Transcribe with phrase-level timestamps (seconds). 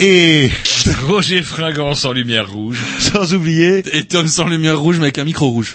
[0.00, 0.50] Et
[1.06, 2.78] Roger Fringant sans lumière rouge.
[2.98, 5.74] sans oublier, Et Tom sans lumière rouge mais avec un micro rouge.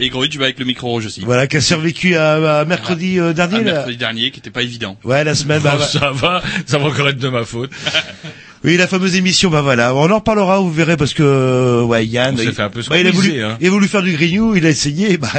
[0.00, 1.22] Et Gros, tu vas avec le micro rouge aussi.
[1.24, 3.64] voilà, qui a survécu à, à mercredi euh, dernier.
[3.64, 3.72] Là.
[3.72, 4.96] mercredi dernier qui était pas évident.
[5.04, 5.60] Ouais, la semaine.
[5.60, 7.70] bah, Bon, bah, ça va, ça va encore être de ma faute.
[8.64, 9.50] oui, la fameuse émission.
[9.50, 10.60] Bah voilà, on en reparlera.
[10.60, 12.34] Vous verrez parce que euh, ouais, Yann.
[12.34, 13.56] On s'est il, fait un peu bah, il a voulu, hein.
[13.60, 14.54] il a voulu faire du grignou.
[14.54, 15.16] Il a essayé.
[15.18, 15.32] Bah,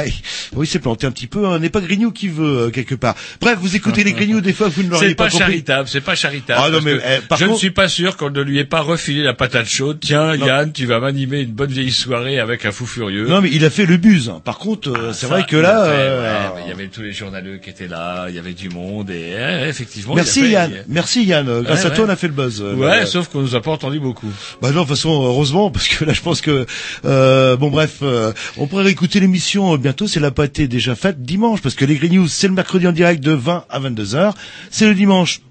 [0.56, 1.46] il, il s'est planté un petit peu.
[1.46, 3.14] On n'est pas grignou qui veut euh, quelque part.
[3.40, 5.44] Bref, vous écoutez les grignoux des fois, vous ne l'auriez C'est pas, pas, compris.
[5.46, 6.60] charitable, c'est pas charitable.
[6.64, 8.80] Ah, non, mais, eh, par je ne suis pas sûr qu'on ne lui ait pas
[8.80, 9.98] refilé la patate chaude.
[10.00, 13.26] Tiens, Yann, tu vas m'animer une bonne vieille soirée avec un fou furieux.
[13.28, 14.32] Non, mais il a fait le buzz.
[14.44, 15.80] Par contre, euh, c'est Ça, vrai que il là.
[15.82, 18.38] a fait, euh, ouais, il y avait tous les journaleux qui étaient là, il y
[18.38, 20.14] avait du monde et eh, effectivement.
[20.14, 21.48] Merci il fait- Yann, merci Yann.
[21.48, 22.10] Euh, Grâce Ouais, à toi, ouais.
[22.10, 22.60] on a fait le buzz.
[22.62, 24.28] euh, Ouais, euh, sauf qu'on nous a pas entendu beaucoup.
[24.62, 26.66] Bah non, de toute façon, heureusement, parce que là, je pense que
[27.04, 30.06] euh, bon, bref, euh, on pourrait réécouter l'émission euh, bientôt.
[30.06, 32.86] C'est la pas été déjà faite dimanche, parce que les Green News, c'est le mercredi
[32.86, 34.34] en direct de 20 à 22 heures.
[34.70, 35.42] C'est le dimanche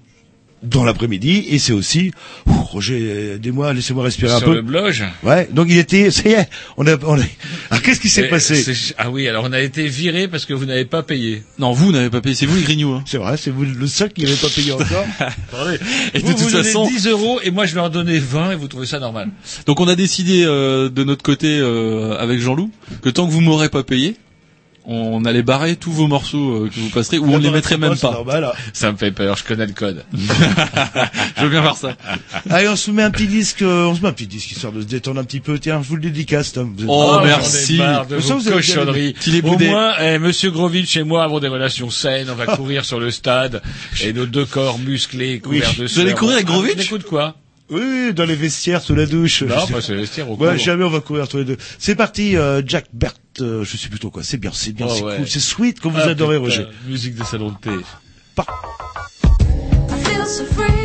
[0.62, 2.10] dans l'après-midi, et c'est aussi
[2.46, 4.54] Ouh, Roger, aidez-moi, laissez-moi respirer un Sur peu.
[4.56, 4.94] le blog.
[5.22, 7.22] Ouais, donc il était, ça y est, on a, on a...
[7.70, 8.62] Ah, qu'est-ce qui s'est passé?
[8.98, 11.44] Ah oui, alors on a été viré parce que vous n'avez pas payé.
[11.58, 12.92] Non, vous n'avez pas payé, c'est vous les grignoux.
[12.92, 13.04] Hein.
[13.06, 15.06] C'est vrai, c'est vous le seul qui n'avait pas payé encore.
[15.20, 15.78] Attendez.
[16.14, 18.18] Et de vous, toute vous donnez façon- 10 euros et moi je vais en donner
[18.18, 19.30] 20 et vous trouvez ça normal.
[19.64, 22.70] Donc on a décidé euh, de notre côté euh, avec Jean-Loup
[23.02, 24.16] que tant que vous m'aurez pas payé,
[24.86, 27.94] on allait barrer tous vos morceaux euh, que vous passerez ou on les mettrait même
[27.94, 28.12] C'est pas.
[28.12, 28.52] normal, hein.
[28.72, 30.04] Ça me fait peur, je connais le code.
[31.36, 31.96] Je veux bien voir ça.
[32.50, 34.72] Allez, on se met un petit disque, euh, on se met un petit disque histoire
[34.72, 35.58] de se détendre un petit peu.
[35.58, 36.74] Tiens, je vous le dédicace, Tom.
[36.76, 37.78] Vous êtes- Oh, ai merci.
[37.78, 37.82] de
[38.16, 39.14] Mais ça, vos vous cochonneries.
[39.42, 39.68] Au boudé.
[39.68, 42.28] moins, eh, Monsieur Grovitch et moi avons des relations saines.
[42.30, 43.62] On va courir sur le stade
[44.04, 47.36] et nos deux corps musclés couverts de Vous allez courir avec Ah, Grovitch Écoute quoi?
[47.70, 49.42] Oui, oui, dans les vestiaires, sous la douche.
[49.44, 50.58] Non, pas se vestir au Ouais, cours.
[50.58, 51.56] jamais on va courir tous les deux.
[51.78, 54.22] C'est parti, euh, Jack Bert, euh, je sais plus trop quoi.
[54.22, 55.16] C'est bien, c'est bien, Oh, c'est ouais.
[55.18, 56.66] cool, c'est sweet comme vous Ah, adorez putain, Roger.
[56.86, 57.70] Musique de salon de thé.
[58.38, 60.79] I feel so free,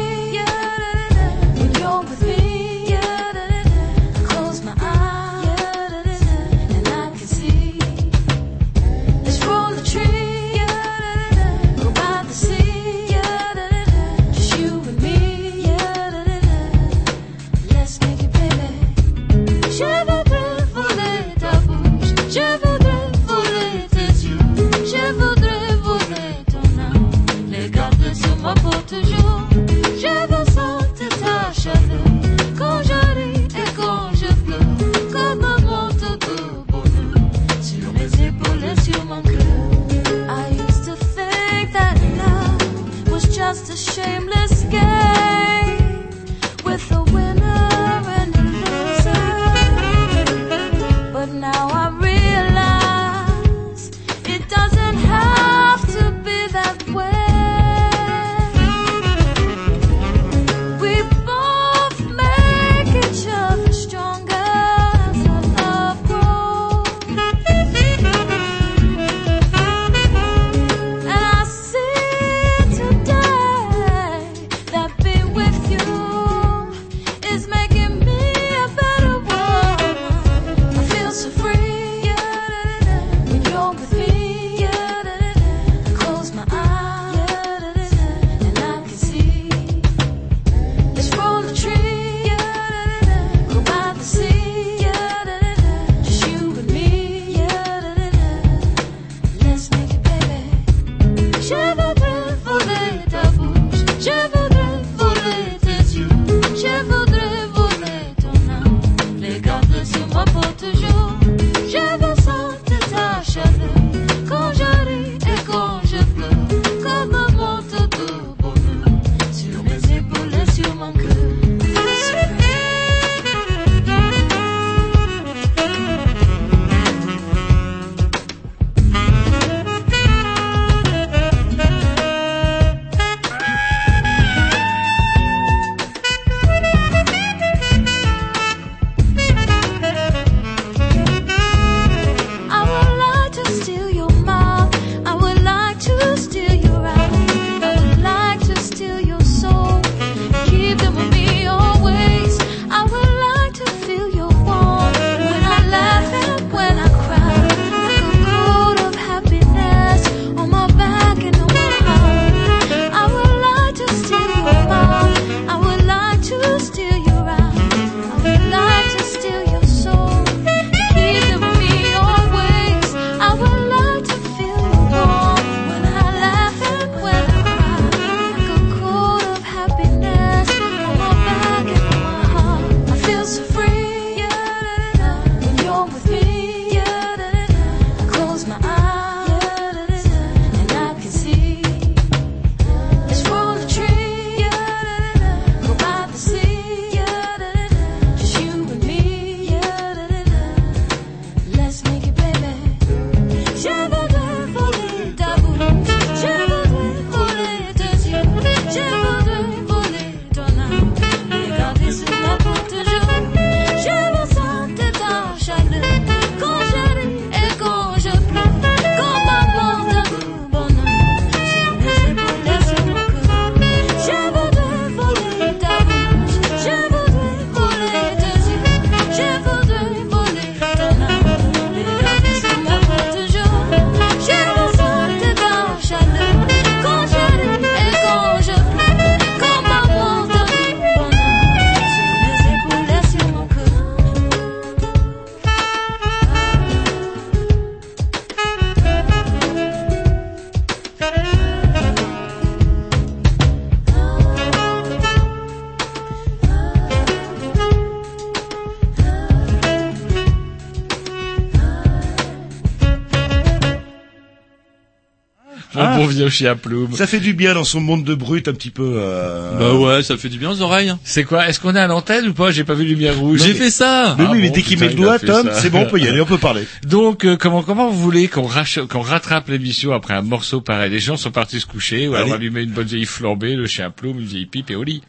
[266.26, 266.30] Ah.
[266.30, 266.94] vieux chien plume.
[266.94, 268.96] Ça fait du bien dans son monde de brut un petit peu.
[268.98, 269.58] Euh...
[269.60, 270.90] Bah ouais, ça fait du bien aux oreilles.
[270.90, 271.00] hein.
[271.04, 272.52] C'est quoi Est-ce qu'on est à l'antenne ou pas?
[272.52, 273.42] J'ai pas vu lumière rouge.
[273.44, 274.16] J'ai fait ça.
[274.18, 276.00] Mais Ah oui, mais bon, dès qu'il met le doigt, Tom, c'est bon, on peut
[276.00, 276.66] y aller, on peut parler.
[276.88, 278.48] Donc euh, comment comment vous voulez qu'on
[278.90, 280.92] qu'on rattrape l'émission après un morceau pareil?
[280.92, 283.92] Les gens sont partis se coucher, ou alors allumer une bonne vieille flambée, le chien
[283.92, 285.02] plume, une vieille pipe et au lit.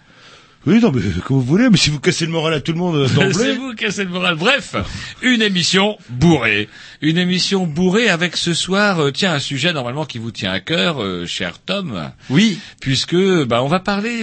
[0.67, 2.79] Oui, non, mais comme vous voulez, mais si vous cassez le moral à tout le
[2.79, 3.53] monde euh, C'est d'emblée.
[3.59, 4.35] vous cassez le moral.
[4.35, 4.75] Bref,
[5.23, 6.69] une émission bourrée.
[7.03, 10.59] Une émission bourrée avec ce soir, euh, tiens, un sujet normalement qui vous tient à
[10.61, 12.59] cœur, euh, cher Tom, Oui.
[12.81, 14.23] puisque bah, on va parler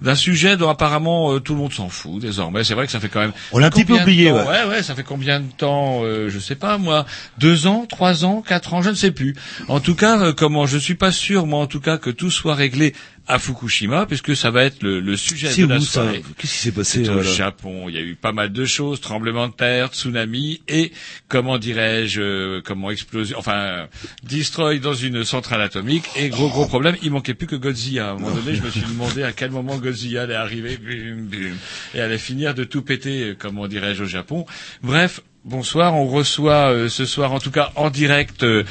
[0.00, 2.64] d'un sujet dont apparemment euh, tout le monde s'en fout désormais.
[2.64, 3.32] C'est vrai que ça fait quand même...
[3.52, 4.40] On l'a un petit peu oublié, ouais.
[4.40, 4.64] ouais.
[4.68, 7.04] Ouais, ça fait combien de temps euh, Je sais pas, moi.
[7.38, 9.34] Deux ans, trois ans, quatre ans, je ne sais plus.
[9.68, 12.30] En tout cas, euh, comment Je suis pas sûr, moi, en tout cas, que tout
[12.30, 12.94] soit réglé
[13.28, 16.22] à Fukushima, puisque ça va être le, le sujet de la soirée.
[16.38, 17.88] Qu'est-ce qui s'est passé C'est au Japon.
[17.88, 20.92] Il y a eu pas mal de choses, tremblements de terre, tsunami et
[21.28, 23.86] comment dirais-je, euh, comment explosion, enfin
[24.22, 26.04] destroy dans une centrale atomique.
[26.16, 28.08] Et gros gros problème, il manquait plus que Godzilla.
[28.08, 31.26] À un moment donné, je me suis demandé à quel moment Godzilla allait arriver, bum,
[31.26, 31.56] bum,
[31.94, 34.46] et allait finir de tout péter, euh, comment dirais-je, au Japon.
[34.82, 35.20] Bref.
[35.44, 38.62] Bonsoir, on reçoit euh, ce soir en tout cas en direct, euh,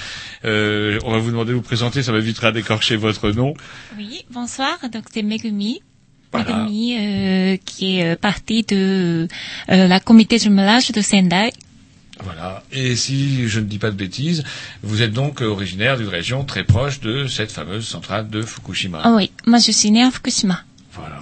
[0.45, 3.53] euh, on va vous demander de vous présenter, ça m'évitera d'écorcher votre nom.
[3.97, 4.77] Oui, bonsoir.
[4.89, 5.81] Donc c'est Megumi.
[6.31, 6.59] Voilà.
[6.63, 9.27] Megumi euh, qui est euh, partie de
[9.69, 11.51] euh, la comité de jumelage de Sendai.
[12.23, 12.63] Voilà.
[12.71, 14.45] Et si je ne dis pas de bêtises,
[14.81, 19.01] vous êtes donc originaire d'une région très proche de cette fameuse centrale de Fukushima.
[19.03, 20.63] Ah oui, moi je suis née à Fukushima.
[20.93, 21.19] Voilà.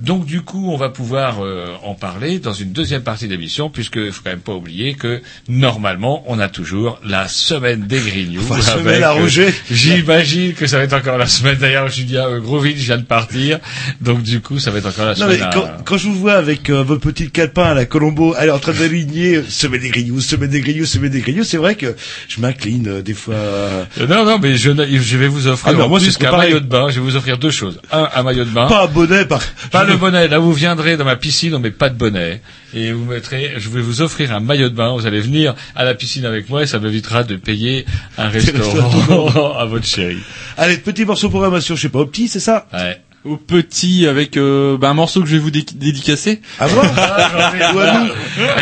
[0.00, 4.10] Donc du coup, on va pouvoir euh, en parler dans une deuxième partie d'émission, puisque
[4.10, 8.40] faut quand même pas oublier que normalement, on a toujours la semaine des Grignoux.
[8.48, 9.52] Enfin, semaine à euh, Roger.
[9.70, 11.56] J'imagine que ça va être encore la semaine.
[11.56, 13.58] D'ailleurs, Julien euh, Grovitch vient de partir,
[14.00, 15.48] donc du coup, ça va être encore la Non, mais semaine.
[15.48, 18.48] à- quand, quand je vous vois avec euh, votre petit calepin à la Colombo, elle
[18.48, 21.74] est en train d'aligner semaine des grignoux, semaine des grignoux, semaine des grignoux, c'est vrai
[21.74, 21.94] que
[22.28, 23.34] je m'incline euh, des fois.
[23.34, 26.60] euh, Non, non, mais je, je vais vous offrir Ah non, moi, plus qu'un maillot
[26.60, 26.88] de bain.
[26.88, 27.80] Je vais vous offrir deux choses.
[27.92, 28.66] Un, un maillot de bain.
[28.66, 29.40] Pas un bonnet, par...
[29.70, 30.28] Pas le bonnet.
[30.28, 32.40] Là, vous viendrez dans ma piscine, on met pas de bonnet.
[32.74, 34.94] Et vous mettrez, je vais vous offrir un maillot de bain.
[34.94, 37.84] Vous allez venir à la piscine avec moi et ça m'évitera de payer
[38.16, 40.22] un restaurant à votre chérie.
[40.56, 42.66] Allez, petit morceau de programmation, je sais pas, au petit, c'est ça?
[42.72, 43.00] Ouais.
[43.22, 46.40] Au petit avec euh, bah, un morceau que je vais vous dé- dédicacer.
[46.58, 46.86] À voir
[47.74, 48.10] Ou à nous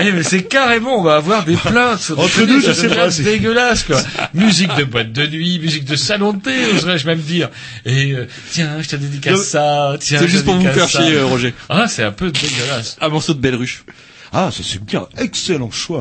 [0.02, 2.10] Eh, mais c'est carrément, on va avoir des plaintes.
[2.16, 4.02] Entre nous, je sais pas, c'est- dégueulasse, quoi.
[4.34, 7.50] musique de boîte de nuit, musique de salon de thé, oserais-je même dire.
[7.86, 10.18] Et, euh, tiens, je te dédicace ça, tiens.
[10.20, 11.02] C'est juste pour vous faire ça.
[11.04, 11.54] chier, euh, Roger.
[11.68, 12.96] Ah, c'est un peu dégueulasse.
[13.00, 13.84] Un morceau de Belle Ruche.
[14.32, 16.00] Ah, ça c'est bien, excellent choix.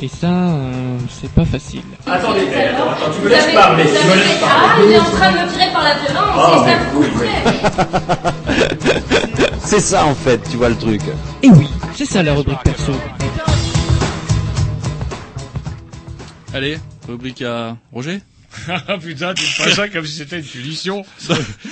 [0.00, 1.82] Et ça, euh, c'est pas facile.
[2.06, 4.84] Attendez, attends, attends, tu me laisses parler, tu me laisses Ah, parler.
[4.86, 6.78] il est en train de me tirer par la violence, Ah, c'est ça
[9.40, 9.56] plaît.
[9.58, 11.00] C'est ça en fait, tu vois le truc.
[11.42, 12.92] Et oui, c'est ça la rubrique perso.
[16.54, 16.78] Allez,
[17.08, 18.20] rubrique à Roger.
[18.68, 21.04] Ah putain, tu me fais ça comme si c'était une punition.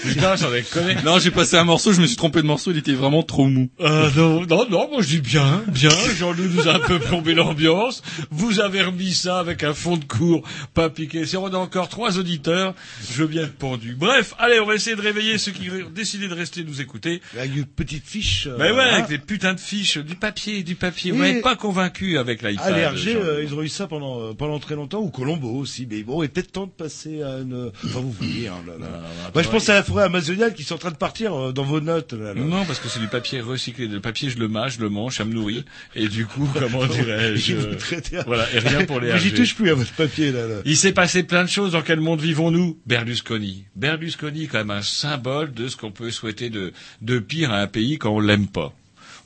[0.02, 0.94] putain, j'en ai connu.
[1.04, 3.46] Non, j'ai passé un morceau, je me suis trompé de morceau, il était vraiment trop
[3.46, 3.68] mou.
[3.80, 5.90] Euh, non, non, non, moi je dis bien, bien.
[6.18, 8.02] Jean-Loup nous a un peu plombé l'ambiance.
[8.30, 10.42] Vous avez remis ça avec un fond de cours
[10.74, 11.26] pas piqué.
[11.26, 12.74] Si on a encore trois auditeurs,
[13.10, 13.94] je veux bien être pendu.
[13.98, 17.20] Bref, allez, on va essayer de réveiller ceux qui ont décidé de rester nous écouter.
[17.36, 18.46] Avec une petite fiche.
[18.46, 18.94] euh, Mais ouais, hein.
[18.94, 21.12] avec des putains de fiches, du papier, du papier.
[21.12, 21.28] Vous Oui.
[21.28, 22.74] m'avez pas convaincu avec l'iPad.
[22.76, 23.20] L'RG, Jean-Loup.
[23.24, 25.86] euh, ils ont eu ça pendant euh, pendant très longtemps, ou Colombo aussi.
[25.90, 26.85] Mais bon, il est peut-être temps de passer
[27.22, 27.70] à une.
[27.84, 28.48] Enfin, vous voyez.
[28.48, 29.02] Hein, là, là.
[29.34, 31.64] Moi, je pense à la forêt amazonienne qui sont en train de partir euh, dans
[31.64, 32.12] vos notes.
[32.12, 32.34] Là.
[32.34, 33.86] Non, parce que c'est du papier recyclé.
[33.86, 35.64] Le papier, je le mâche, je le mange, ça me nourrit.
[35.94, 39.70] Et du coup, comment dirais-je euh, Voilà, et rien pour les Mais J'y touche plus
[39.70, 40.40] à votre papier là.
[40.64, 41.72] Il s'est passé plein de choses.
[41.72, 42.78] Dans quel monde vivons-nous?
[42.86, 43.64] Berlusconi.
[43.74, 47.66] Berlusconi, quand même un symbole de ce qu'on peut souhaiter de, de pire à un
[47.66, 48.72] pays quand on l'aime pas.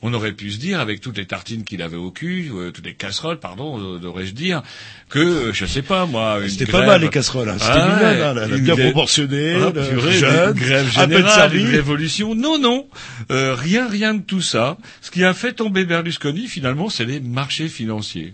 [0.02, 2.87] On aurait pu se dire, avec toutes les tartines qu'il avait au cul, euh, toutes
[2.87, 4.62] les casseroles, pardon, euh, devrais-je dire,
[5.11, 7.50] que, euh, je sais pas, moi, C'était grève- pas mal les casseroles.
[7.50, 7.57] Hein.
[7.59, 10.90] C'était Ah ouais, hein, là, là, une bien grève- proportionné, Ah, purée, jeune, une grève
[10.90, 12.35] générale, une révolution.
[12.35, 12.87] Non, non,
[13.30, 14.78] euh, rien, rien de tout ça.
[15.02, 18.33] Ce qui a fait tomber Berlusconi, finalement, c'est les marchés financiers.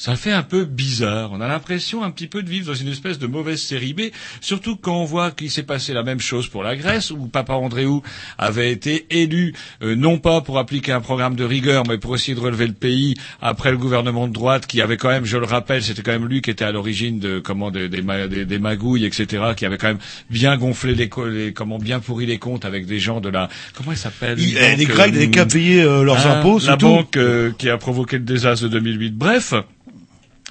[0.00, 1.30] Ça fait un peu bizarre.
[1.32, 4.00] On a l'impression un petit peu de vivre dans une espèce de mauvaise série B,
[4.40, 7.54] surtout quand on voit qu'il s'est passé la même chose pour la Grèce, où Papa
[7.54, 8.00] Andréou
[8.38, 12.36] avait été élu, euh, non pas pour appliquer un programme de rigueur, mais pour essayer
[12.36, 15.46] de relever le pays après le gouvernement de droite, qui avait quand même, je le
[15.46, 18.58] rappelle, c'était quand même lui qui était à l'origine de comment des, des, des- des
[18.60, 19.26] magouilles, etc.,
[19.56, 19.98] qui avait quand même
[20.30, 23.48] bien gonflé les, co- les- comment bien pourri les comptes avec des gens de la
[23.74, 26.76] comment il s'appelle Il- une eh, les Grecs n'avaient qu'à payer leurs hein, impôts, La
[26.76, 29.16] banque euh, qui a provoqué le désastre de 2008.
[29.16, 29.54] Bref.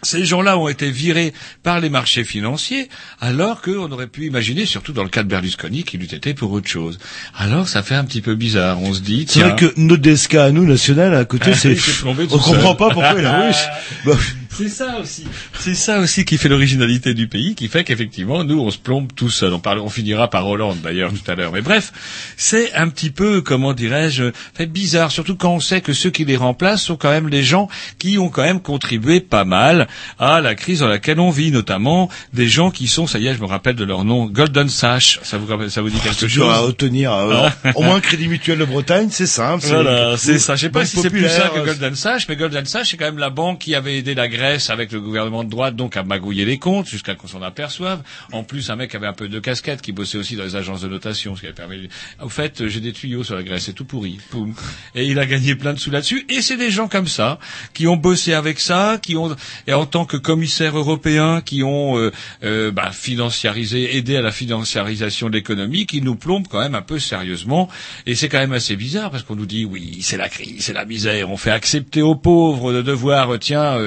[0.04, 2.88] Ces gens-là ont été virés par les marchés financiers,
[3.20, 6.52] alors qu'on aurait pu imaginer, surtout dans le cas de Berlusconi, qu'il eût été pour
[6.52, 7.00] autre chose.
[7.36, 8.82] Alors ça fait un petit peu bizarre.
[8.82, 12.14] On se dit, C'est vrai que DSK à nous, national, à côté, Ah, c'est, on
[12.38, 13.66] comprend pas pourquoi il a russe.
[14.06, 14.14] Bah,
[14.58, 15.24] C'est ça aussi.
[15.60, 19.08] C'est ça aussi qui fait l'originalité du pays, qui fait qu'effectivement, nous, on se plombe
[19.16, 19.54] tout seul.
[19.54, 21.52] On, parle, on finira par Hollande, d'ailleurs, tout à l'heure.
[21.52, 21.94] Mais bref,
[22.38, 26.26] c'est un petit peu, comment dirais-je, fait bizarre, surtout quand on sait que ceux qui
[26.26, 29.88] les remplacent sont quand même les gens qui ont quand même contribué pas mal
[30.18, 33.36] à la crise dans laquelle on vit, notamment des gens qui sont, ça y est,
[33.36, 35.20] je me rappelle de leur nom, Golden Sash.
[35.22, 37.14] Ça vous, ça vous dit quelque c'est chose à retenir.
[37.14, 39.66] euh, Au moins, Crédit Mutuel de Bretagne, c'est simple.
[39.68, 40.56] Voilà, c'est ça.
[40.56, 43.06] Je sais pas si c'est plus ça que Golden Sachs, mais Golden Sachs, c'est quand
[43.06, 46.04] même la banque qui avait aidé la Grèce avec le gouvernement de droite, donc à
[46.04, 48.02] magouiller les comptes jusqu'à qu'on s'en aperçoive.
[48.32, 50.82] En plus, un mec avait un peu de casquette qui bossait aussi dans les agences
[50.82, 51.90] de notation, ce qui avait permis.
[52.22, 54.20] Au fait, j'ai des tuyaux sur la Grèce, c'est tout pourri.
[54.30, 54.54] Poum.
[54.96, 56.26] Et il a gagné plein de sous là-dessus.
[56.30, 57.40] Et c'est des gens comme ça
[57.74, 59.36] qui ont bossé avec ça, qui ont,
[59.68, 62.12] et en tant que commissaires européens, qui ont euh,
[62.44, 66.82] euh, bah, financiarisé, aidé à la financiarisation de l'économie, qui nous plombent quand même un
[66.82, 67.70] peu sérieusement.
[68.06, 70.74] Et c'est quand même assez bizarre parce qu'on nous dit oui, c'est la crise, c'est
[70.74, 71.30] la misère.
[71.30, 73.78] On fait accepter aux pauvres de devoir, euh, tiens,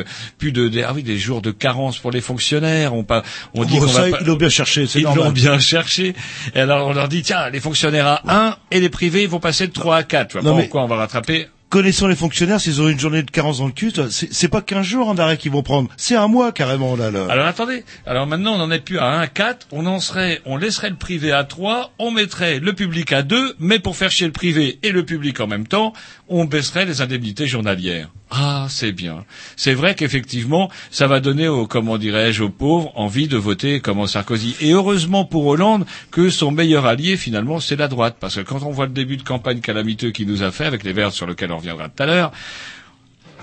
[0.51, 2.95] plus de des, ah oui, des jours de carence pour les fonctionnaires.
[2.95, 3.23] On, pas,
[3.55, 6.15] on dit Bon, qu'on va pas- ils l'ont bien cherché, ils l'ont bien cherché.
[6.55, 9.67] Et alors on leur dit tiens, les fonctionnaires à 1 et les privés vont passer
[9.67, 10.29] de 3 à 4.
[10.29, 13.31] Tu vois Non, pourquoi on va rattraper Connaissant les fonctionnaires, s'ils ont une journée de
[13.31, 15.89] carence dans le cul, c'est c'est pas 15 jours en arrêt qu'ils vont prendre.
[15.97, 17.27] C'est un mois, carrément, là, là.
[17.31, 20.41] Alors attendez, alors maintenant on n'en est plus à 1 à 4, on en serait,
[20.47, 24.11] on laisserait le privé à 3, on mettrait le public à 2, mais pour faire
[24.11, 25.93] chier le privé et le public en même temps,
[26.31, 28.09] on baisserait les indemnités journalières.
[28.31, 29.25] Ah, c'est bien.
[29.57, 34.07] C'est vrai qu'effectivement, ça va donner aux, comment dirais-je, aux pauvres envie de voter comme
[34.07, 34.55] Sarkozy.
[34.61, 38.17] Et heureusement pour Hollande que son meilleur allié, finalement, c'est la droite.
[38.21, 40.85] Parce que quand on voit le début de campagne calamiteux qu'il nous a fait, avec
[40.85, 42.33] les verts sur lesquels on reviendra tout à l'heure,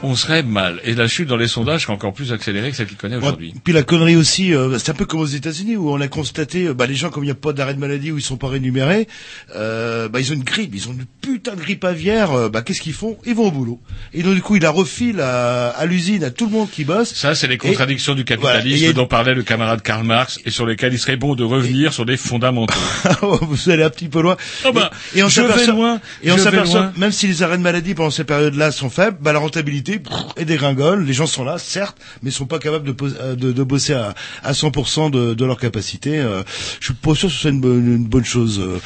[0.04, 0.80] on serait mal.
[0.84, 3.54] Et la chute dans les sondages serait encore plus accélérée que celle qu'il connaît aujourd'hui.
[3.64, 6.66] Puis la connerie aussi, euh, c'est un peu comme aux États-Unis où on a constaté,
[6.68, 8.38] euh, bah, les gens comme il n'y a pas d'arrêt de maladie où ils sont
[8.38, 9.08] pas rémunérés,
[9.56, 12.62] euh, bah, ils ont une grippe, ils ont une putain de grippe aviaire, euh, bah
[12.62, 13.18] qu'est-ce qu'ils font?
[13.26, 13.80] Ils vont au boulot.
[14.14, 16.84] Et donc du coup, il la refile à, à l'usine à tout le monde qui
[16.84, 17.14] bosse.
[17.14, 20.04] Ça, c'est les Et- contradictions du Voilà, capitalisme y a- dont parlait le camarade Karl
[20.06, 22.74] Marx et sur lesquels il serait bon de revenir sur des fondamentaux.
[23.42, 24.38] vous allez un petit peu loin.
[24.66, 27.44] Oh bah, et, et on je vais s'aperçoit, loin, et on s'aperçoit, même si les
[27.44, 31.06] arrêts de maladie pendant ces périodes-là sont faibles, bah la rentabilité est dégringole.
[31.06, 34.14] Les gens sont là, certes, mais sont pas capables de, euh, de, de bosser à,
[34.44, 36.20] à 100% de, de leur capacité.
[36.20, 36.44] Euh,
[36.80, 38.60] je suis pas sûr que ce soit une bonne, une bonne chose.
[38.60, 38.80] euh.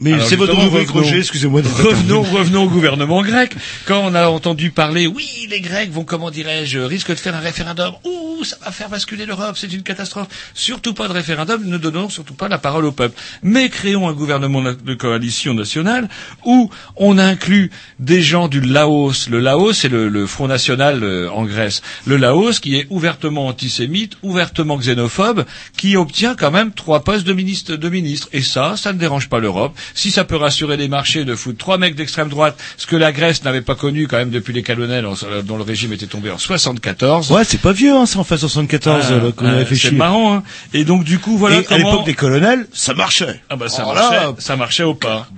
[0.00, 1.18] Mais c'est votre rubrique, revenons- Roger.
[1.18, 1.62] Excusez-moi.
[1.62, 3.54] Revenons, revenons au gouvernement grec.
[3.86, 7.40] Quand on a entendu parler, oui, les Grecs vont, comment dirais-je, risquent de faire un
[7.40, 7.92] référendum.
[8.04, 10.28] Ouh, ça va faire basculer l'Europe, c'est une catastrophe.
[10.54, 13.18] Surtout pas de référendum, ne donnons surtout pas la parole au peuple.
[13.42, 16.08] Mais créons un gouvernement de coalition nationale
[16.44, 19.28] où on inclut des gens du Laos.
[19.30, 21.82] Le Laos, c'est le, le Front National euh, en Grèce.
[22.06, 25.44] Le Laos qui est ouvertement antisémite, ouvertement xénophobe,
[25.76, 27.74] qui obtient quand même trois postes de ministre.
[27.76, 28.28] De ministre.
[28.32, 29.76] Et ça, ça ne dérange pas l'Europe.
[29.94, 33.12] Si ça peut rassurer les marchés de foutre trois mecs d'extrême droite, ce que la
[33.12, 35.06] Grèce n'avait pas connu quand même depuis les colonels
[35.44, 37.30] dont le régime était tombé en 74.
[37.30, 39.88] Ouais, c'est pas vieux, hein, ça en fait 74 Ah, euh, qu'on ah, a réfléchi.
[39.88, 40.42] C'est marrant, hein.
[40.72, 41.90] Et donc du coup, voilà Et à comment...
[41.90, 43.40] l'époque des colonels, ça marchait.
[43.50, 45.28] Ah bah ça Alors marchait, là, ça marchait au pas.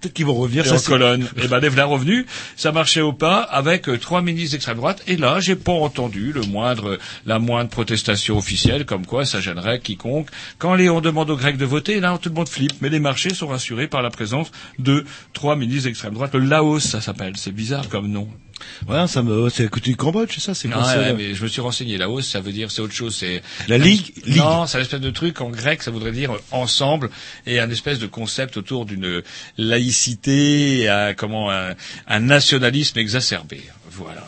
[0.00, 0.64] Peut-être qu'ils vont revenir.
[0.64, 1.28] Et Ça, en colonne.
[1.42, 2.24] Et ben les voilà revenus,
[2.56, 5.02] ça marchait au pas avec euh, trois ministres d'extrême droite.
[5.06, 9.80] Et là, j'ai pas entendu le moindre, la moindre protestation officielle, comme quoi ça gênerait
[9.80, 10.28] quiconque.
[10.58, 12.72] Quand les, on demande aux Grecs de voter, là tout le monde flippe.
[12.80, 16.34] Mais les marchés sont rassurés par la présence de trois ministres d'extrême droite.
[16.34, 17.34] Le Laos, ça s'appelle.
[17.36, 18.28] C'est bizarre comme nom.
[18.88, 21.12] Ouais, ça me, c'est à côté du Cambodge, c'est ça, c'est Ah quoi ça, ouais,
[21.14, 21.98] mais je me suis renseigné.
[21.98, 23.14] Laos, ça veut dire c'est autre chose.
[23.16, 24.36] C'est La Ligue, Ligue.
[24.38, 27.10] Non, c'est un espèce de truc en grec, ça voudrait dire euh, ensemble
[27.46, 29.22] et un espèce de concept autour d'une
[29.58, 31.74] laïcité, un, comment un,
[32.08, 33.62] un nationalisme exacerbé.
[33.92, 34.26] Voilà.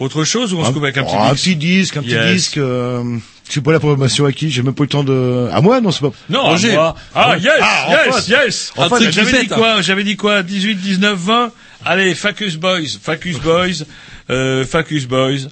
[0.00, 2.10] Autre chose ou on se coupe avec un petit oh, un petit disque, un petit
[2.14, 2.32] Yes.
[2.34, 2.58] disque.
[2.58, 5.48] Euh, je suis pas la programmation à qui J'ai même pas eu le temps de.
[5.52, 6.10] À moi, non, c'est pas.
[6.28, 6.96] Non, à moi.
[7.14, 8.72] Ah, yes, Ah, yes, yes.
[8.76, 11.52] Enfin, J'avais dit quoi J'avais dit quoi 18, 19, 20
[11.84, 13.84] Allez, Facus Boys, Facus Boys,
[14.30, 15.48] euh, Facus Boys,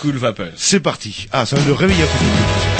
[0.00, 0.46] Cool Vapor.
[0.56, 1.28] C'est parti.
[1.32, 2.79] Ah, ça va le réveiller un peu.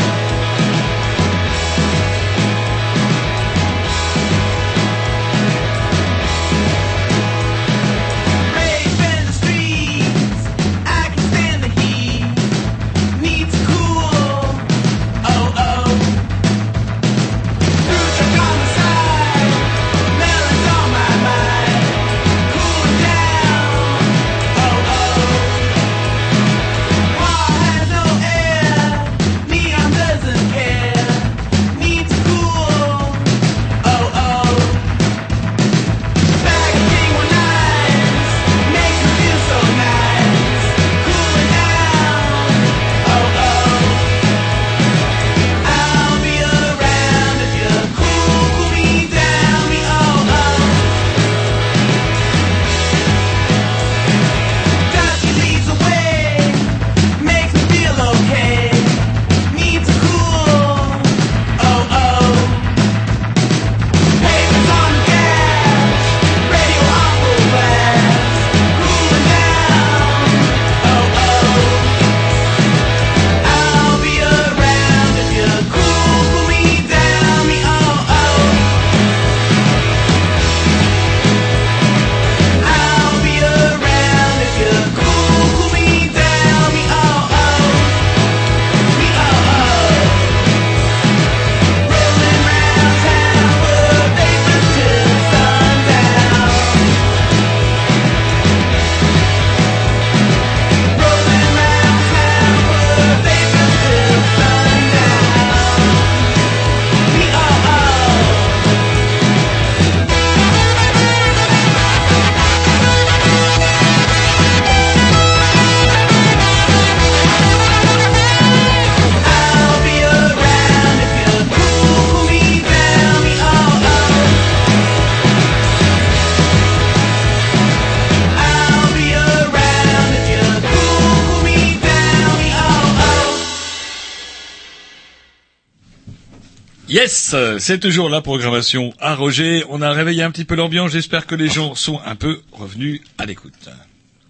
[137.00, 139.64] Yes, c'est toujours la programmation à Roger.
[139.70, 140.92] On a réveillé un petit peu l'ambiance.
[140.92, 143.70] J'espère que les gens sont un peu revenus à l'écoute.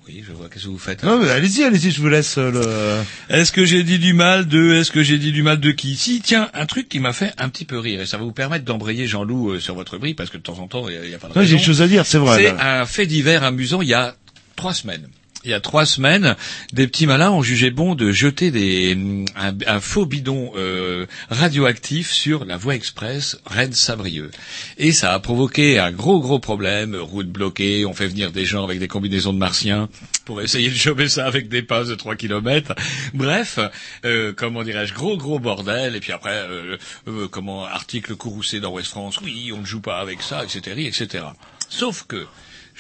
[0.06, 0.48] Oui, je vois.
[0.48, 3.34] Qu'est-ce que vous faites Non, mais allez-y, allez-y, je vous laisse euh, le.
[3.36, 5.96] Est-ce que j'ai dit du mal de Est-ce que j'ai dit du mal de qui?
[5.96, 8.30] Si, tiens, un truc qui m'a fait un petit peu rire et ça va vous
[8.30, 11.14] permettre d'embrayer Jean-Loup euh, sur votre brie parce que de temps en temps il n'y
[11.14, 11.44] a, pas de raison.
[11.48, 12.36] j'ai des choses à dire, c'est vrai.
[12.36, 12.82] C'est là.
[12.82, 14.14] un fait divers amusant il y a
[14.54, 15.08] trois semaines.
[15.44, 16.36] Il y a trois semaines,
[16.72, 18.96] des petits malins ont jugé bon de jeter des,
[19.36, 24.30] un, un faux bidon euh, radioactif sur la voie express Rennes-Sabrieux.
[24.78, 28.64] Et ça a provoqué un gros gros problème, route bloquée, on fait venir des gens
[28.64, 29.88] avec des combinaisons de martiens
[30.24, 32.74] pour essayer de choper ça avec des passes de 3 kilomètres.
[33.14, 33.58] Bref,
[34.04, 35.96] euh, comment dirais-je, gros gros bordel.
[35.96, 36.76] Et puis après, euh,
[37.08, 40.86] euh, comment article courroucé dans West France, oui, on ne joue pas avec ça, etc.,
[40.86, 41.24] etc.
[41.68, 42.26] Sauf que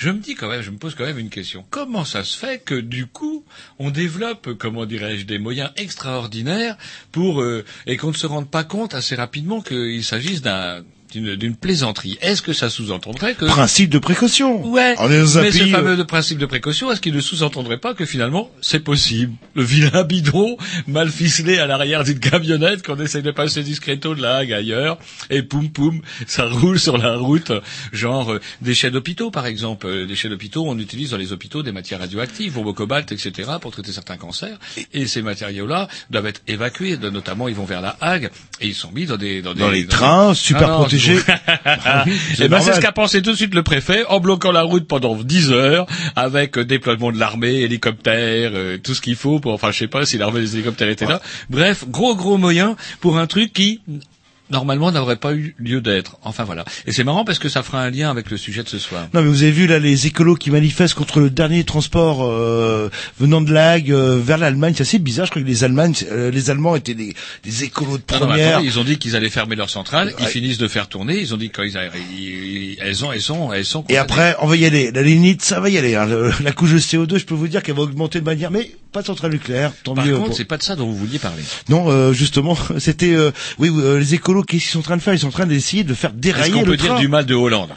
[0.00, 1.62] je me dis quand même, je me pose quand même une question.
[1.68, 3.44] Comment ça se fait que du coup,
[3.78, 6.78] on développe, comment dirais-je, des moyens extraordinaires
[7.12, 11.36] pour euh, et qu'on ne se rende pas compte assez rapidement qu'il s'agisse d'un d'une
[11.36, 12.18] d'une plaisanterie.
[12.20, 14.64] Est-ce que ça sous-entendrait que Principe de précaution.
[14.66, 17.20] Ouais, On est dans mais ce fameux euh, de principe de précaution, est-ce qu'il ne
[17.20, 19.34] sous-entendrait pas que finalement c'est possible?
[19.54, 24.22] Le vilain bidon mal ficelé à l'arrière d'une camionnette qu'on essaye de passer discreto de
[24.22, 24.98] la Hague ailleurs,
[25.30, 27.52] et poum poum, ça roule sur la route,
[27.92, 29.86] genre euh, déchets d'hôpitaux par exemple.
[29.86, 33.50] Euh, déchets d'hôpitaux, on utilise dans les hôpitaux des matières radioactives, au cobalt, etc.
[33.60, 34.58] pour traiter certains cancers,
[34.92, 38.90] et ces matériaux-là doivent être évacués, notamment ils vont vers la Hague, et ils sont
[38.92, 39.42] mis dans des...
[39.42, 40.99] Dans, Dans des, les trains, super non, protégés.
[41.46, 44.20] Ah oui, c'est Eh ben, c'est ce qu'a pensé tout de suite le préfet en
[44.20, 45.86] bloquant la route pendant 10 heures
[46.16, 49.88] avec euh, déploiement de l'armée, hélicoptères, euh, tout ce qu'il faut pour, enfin, je sais
[49.88, 51.20] pas si l'armée des hélicoptères était là.
[51.48, 53.80] Bref, gros gros moyen pour un truc qui
[54.50, 56.16] normalement n'aurait pas eu lieu d'être.
[56.22, 56.64] Enfin voilà.
[56.86, 59.08] Et c'est marrant parce que ça fera un lien avec le sujet de ce soir.
[59.14, 62.90] Non mais vous avez vu là les écolos qui manifestent contre le dernier transport euh,
[63.18, 65.26] venant de la Hague euh, vers l'Allemagne, c'est assez bizarre.
[65.26, 68.26] Je crois que les Allemands, euh, les Allemands étaient des, des écolos de Non, non,
[68.28, 68.48] première.
[68.56, 71.32] attendez, ils ont dit qu'ils allaient fermer leur centrale, ils finissent de faire tourner, ils
[71.34, 71.76] ont dit quand ils
[72.80, 73.84] elles ont, elles sont, elles sont.
[73.88, 74.90] Et après, on va y aller.
[74.92, 75.94] La lignite, ça va y aller.
[75.94, 76.06] hein.
[76.06, 78.70] Le- la couche de CO2, je peux vous dire qu'elle va augmenter de manière, mais
[78.92, 79.72] pas de centrale nucléaire.
[79.84, 80.14] Tant Par mieux.
[80.16, 81.42] contre, pour- c'est pas de ça dont vous vouliez parler.
[81.68, 85.02] Non, euh, justement, c'était euh, oui, euh, les écolos qu'est-ce qu'ils sont en train de
[85.02, 85.14] faire?
[85.14, 87.26] Ils sont en train d'essayer de faire Est-ce dérailler qu'on le peut dire du mal
[87.26, 87.70] de Hollande?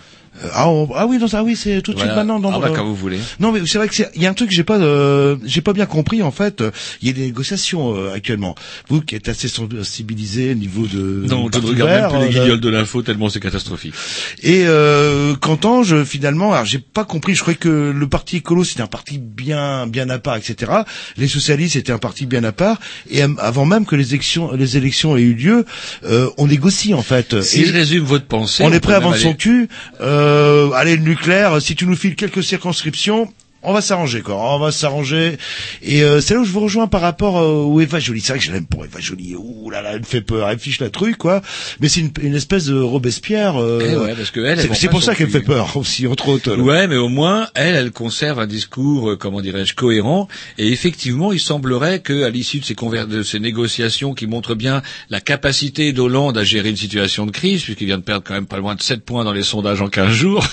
[0.53, 2.11] Ah, on- ah oui, non, ça, oui, c'est tout de Voilà.
[2.11, 2.39] suite maintenant.
[2.39, 3.19] dans Ah bah, quand vous voulez.
[3.39, 5.35] Non, mais c'est vrai que c'est- il y a un truc que j'ai pas, euh,
[5.45, 6.61] j'ai pas bien compris en fait.
[6.61, 8.55] Euh, Il y a des négociations euh, actuellement.
[8.89, 12.37] Vous qui êtes assez sensibilisé au niveau de Non, je ne regarde même plus les
[12.37, 13.93] euh, guignols de l'info tellement c'est catastrophique.
[14.41, 17.35] Et euh, Cantange, finalement, alors j'ai pas compris.
[17.35, 20.71] Je croyais que le parti écolo c'était un parti bien bien à part, etc.
[21.17, 22.79] Les socialistes c'était un parti bien à part.
[23.09, 25.65] Et avant même que les élections les élections aient eu lieu,
[26.05, 27.41] euh, on négocie en fait.
[27.41, 29.67] Si Et je résume votre pensée, on est prêt à vendre son cul.
[30.01, 30.22] Euh,
[30.75, 33.31] allez, le nucléaire, si tu nous files quelques circonscriptions.
[33.63, 34.35] On va s'arranger, quoi.
[34.55, 35.37] On va s'arranger.
[35.81, 38.21] Et euh, c'est là où je vous rejoins par rapport euh, au Eva Jolie.
[38.21, 39.35] C'est vrai que je l'aime pour Eva Jolie.
[39.35, 40.49] Ouh là là, elle me fait peur.
[40.49, 41.41] Elle fiche la truie, quoi.
[41.79, 43.61] Mais c'est une, une espèce de Robespierre.
[43.61, 46.07] euh, Eh ouais, parce que elle, elle c'est pour ça qu'elle me fait peur aussi,
[46.07, 46.55] entre autres.
[46.57, 50.27] Ouais, mais au moins, elle, elle conserve un discours, euh, comment dirais-je, cohérent.
[50.57, 54.81] Et effectivement, il semblerait que, à l'issue de ces, de ces négociations qui montrent bien
[55.09, 58.45] la capacité d'Hollande à gérer une situation de crise, puisqu'il vient de perdre quand même
[58.45, 60.45] pas loin de 7 points dans les sondages en 15 jours,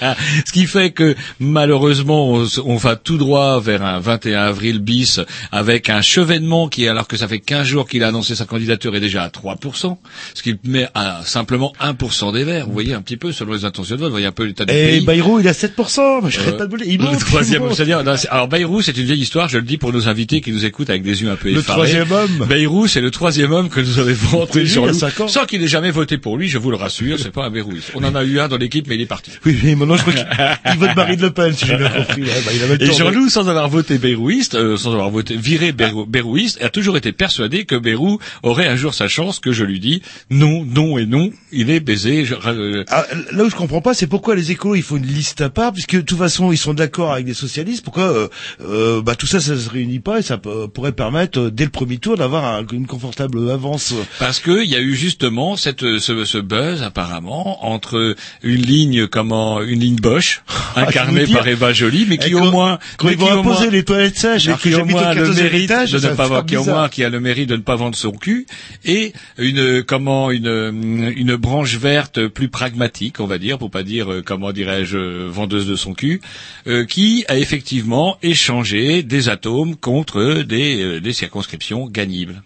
[0.46, 5.20] ce qui fait que, malheureusement, on, on va tout droit vers un 21 avril bis
[5.52, 8.94] avec un chevènement qui, alors que ça fait 15 jours qu'il a annoncé sa candidature,
[8.96, 9.96] est déjà à 3%,
[10.34, 12.66] ce qui met à simplement 1% des verts.
[12.66, 14.64] Vous voyez un petit peu, selon les intentions de vote, vous voyez un peu l'état
[14.64, 15.00] du Et pays.
[15.04, 16.20] Bayrou, il a 7%.
[16.20, 16.76] Moi, je Euh, pas de.
[16.84, 17.74] Il le troisième, il monte.
[17.76, 20.40] c'est-à-dire, non, c'est- alors Bayrou, c'est une vieille histoire, je le dis pour nos invités
[20.40, 21.76] qui nous écoutent avec des yeux un peu Le effarés.
[21.78, 22.46] troisième homme.
[22.48, 25.28] Bayrou, c'est le troisième homme que nous avons Oui, sur ans.
[25.28, 27.90] sans qu'il ait jamais voté pour lui, je vous le rassure, c'est pas un Bayrouiste.
[27.94, 29.30] On en a eu un dans l'équipe, mais il est parti.
[29.44, 30.26] Oui, mais maintenant, je crois qu'il
[30.72, 32.22] il vote Marine Le Pen, si j'ai bien compris.
[32.46, 35.36] Bah, il avait le Et de- Jean-Loup, sans avoir voté Bayrouiste, euh, sans avoir voté
[35.36, 39.52] viré Bayrou- Bayrouiste, a toujours été persuadé que Bayrou aurait un jour sa chance, que
[39.52, 42.24] je lui dis non, non et non, il est baisé.
[42.24, 45.06] Je- euh, Ah, là où je comprends pas, c'est pourquoi les écolos ils font une
[45.06, 47.84] liste à part, puisque de toute façon ils sont d'accord avec les socialistes.
[47.84, 48.28] Pourquoi euh,
[48.62, 51.64] euh, bah, tout ça, ça se réunit pas et ça peut- pourrait permettre euh, dès
[51.64, 53.92] le premier tour d'avoir un- une confortable avance.
[54.18, 59.06] Parce que il y a eu justement cette ce, ce buzz apparemment entre une ligne
[59.06, 60.42] comment une ligne Bosch
[60.74, 64.16] Ah, incarnée par Eva Joly, mais qui au moins quand ils vont imposer les toilettes
[64.16, 67.04] sèches, qui au moins a le 14e mérite de ne pas qui au moins qui
[67.04, 68.46] a le mérite de ne pas vendre son cul
[68.84, 74.12] et une comment une une branche verte plus pragmatique on va dire pour pas dire
[74.12, 76.20] euh, comment dirais-je vendeuse de son cul
[76.66, 82.42] euh, qui a effectivement échangé des atomes contre des euh, des circonscriptions gagnibles.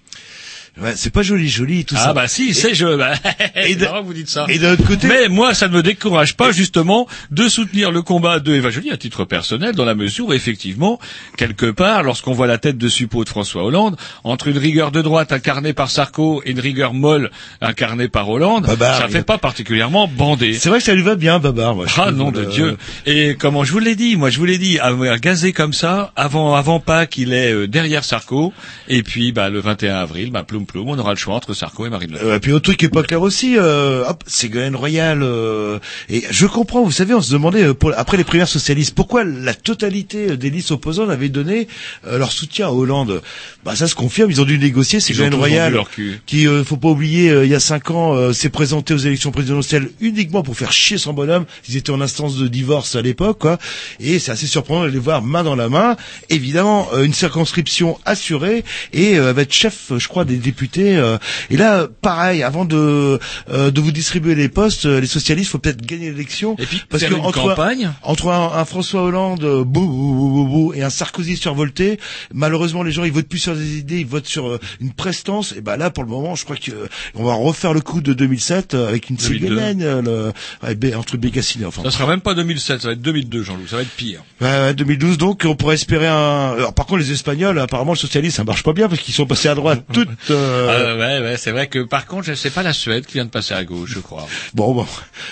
[0.80, 2.12] Ouais, c'est pas joli, joli tout ah ça.
[2.14, 2.96] bah si, c'est je.
[2.96, 3.12] Bah,
[3.54, 4.46] et vous dites ça.
[4.48, 8.02] Et d'un autre côté, Mais moi, ça ne me décourage pas justement de soutenir le
[8.02, 10.98] combat de Eva Joly à titre personnel, dans la mesure où effectivement,
[11.36, 15.02] quelque part, lorsqu'on voit la tête de suppôt de François Hollande, entre une rigueur de
[15.02, 19.38] droite incarnée par Sarko et une rigueur molle incarnée par Hollande, Babar, ça fait pas
[19.38, 20.54] particulièrement bander.
[20.54, 21.74] c'est vrai que ça lui va bien, Babar.
[21.74, 24.46] Moi, Ah nom de euh, Dieu Et comment je vous l'ai dit, moi je vous
[24.46, 28.52] l'ai dit, avoir gazé comme ça, avant avant pas qu'il est euh, derrière Sarko,
[28.88, 31.90] et puis bah le 21 avril, bah ploum On aura le choix entre Sarko et
[31.90, 32.26] Marine Le Pen.
[32.28, 35.22] Euh, puis autre truc qui est pas clair aussi, euh, hop, Ségolène Royal.
[35.22, 35.78] euh,
[36.08, 39.24] et je comprends, vous savez, on se demandait euh, pour, après les primaires socialistes, pourquoi
[39.24, 41.68] la totalité des listes opposantes avait donné
[42.06, 43.22] euh, leur soutien à Hollande?
[43.64, 45.00] Bah ça se confirme, ils ont dû négocier.
[45.00, 45.78] Ségolène Royal,
[46.26, 48.98] qui, euh, faut pas oublier, euh, il y a cinq ans, euh, s'est présenté aux
[48.98, 51.44] élections présidentielles uniquement pour faire chier son bonhomme.
[51.68, 53.58] Ils étaient en instance de divorce à l'époque, quoi.
[53.98, 55.96] Et c'est assez surprenant de les voir main dans la main.
[56.28, 60.96] Évidemment, euh, une circonscription assurée et euh, être chef, je crois, des députés.
[60.96, 61.16] euh.
[61.50, 63.18] et là, pareil, avant de
[63.50, 66.56] euh, de vous distribuer les postes, euh, les socialistes, faut peut-être gagner l'élection.
[66.58, 67.90] Et puis, parce que une entre campagne.
[68.02, 71.98] entre un, un François Hollande bou, bou, bou, bou, bou, et un Sarkozy survolté,
[72.34, 75.52] malheureusement les gens ils votent plus sur des idées, ils votent sur une prestance.
[75.56, 76.72] Et ben là pour le moment, je crois que
[77.14, 79.46] on va refaire le coup de 2007 euh, avec une 2002.
[79.46, 80.32] Ségolène, le,
[80.62, 81.82] ouais, Bé- entre Bécassine, enfin.
[81.84, 83.66] Ça sera même pas 2007, ça va être 2002, Jean-Loup.
[83.68, 84.22] Ça va être pire.
[84.40, 86.52] Ouais, ouais, 2012 donc on pourrait espérer un.
[86.56, 89.26] Alors, par contre les Espagnols, apparemment le socialiste ça marche pas bien parce qu'ils sont
[89.26, 90.08] passés à droite toutes.
[90.40, 93.14] Euh, Ah, ouais, ouais, c'est vrai que par contre, je sais pas la Suède qui
[93.14, 94.26] vient de passer à gauche, je crois.
[94.54, 94.86] Bon, bon,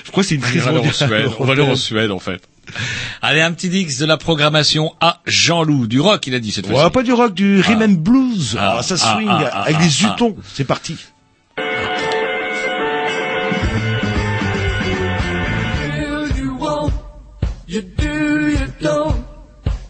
[0.04, 1.30] je crois que c'est une On crise en Suède.
[1.38, 1.76] On va aller en.
[1.76, 2.42] Suède, en fait.
[3.22, 5.86] Allez, un petit dix de la programmation à Jean-Loup.
[5.86, 6.90] Du rock, il a dit cette Ouais, fois-ci.
[6.90, 8.56] pas du rock, du rhythm and blues.
[8.58, 8.76] Ah.
[8.78, 10.12] Ah, ça Ah, swing ah, ah, avec ah, des ah.
[10.14, 10.36] utons.
[10.54, 10.96] C'est parti.
[16.36, 16.92] you won't.
[17.66, 19.24] You do, you don't.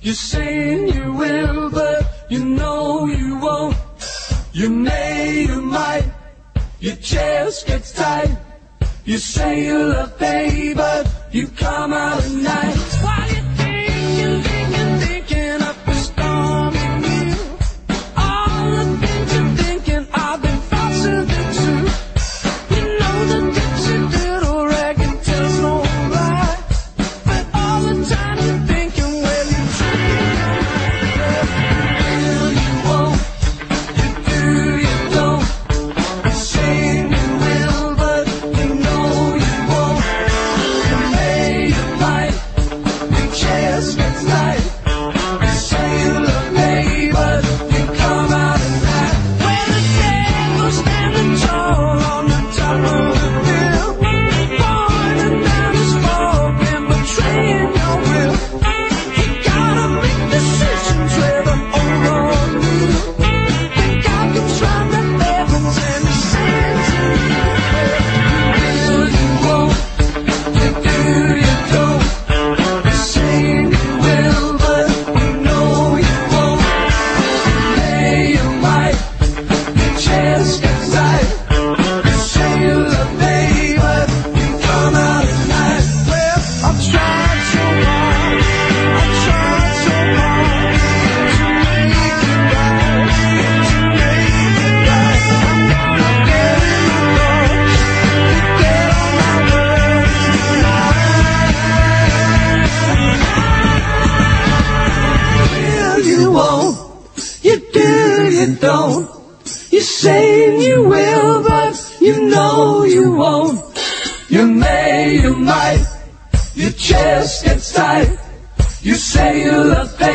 [0.01, 3.18] You're saying you will, but you know you won't.
[4.59, 6.11] You may, you might.
[6.81, 8.37] Your chest gets tight.
[9.05, 13.28] You say you love but you come out at night.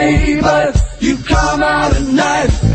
[0.04, 2.73] Pay, but you come out at night.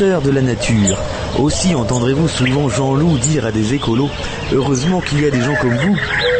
[0.00, 0.98] De la nature.
[1.38, 4.10] Aussi entendrez-vous souvent Jean-Loup dire à des écolos
[4.52, 5.96] Heureusement qu'il y a des gens comme vous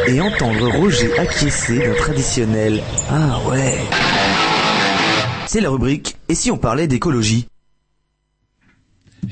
[0.07, 3.77] et entendre Roger acquiescer d'un traditionnel Ah ouais.
[5.47, 7.47] C'est la rubrique Et si on parlait d'écologie?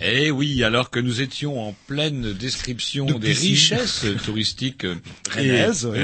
[0.02, 3.50] Eh oui, alors que nous étions en pleine description De des piscine.
[3.52, 4.86] richesses touristiques
[5.32, 6.00] Rennaises, oui.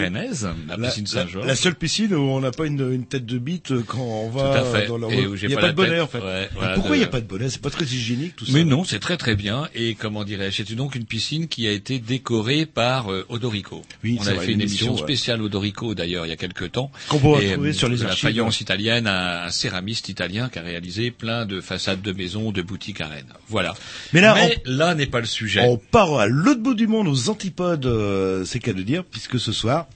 [0.68, 1.46] la La, piscine Saint-Georges.
[1.48, 4.42] la seule piscine où on n'a pas une, une tête de bite quand on va
[4.42, 4.88] Tout à fait.
[4.88, 6.02] dans la j'ai Il n'y a pas de bonnet tête.
[6.02, 6.20] en fait.
[6.20, 7.50] Ouais, Mais voilà, pourquoi il de- n'y a pas de bonnet?
[7.50, 8.52] C'est pas très hygiénique tout ça.
[8.54, 9.68] Mais non, c'est très très bien.
[9.76, 13.82] Et comment dirais-je, c'est donc une piscine qui a été décorée par euh, Odorico.
[14.04, 15.00] Oui, On a fait une émission ouais.
[15.02, 16.92] spéciale Odorico d'ailleurs il y a quelques temps.
[17.10, 18.24] Qu'on pourra Et, retrouver sur les de la archives.
[18.30, 22.62] faïence italienne, un, un céramiste italien qui a réalisé plein de façades de maisons, de
[22.62, 23.34] boutiques à Rennes.
[23.48, 23.74] Voilà.
[24.14, 25.62] Mais là, là n'est pas le sujet.
[25.68, 29.40] On part à l'autre bout du monde, aux antipodes, euh, c'est qu'à de dire, puisque
[29.40, 29.88] ce soir,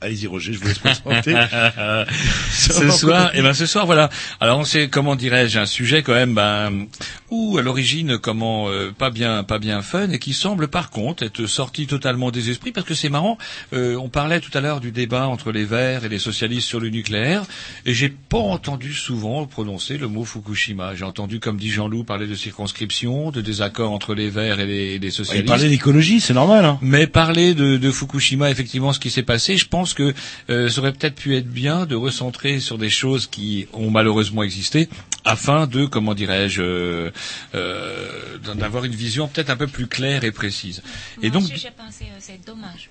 [0.00, 1.34] allez-y Roger, je vous laisse présenter.
[2.50, 4.08] ce soir, et ben ce soir, voilà.
[4.40, 6.86] Alors on sait comment dirais-je un sujet quand même, ben
[7.30, 11.22] ou à l'origine comment euh, pas bien, pas bien fun et qui semble par contre
[11.24, 13.36] être sorti totalement des esprits parce que c'est marrant.
[13.72, 16.80] euh, on parlait tout à l'heure du débat entre les Verts et les socialistes sur
[16.80, 17.42] le nucléaire
[17.84, 20.94] et j'ai pas entendu souvent prononcer le mot Fukushima.
[20.94, 24.98] J'ai entendu, comme dit Jean-Loup, parler de circonscription, de désaccord entre les Verts et les,
[24.98, 25.48] les Il socialistes.
[25.48, 26.64] parlait d'écologie, c'est normal.
[26.64, 26.78] Hein.
[26.80, 30.14] Mais parler de, de Fukushima, effectivement, ce qui s'est passé, je pense que
[30.50, 34.42] euh, ça aurait peut-être pu être bien de recentrer sur des choses qui ont malheureusement
[34.42, 34.88] existé,
[35.24, 37.10] afin de, comment dirais-je, euh,
[37.54, 40.82] euh, d'avoir une vision peut-être un peu plus claire et précise.
[41.22, 42.90] Et Moi donc, aussi, j'ai pensé, c'est dommage.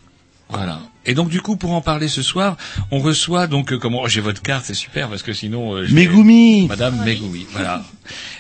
[0.50, 0.80] Voilà.
[1.06, 2.58] Et donc, du coup, pour en parler ce soir,
[2.92, 5.88] on reçoit donc euh, comment oh, J'ai votre carte, c'est super parce que sinon, euh,
[5.90, 6.68] Megumi.
[6.68, 7.84] Madame Megumi, voilà.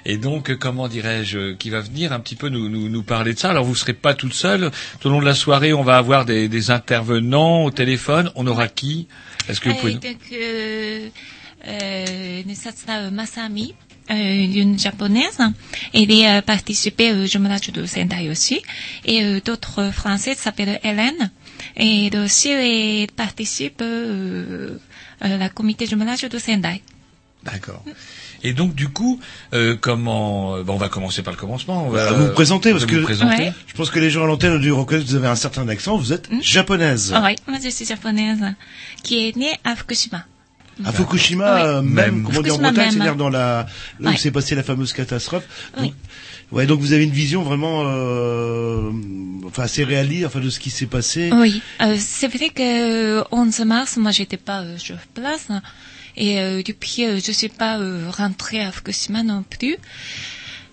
[0.06, 3.04] Et donc, euh, comment dirais-je, euh, qui va venir un petit peu nous, nous, nous
[3.04, 3.52] parler de ça?
[3.52, 4.72] Alors, vous serez pas toute seule.
[5.00, 8.32] Tout au long de la soirée, on va avoir des, des intervenants au téléphone.
[8.36, 9.08] On aura qui?
[9.48, 9.94] Est-ce que vous pouvez...
[9.94, 11.08] donc, euh,
[11.68, 13.76] euh, sera Masami,
[14.10, 15.40] euh, une japonaise.
[15.94, 18.62] Elle est euh, participée au jumelage de Sendai aussi.
[19.06, 21.32] Et euh, d'autres françaises s'appellent Hélène.
[21.76, 24.78] Et aussi, elle participe euh,
[25.22, 26.82] à la comité jumelage de Sendai.
[27.44, 27.84] D'accord.
[28.44, 29.20] Et donc, du coup,
[29.54, 31.88] euh, comment euh, bon, On va commencer par le commencement.
[31.88, 33.44] On va Bah, vous vous présentez parce vous que vous présenter.
[33.46, 33.54] Ouais.
[33.68, 35.68] je pense que les gens à l'antenne ont dû reconnaître que vous avez un certain
[35.70, 35.98] accent.
[35.98, 37.14] Vous êtes japonaise.
[37.16, 38.40] Ah oui, moi je suis japonaise,
[39.04, 40.26] qui est née à Fukushima.
[40.86, 41.62] À Fukushima, Oui.
[41.64, 42.24] euh, même, Même.
[42.26, 42.92] comme on dit en Fukushima Bretagne, même.
[42.94, 43.66] c'est-à-dire dans la,
[44.00, 44.18] là où Ouais.
[44.18, 45.46] s'est passée la fameuse catastrophe.
[45.80, 45.94] Oui.
[46.52, 48.90] Ouais, donc vous avez une vision vraiment, euh,
[49.46, 51.30] enfin, assez réaliste, enfin, de ce qui s'est passé.
[51.34, 55.48] Oui, euh, c'est vrai que 11 mars, moi j'étais pas euh, sur place
[56.16, 59.78] et euh, depuis euh, je suis pas euh, rentrée à Fukushima non plus.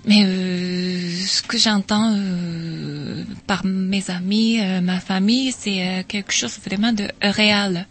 [0.07, 6.33] Mais euh, ce que j'entends euh, par mes amis, euh, ma famille, c'est euh, quelque
[6.33, 7.87] chose vraiment de réel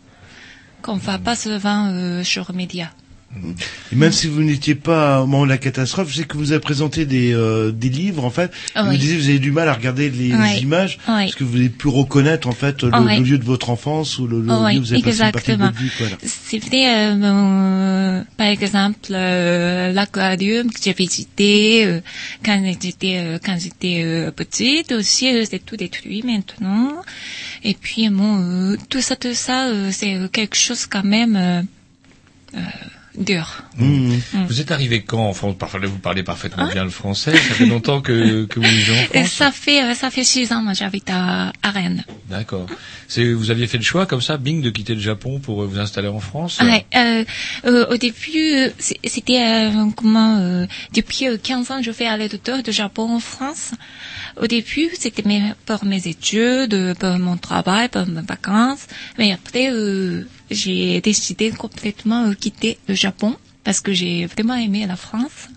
[0.84, 2.92] qu'on va pas souvent euh, sur les médias.
[3.92, 6.52] Et même si vous n'étiez pas au moment de la catastrophe, je sais que vous
[6.52, 8.52] avez présenté des, euh, des livres, en fait.
[8.76, 8.98] Ah Vous oui.
[8.98, 10.30] disiez que vous avez du mal à regarder les,
[10.62, 11.26] images, Oui.
[11.26, 14.42] parce que vous avez pu reconnaître, en fait, le, lieu de votre enfance ou le,
[14.42, 15.66] lieu où vous avez passé une partie de exactement.
[15.66, 16.18] votre vie, quoi, là.
[16.24, 22.02] C'est vrai, euh, par exemple, euh, l'aquarium que j'ai visité euh,
[22.44, 27.02] quand j'étais euh, quand j'étais euh, petite aussi, c'est tout détruit maintenant.
[27.64, 28.40] Et puis bon,
[28.74, 31.62] euh, tout ça, tout ça, euh, c'est quelque chose quand même euh,
[32.56, 32.60] euh,
[33.18, 33.62] dur.
[33.78, 34.16] Mmh.
[34.48, 37.32] Vous êtes arrivé quand en France Parfois, Vous parlez parfaitement bien le français.
[37.34, 39.32] Ça fait longtemps que, que vous vivez en Et France.
[39.32, 42.04] ça fait euh, ça fait six ans, moi j'habite à, à Rennes.
[42.30, 42.66] D'accord.
[43.08, 45.66] C'est vous aviez fait le choix comme ça, bing, de quitter le Japon pour euh,
[45.68, 46.60] vous installer en France.
[46.62, 47.24] Ouais, euh,
[47.66, 52.64] euh, au début, euh, c'était euh, comment euh, depuis euh, 15 ans, je fais aller-retour
[52.64, 53.72] de Japon en France.
[54.42, 55.24] Au début, c'était
[55.68, 58.88] pour mes études, pour mon travail, pour mes vacances.
[59.20, 60.24] Mais après, euh,
[60.54, 65.48] j'ai décidé complètement de quitter le Japon parce que j'ai vraiment aimé la France.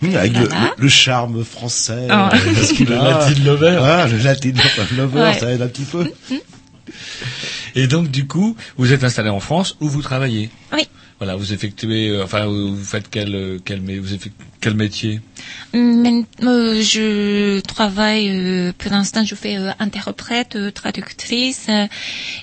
[0.00, 0.74] Mmh, avec le, Voilà.
[0.76, 2.30] le, le charme français, Ah.
[2.34, 2.38] euh,
[2.80, 3.78] Le Latin lover.
[3.80, 4.50] Ah, le Latin
[4.96, 5.38] lover, Ouais.
[5.38, 6.10] ça aide un petit peu.
[7.74, 10.50] Et donc du coup, vous êtes installé en France où vous travaillez?
[10.72, 10.88] Oui.
[11.22, 14.12] Voilà, vous effectuez, euh, enfin, vous faites quel euh, quel vous
[14.60, 15.20] quel métier?
[15.72, 21.68] Maintenant, euh, je travaille, euh, pour l'instant, je fais euh, interprète, traductrice.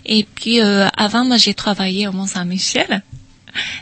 [0.06, 3.04] et puis, avant, moi, j'ai travaillé au Mont-Saint-Michel,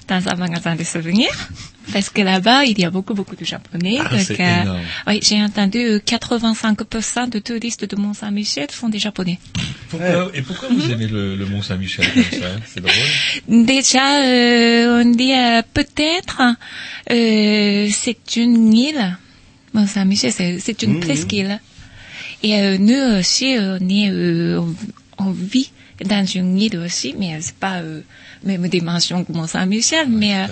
[0.07, 1.49] dans un magasin de souvenirs.
[1.93, 3.97] Parce que là-bas, il y a beaucoup, beaucoup de Japonais.
[4.01, 9.39] Ah, c'est euh, oui, j'ai entendu euh, 85% de touristes de Mont-Saint-Michel sont des Japonais.
[9.89, 13.65] Pourquoi, Et pourquoi vous aimez le, le Mont Saint-Michel comme ça C'est drôle.
[13.65, 16.41] Déjà, euh, on dit euh, peut-être,
[17.09, 19.17] euh, c'est une île.
[19.73, 20.99] Bon, Saint-Michel, c'est, c'est une Mhm.
[20.99, 21.59] presqu'île.
[22.43, 25.71] Et euh, nous aussi, on est, euh, on, on vit
[26.03, 28.01] dans une île aussi, mais euh, c'est pas euh,
[28.43, 30.45] même dimension que Mont Saint-Michel, mais euh,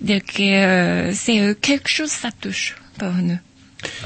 [0.00, 3.38] donc euh, c'est euh, quelque chose ça touche pour nous.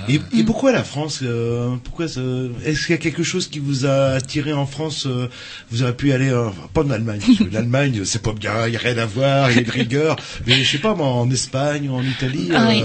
[0.09, 3.87] Et, et pourquoi la France euh, Pourquoi Est-ce qu'il y a quelque chose qui vous
[3.87, 5.29] a attiré en France euh,
[5.71, 8.73] Vous auriez pu aller, euh, pas en Allemagne, parce que l'Allemagne c'est pas bien, il
[8.73, 10.17] y a rien à voir, il y a une rigueur.
[10.47, 12.83] Mais je sais pas, moi, en Espagne ou en Italie, Ah oui.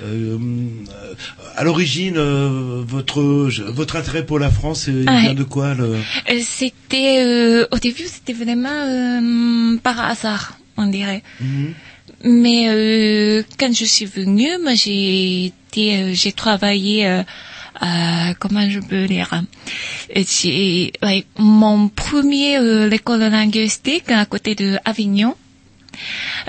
[0.00, 1.14] Euh, Euh,
[1.56, 3.22] à l'origine, euh, votre
[3.70, 5.20] votre intérêt pour la France, euh, il Ouais.
[5.22, 5.96] vient de quoi le...
[6.30, 11.22] Euh, C'était euh, au début, c'était vraiment euh, par hasard, on dirait.
[11.40, 11.74] Mhm.
[12.24, 17.06] Mais euh, quand je suis venue, moi j'ai été, j'ai travaillé.
[17.06, 17.22] Euh,
[18.38, 19.30] comment je peux dire
[20.14, 25.34] J'ai ouais, mon premier euh, l'école linguistique à côté de Avignon.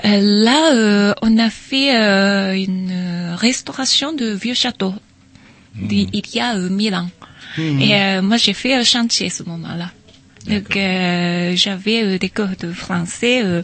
[0.04, 4.94] Euh, là, euh, on a fait euh, une euh, restauration de vieux châteaux
[5.74, 7.08] d'il- il y a euh, mille ans.
[7.58, 7.80] Mhm.
[7.80, 9.90] Et euh, moi, j'ai fait un chantier à ce moment-là.
[10.48, 13.62] Donc, euh, j'avais des cours de français euh,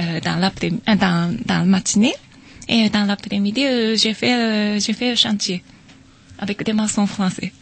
[0.00, 2.14] euh, dans l'après- euh, dans, dans la matinée.
[2.68, 3.64] Et dans l'après-midi,
[3.96, 5.62] j'ai fait, euh, j'ai fait un chantier
[6.38, 7.52] avec des maçons français.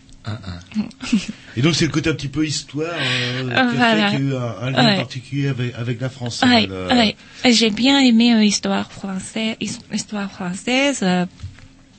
[1.56, 4.18] Et donc c'est le côté un petit peu histoire euh, qui a fait y a
[4.18, 4.96] eu un, un lien Ouais.
[4.96, 6.42] particulier avec, avec la France.
[6.42, 7.16] Ouais, euh, le- ouais.
[7.50, 11.24] J'ai bien aimé euh, histoire française, his- histoire française euh,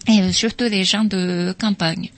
[0.07, 2.09] et surtout les gens de campagne.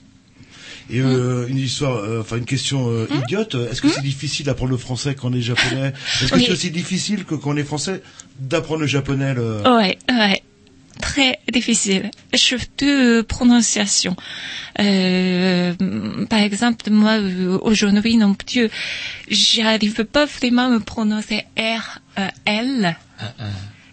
[0.90, 3.54] Et euh, une histoire, euh, enfin une question euh, idiote.
[3.54, 5.94] Est-ce que c'est difficile d'apprendre le français quand on est japonais?
[6.22, 6.44] Est-ce que Oui.
[6.46, 8.02] c'est aussi difficile que quand on est français
[8.38, 9.62] d'apprendre le japonais le...
[9.62, 10.42] Ouais, ouais.
[11.04, 12.10] Très difficile.
[12.34, 14.16] Surtout euh, prononciation.
[14.80, 15.74] Euh,
[16.30, 18.70] par exemple, moi, euh, aujourd'hui non plus,
[19.28, 22.96] j'arrive pas vraiment à me prononcer R, euh, L.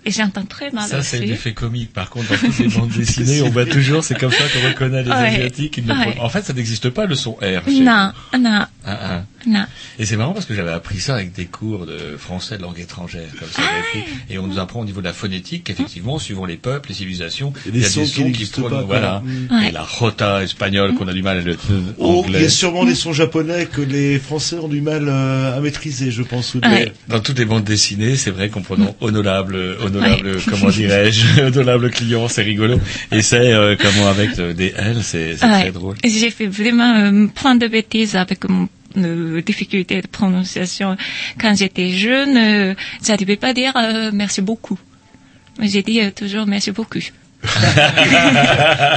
[0.04, 1.94] Et j'entends très mal Ça, c'est l'effet comique.
[1.94, 5.04] Par contre, dans toutes les bandes dessinées, on voit toujours, c'est comme ça qu'on reconnaît
[5.04, 5.16] les Ouais.
[5.16, 5.80] Asiatiques.
[5.88, 6.18] Ouais.
[6.20, 7.70] En fait, ça n'existe pas le son R.
[7.70, 9.24] Non, non, Ah, ah.
[9.46, 9.66] non.
[10.00, 12.80] Et c'est marrant parce que j'avais appris ça avec des cours de français de langue
[12.80, 13.62] étrangère, comme ça.
[13.62, 14.14] j'avais appris.
[14.30, 17.54] Et on nous apprend au niveau de la phonétique qu'effectivement, suivant les peuples, les civilisations,
[17.68, 19.24] Il y a des sons qui prononcent- pas, Voilà.
[19.24, 19.64] Mm.
[19.68, 21.58] Et la rota espagnole qu'on a du mal à le
[22.00, 25.58] Oh, il y a sûrement des sons japonais que les Français ont du mal euh,
[25.58, 26.56] à maîtriser, je pense.
[27.08, 32.28] Dans toutes les bandes dessinées, c'est vrai qu'on prononce honorable, honorable, comment dirais-je, honorable client,
[32.28, 32.80] c'est rigolo.
[33.12, 35.96] Et c'est euh, comment avec euh, des L, c'est très drôle.
[36.04, 38.68] J'ai fait vraiment euh, plein de bêtises avec mon
[38.98, 40.98] euh, difficulté de prononciation.
[41.40, 42.74] Quand j'étais jeune, euh,
[43.06, 44.80] j'arrivais pas à dire euh, merci beaucoup.
[45.60, 47.00] Mais J'ai dit euh, toujours merci beaucoup.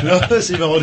[0.05, 0.77] non, c'est marrant.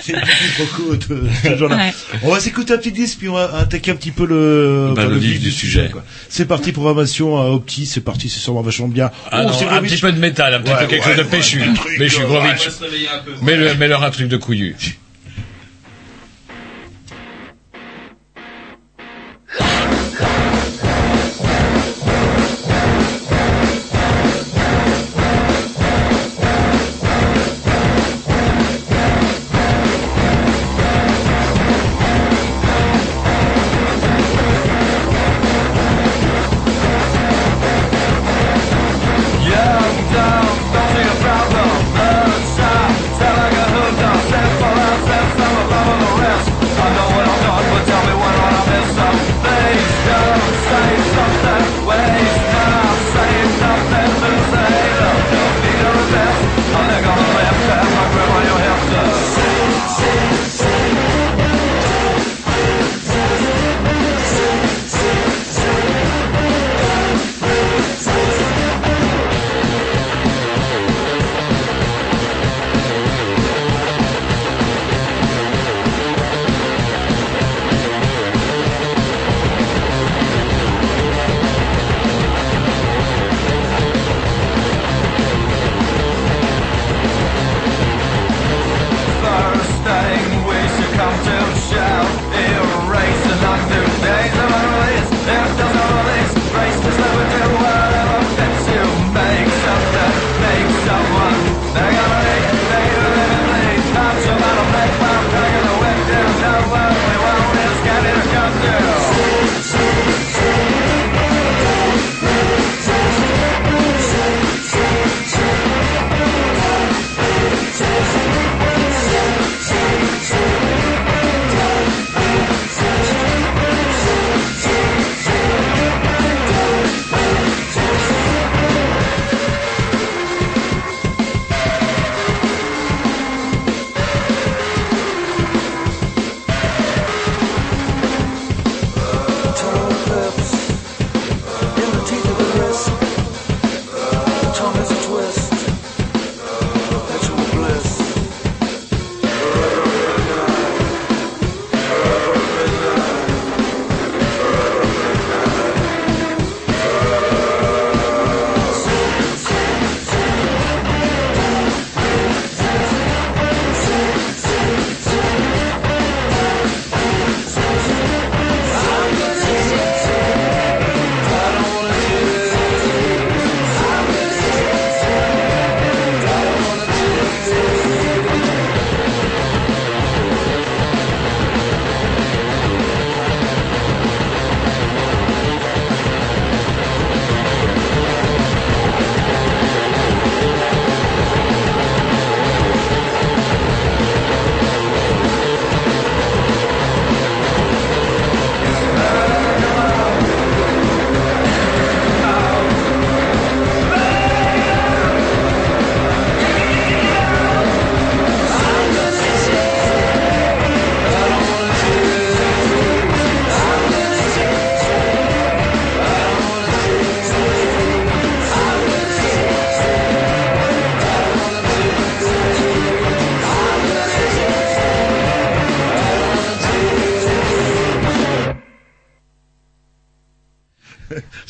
[0.00, 1.76] C'est quiproquos de ce genre-là.
[1.76, 1.92] Ouais.
[2.24, 5.02] On va s'écouter un petit disque puis on va attaquer un petit peu le, Bah,
[5.02, 5.90] enfin, le vif du sujet.
[6.28, 9.10] C'est parti, programmation euh, Opti, c'est parti, c'est sûrement vachement bien.
[9.30, 11.30] Ah non, un petit peu de métal, un petit Ouais, peu quelque ouais, chose de
[11.30, 11.62] péchu.
[11.96, 12.68] Péchu, Grovitch.
[13.42, 14.74] Mets-leur un truc de couillu.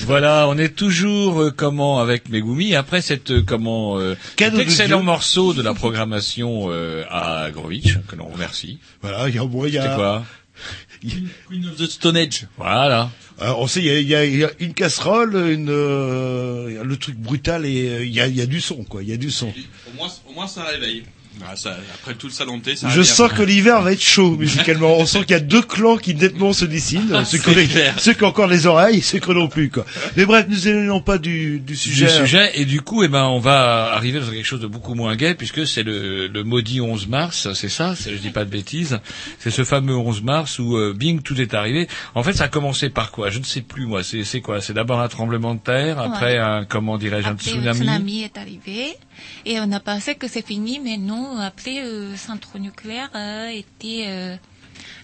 [0.09, 5.02] Voilà, on est toujours euh, comment avec Megumi après cette euh, comment euh, cet excellent
[5.02, 8.78] morceau de la programmation euh, à Grovitch que l'on remercie.
[9.02, 10.24] Voilà, il y a, bon, il y a- quoi?
[11.48, 12.46] Queen of the Stone Age.
[12.56, 13.11] Voilà.
[13.38, 15.68] Alors, on sait, il y a, il y a- il y a une casserole, une,
[15.68, 19.02] euh, le truc brutal et euh, il y a, il y a du son, quoi.
[19.02, 19.48] Il y a du son.
[19.48, 21.04] Au moins, au moins ça réveille.
[21.47, 24.03] Ah, ça, après tout le salon de thé, ça Je sens que l'hiver va être
[24.03, 24.97] chaud musicalement.
[24.99, 27.11] On sent qu'il y a deux clans qui nettement se dessinent.
[27.14, 27.51] Ah, ceux, qui
[27.99, 29.84] ceux qui ont encore les oreilles, ceux qui n'en ont plus, quoi.
[30.16, 32.07] Mais bref, nous éloignons pas du, du sujet.
[32.07, 34.95] Du sujet et du coup, eh ben, on va arriver dans quelque chose de beaucoup
[34.95, 38.51] moins gai puisque c'est le, le maudit 11 mars, c'est ça, je dis pas de
[38.51, 38.99] bêtises,
[39.39, 41.89] c'est ce fameux 11 mars où euh, bing tout est arrivé.
[42.14, 43.30] En fait, ça a commencé par quoi?
[43.30, 44.03] Je ne sais plus moi.
[44.03, 44.61] C'est c'est quoi?
[44.61, 46.39] C'est d'abord un tremblement de terre, après Ouais.
[46.39, 47.78] un comment dirais-je un Après, le tsunami.
[47.78, 48.97] tsunami est arrivé
[49.47, 51.27] et on a pensé que c'est fini, mais non.
[51.36, 54.36] Après, euh, le centre nucléaire a été, euh,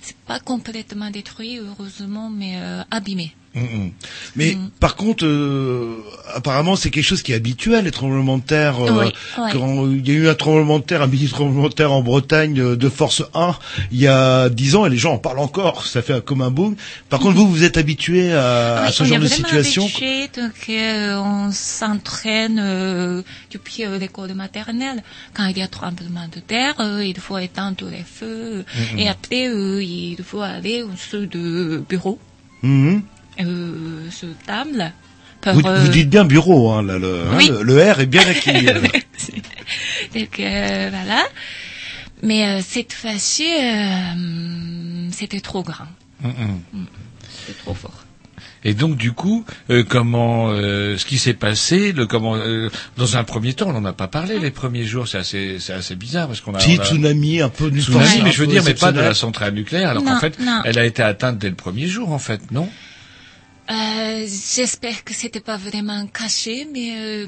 [0.01, 3.35] c'est pas complètement détruit, heureusement, mais euh, abîmé.
[3.55, 3.91] Mm, mm.
[4.37, 4.71] Mais Mm.
[4.81, 5.97] par contre, euh,
[6.35, 8.81] apparemment, c'est quelque chose qui est habituel, les tremblements de terre.
[8.85, 9.13] euh, Oui.
[9.53, 12.03] Quand il y a eu un tremblement de terre, un mini tremblement de terre en
[12.03, 13.55] Bretagne euh, de force 1,
[13.93, 16.51] il y a 10 ans, et les gens en parlent encore, ça fait comme un
[16.51, 16.75] boom.
[17.09, 19.85] Par contre, vous, vous êtes habitué à, ce genre de situation.
[19.85, 25.03] habitué, donc euh, on s'entraîne euh, depuis l'école maternelle.
[25.33, 26.75] Quand il y a tremblement de terre,
[27.05, 28.65] il faut éteindre les feux.
[28.99, 29.45] Et après,
[29.85, 32.19] il faut aller au sud de bureau.
[33.41, 34.93] Euh, sur table.
[35.41, 38.07] pour, Vous, euh, vous dites bien bureau, hein, là, le, hein, le, le R est
[38.07, 38.51] bien acquis.
[38.69, 38.81] euh.
[40.15, 41.25] Donc euh, voilà.
[42.23, 45.87] Mais euh, cette fois-ci, euh, c'était trop grand.
[46.23, 46.87] Mm, mm.
[47.29, 48.05] C'était trop fort.
[48.67, 53.19] Et donc du coup, euh, comment euh, ce qui s'est passé, le comment euh, dans
[53.19, 55.95] un premier temps, on n'en a pas parlé les premiers jours, c'est assez c'est assez
[55.97, 58.47] bizarre parce qu'on a, Petit on a- tsunami, un peu nulle tsunami, mais je veux
[58.47, 60.63] dire, mais pas de la centrale nucléaire, alors qu'en fait, non.
[60.65, 62.71] elle a été atteinte dès le premier jour, en fait, non?
[63.71, 67.25] Euh, J'espère que c'était pas vraiment caché, mais euh,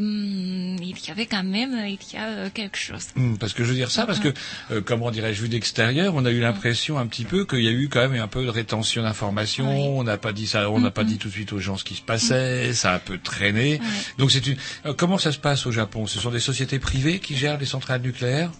[0.80, 3.06] il y avait quand même, il y a euh, quelque chose.
[3.16, 4.32] Hmm, Parce que je veux dire ça, parce que,
[4.70, 7.72] euh, comment dirais-je, vu d'extérieur, on a eu l'impression un petit peu qu'il y a
[7.72, 9.96] eu quand même un peu de rétention d'informations.
[9.98, 11.84] On n'a pas dit ça, on n'a pas dit tout de suite aux gens ce
[11.84, 12.72] qui se passait.
[12.74, 13.80] Ça a un peu traîné.
[14.18, 14.56] Donc c'est une.
[14.84, 16.06] euh, comment ça se passe au Japon?
[16.06, 18.50] Ce sont des sociétés privées qui gèrent les centrales nucléaires?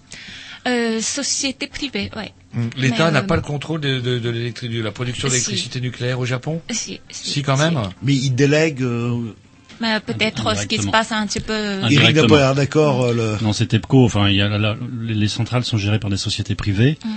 [0.67, 2.33] Euh, société privée, ouais.
[2.53, 5.33] Hmm, L'État n'a euh, pas le contrôle de, de, de, l'électri- de la production Si.
[5.33, 6.61] d'électricité nucléaire au Japon?
[6.71, 7.79] Si, Si quand même.
[8.03, 8.83] Mais il délègue.
[8.83, 9.35] Euh,
[9.81, 11.81] Mais peut-être ce qui se passe un petit peu.
[11.91, 13.13] Eric Napoléon, d'accord.
[13.13, 13.37] le...
[13.43, 14.05] Non, c'est TEPCO.
[14.07, 17.09] Enfin, il y a la- la- les centrales sont gérées par des sociétés privées, Mm.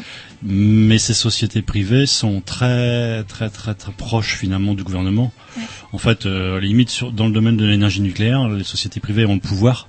[0.44, 5.32] mais ces sociétés privées sont très, très, très, très proches finalement du gouvernement.
[5.58, 5.64] Ouais.
[5.94, 9.36] En fait, euh, limite, sur, dans le domaine de l'énergie nucléaire, les sociétés privées ont
[9.36, 9.88] le pouvoir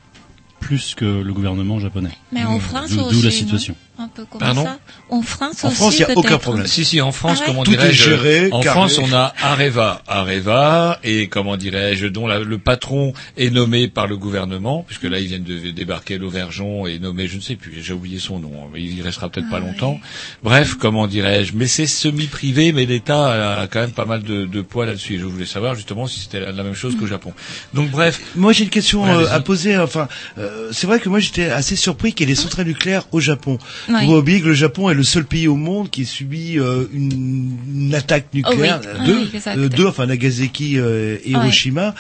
[0.61, 2.17] plus que le gouvernement japonais.
[2.33, 3.75] Mais en France D'où la situation.
[4.03, 4.79] Un peu comme Pardon ça.
[5.11, 5.77] En France En aussi.
[5.77, 6.67] France, il y a aucun problème.
[6.67, 8.75] Si, si, en France, Ah ouais comment Tout est dirais-je géré, En carré.
[8.75, 14.07] France, on a Areva, Areva, et comment dirais-je, dont la- le patron est nommé par
[14.07, 17.83] le gouvernement, puisque là, ils viennent de débarquer l'Auvergeon et nommé, je ne sais plus,
[17.83, 19.99] j'ai oublié son nom, mais il y restera peut-être Ah pas longtemps.
[20.43, 24.61] Bref, comment dirais-je, mais c'est semi-privé, mais l'État a quand même pas mal de, de
[24.63, 25.19] poids là-dessus.
[25.19, 27.33] Je voulais savoir justement si c'était la la même chose qu'au Japon.
[27.75, 29.79] Donc bref, Moi, j'ai une question Ouais, euh, à poser.
[29.79, 33.05] Enfin, euh, c'est vrai que moi, j'étais assez surpris qu'il y ait des centrales nucléaires
[33.13, 33.59] au Japon.
[33.93, 34.07] Oui.
[34.07, 37.57] Vous oubliez que le Japon est le seul pays au monde qui subit euh, une,
[37.75, 39.07] une attaque nucléaire, Oh oui.
[39.07, 41.31] deux, Ah oui, euh, deux, enfin Nagasaki euh, et.
[41.31, 41.95] Hiroshima,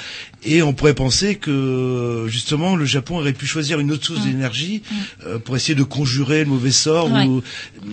[0.45, 4.25] et on pourrait penser que justement le Japon aurait pu choisir une autre source Mm.
[4.31, 4.83] d'énergie
[5.27, 7.11] euh, pour essayer de conjurer le mauvais sort.
[7.11, 7.43] Ou...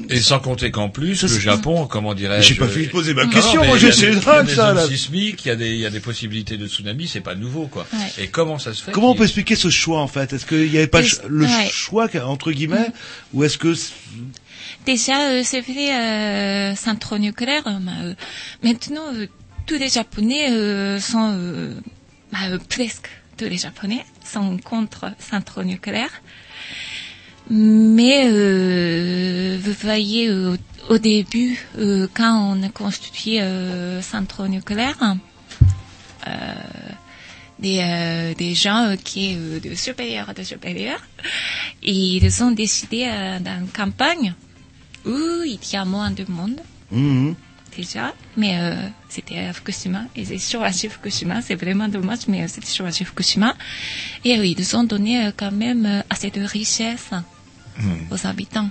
[0.09, 3.13] et sans compter qu'en plus, Ça, le Japon, comment dirais-je J'ai pas fini de poser
[3.13, 5.69] ma Non, question, moi il y a rendre des ça sismiques, il y a des,
[5.71, 7.85] il y a des possibilités de tsunami, c'est pas nouveau, quoi.
[8.17, 10.33] Et comment ça se fait Comment on peut expliquer ce choix en fait?
[10.33, 12.91] Est-ce qu'il n'y avait pas le, choix entre guillemets,
[13.33, 13.73] ou est-ce que
[14.85, 17.63] Déjà, euh, c'est vrai, euh, centre nucléaire.
[17.67, 18.13] euh, euh,
[18.63, 19.05] maintenant,
[19.65, 21.73] tous les Japonais sont,
[22.31, 26.21] bah, presque tous les Japonais sont contre centre nucléaire.
[27.49, 28.29] Mais
[29.57, 30.29] vous voyez,
[30.89, 31.57] au début,
[32.13, 33.41] quand on a constitué
[34.01, 34.97] centre nucléaire,
[37.59, 40.99] des, euh, des gens qui euh, de supérieur de supérieur,
[41.83, 44.33] et ils ont décidé euh, dans une campagne
[45.05, 46.59] où il y a moins de monde.
[46.91, 47.35] Mhm.
[47.75, 48.75] déjà, mais euh,
[49.09, 53.55] c'était à Fukushima, et j'ai choisi Fukushima, c'est vraiment dommage, mais euh, c'était choisi Fukushima,
[54.25, 57.11] et euh, ils ont donné quand même assez de richesse
[58.09, 58.69] aux habitants.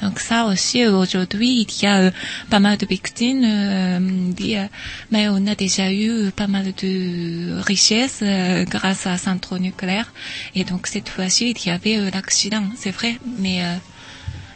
[0.00, 2.10] Donc ça aussi, aujourd'hui, il y a euh,
[2.50, 4.66] pas mal de victimes, euh, euh,
[5.10, 10.12] mais on a déjà eu pas mal de richesses euh, grâce à centre nucléaire.
[10.54, 13.74] Et donc cette fois-ci, il y avait euh, l'accident, c'est vrai, mais euh,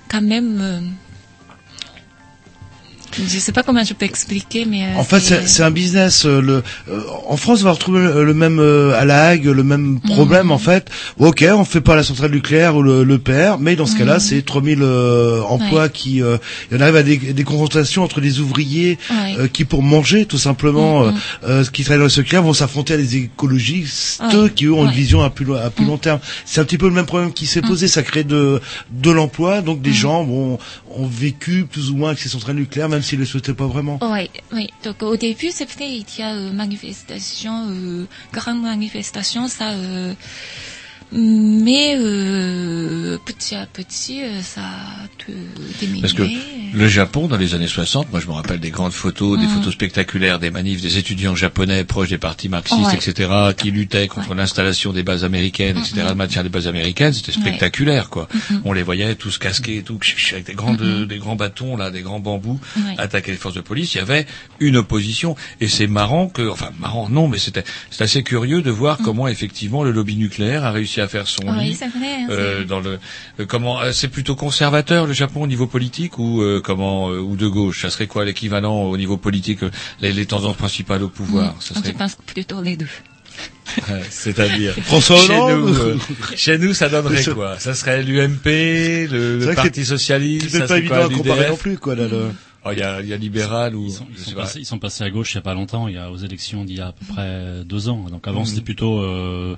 [0.09, 0.95] quand même,
[3.19, 4.85] Je sais pas comment je peux expliquer, mais.
[4.85, 6.25] euh, En fait, c'est un business.
[6.27, 9.63] euh, le, euh, en France, on va retrouver le, même euh, à la Hague, le
[9.65, 10.53] même problème Mhm.
[10.53, 10.89] en fait.
[11.19, 14.15] Ok, on fait pas la centrale nucléaire ou le, le PR, mais dans ce cas-là,
[14.15, 14.21] Mhm.
[14.21, 15.91] c'est 3000 euh, emplois Ouais.
[15.93, 16.23] qui.
[16.23, 16.37] Euh,
[16.71, 19.35] il y en arrive à des, des confrontations entre les ouvriers Ouais.
[19.39, 21.15] euh, qui, pour manger, tout simplement, Mhm.
[21.45, 24.51] euh, euh, qui travaillent dans le secteur, vont s'affronter à des écologistes Ouais.
[24.55, 26.21] qui eux ont une vision à plus, à plus long terme.
[26.45, 27.89] C'est un petit peu le même problème qui s'est posé.
[27.89, 28.61] Ça crée de
[28.93, 30.59] de l'emploi, donc des gens bon,
[30.97, 33.99] ont vécu plus ou moins avec ces centrales nucléaires, même s'ils le souhaitaient pas vraiment.
[34.03, 34.69] Oui, oui.
[34.85, 39.71] Donc au début, vrai, il y a euh, manifestation, euh, grande manifestation, ça.
[39.73, 40.15] euh,
[41.13, 45.33] mais euh, petit à petit, euh, ça a tout
[45.81, 46.01] diminué.
[46.01, 46.23] Parce que
[46.73, 49.51] le Japon, dans les années 60, moi je me rappelle des grandes photos, des Mm.
[49.51, 52.95] photos spectaculaires des manifs des étudiants japonais proches des partis marxistes, Ouais.
[52.95, 57.33] etc., qui luttaient contre l'installation des bases américaines, etc., le maintien des bases américaines, c'était
[57.33, 58.29] spectaculaire, quoi.
[58.65, 59.99] On les voyait tous casqués et tout,
[60.33, 61.07] avec des grands, Mhm.
[61.07, 62.61] des grands bâtons, là, des grands bambous,
[62.99, 63.95] attaquer les forces de police.
[63.95, 64.27] Il y avait
[64.61, 65.35] une opposition.
[65.61, 69.27] Et c'est marrant que, enfin, marrant, non, mais c'était, c'est assez curieux de voir comment,
[69.29, 71.75] effectivement, le lobby nucléaire a réussi à faire son Oui, lit.
[71.75, 72.99] c'est vrai, hein, euh, c'est- dans le
[73.41, 77.19] euh, comment euh, c'est plutôt conservateur le Japon au niveau politique ou euh, comment euh,
[77.19, 77.83] ou de gauche?
[77.83, 79.71] Ça serait quoi l'équivalent au niveau politique euh,
[80.01, 81.55] les, les tendances principales au pouvoir?
[81.61, 82.89] Ça Je serait pense plutôt les deux.
[84.11, 84.75] C'est-à-dire.
[84.83, 85.97] François chez Hollande nous, euh,
[86.37, 87.59] chez nous ça donnerait quoi?
[87.59, 88.45] Ça serait l'UMP
[89.11, 92.09] le, le Parti socialiste c'est ça pas évident quoi, à comparer non plus, quoi, là,
[92.09, 92.31] le-
[92.63, 94.67] Oh, il y a y a libéral ou Ils sont, ils je sont passés, ils
[94.67, 96.77] sont passés à gauche il y a pas longtemps, il y a aux élections d'il
[96.77, 98.05] y a à peu près deux ans.
[98.11, 98.47] Donc avant Mhm.
[98.47, 99.57] c'était plutôt euh,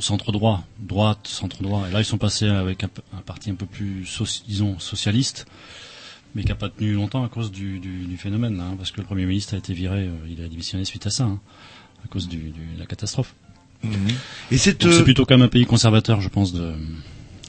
[0.00, 1.86] centre droit, droite, centre droit.
[1.88, 2.88] Et là ils sont passés avec un,
[3.24, 4.06] parti un peu plus,
[4.46, 5.46] disons, socialiste,
[6.34, 9.00] mais qui a pas tenu longtemps à cause du, du, du phénomène, hein, parce que
[9.00, 11.40] le premier ministre a été viré, euh, il a démissionné suite à ça, hein,
[12.04, 12.38] à cause de
[12.78, 13.34] la catastrophe.
[14.50, 16.74] Et cette, Donc, euh, c'est plutôt quand même un pays conservateur, je pense, de,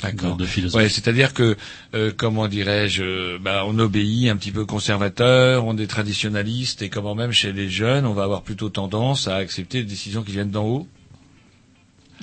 [0.01, 0.35] D'accord.
[0.35, 0.83] de, de philosophie.
[0.83, 1.57] Ouais, c'est-à-dire que
[1.93, 7.15] euh, comment dirais-je, bah, on obéit un petit peu conservateur, on est traditionnaliste et comment
[7.15, 10.51] même chez les jeunes, on va avoir plutôt tendance à accepter les décisions qui viennent
[10.51, 10.87] d'en haut.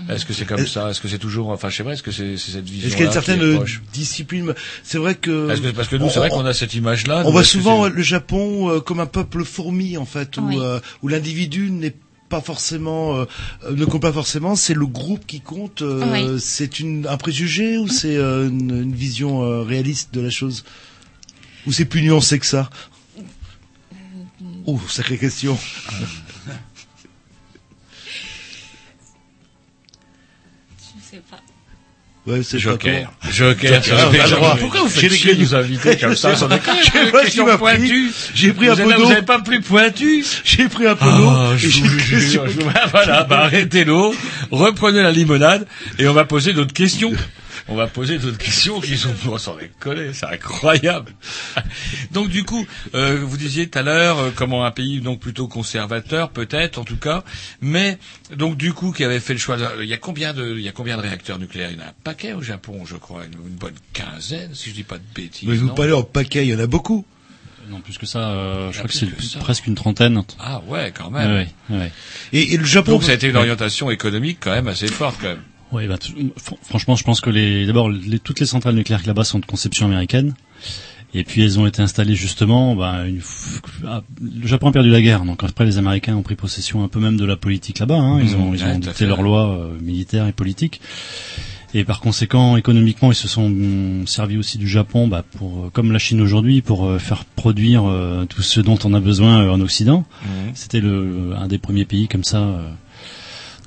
[0.09, 0.91] Est-ce que c'est comme ça?
[0.91, 2.97] Est-ce que c'est toujours, enfin, je sais pas, est-ce que c'est c'est cette vision Est-ce
[2.97, 4.53] qu'il y a une certaine euh, discipline?
[4.83, 7.31] C'est vrai que Parce que- parce que nous, c'est vrai qu'on a cette image-là, On
[7.31, 10.57] voit souvent euh, le Japon euh, comme un peuple fourmi en fait, où, Oui.
[10.59, 11.95] euh, où l'individu n'est
[12.29, 13.25] pas forcément euh,
[13.65, 15.83] euh, ne compte pas forcément, c'est le groupe qui compte.
[15.83, 16.41] euh, Oui.
[16.41, 20.65] C'est une un préjugé ou c'est euh, une, une vision euh, réaliste de la chose?
[21.67, 22.69] Ou c'est plus nuancé que ça?
[24.67, 25.57] Oh, sacrée question.
[32.27, 33.11] Ouais, c'est Joker.
[33.21, 33.83] pas Joker.
[33.83, 34.57] Joker, on a le droit.
[34.59, 36.79] Pourquoi vous faites chier nous inviter comme ça sans déconner.
[38.35, 39.05] J'ai pris un d'eau.
[39.05, 41.29] Vous avez pas plus pointu J'ai pris un peu d'eau.
[41.29, 44.15] Ah, je vous jure, vous- voilà, bah arrêtez l'eau,
[44.51, 45.67] reprenez la limonade
[45.99, 47.13] et on va poser d'autres questions.
[47.67, 51.13] On va poser d'autres questions qui sont pour s'en décoller, c'est incroyable.
[52.13, 55.49] Donc du coup, euh, vous disiez tout à l'heure euh, comment un pays donc plutôt
[55.49, 57.25] conservateur peut-être en tout cas,
[57.63, 57.99] mais
[58.37, 59.57] donc du coup qui avait fait le choix.
[59.57, 61.71] de- il y a combien de il y a combien de réacteurs nucléaires?
[61.71, 64.69] Il y en a un paquet au Japon, je crois, une, une bonne quinzaine si
[64.71, 65.49] je dis pas de bêtises.
[65.49, 65.75] Mais vous non?
[65.75, 67.07] parlez en paquet, il y en a beaucoup.
[67.71, 70.23] Non, plus que ça, euh, je Ah, crois que c'est presque une trentaine.
[70.39, 71.33] Ah ouais, quand même.
[71.33, 71.93] Ouais, ouais, ouais.
[72.35, 72.93] Et, et le Japon.
[72.93, 75.43] Donc ça a été une orientation économique quand même assez forte quand même.
[75.75, 79.25] Ouais, bah, fr- franchement, je pense que les, d'abord, les, toutes les centrales nucléaires là-bas
[79.25, 80.35] sont de conception américaine.
[81.17, 82.75] Et puis elles ont été installées justement.
[82.75, 83.21] Bah, une
[83.87, 86.89] ah, le Japon a perdu la guerre, donc après les Américains ont pris possession un
[86.89, 87.95] peu même de la politique là-bas.
[87.99, 88.21] Hein.
[88.21, 90.81] Ils Mmh, ont, ils ouais, ont dicté leurs lois euh, militaires et politiques.
[91.77, 93.53] Et par conséquent, économiquement, ils se sont
[94.07, 97.85] servis aussi du Japon, bah, pour, euh, comme la Chine aujourd'hui, pour euh, faire produire
[97.89, 100.05] euh, tout ce dont on a besoin en Occident.
[100.25, 100.51] Mhm.
[100.55, 102.39] C'était le un des premiers pays comme ça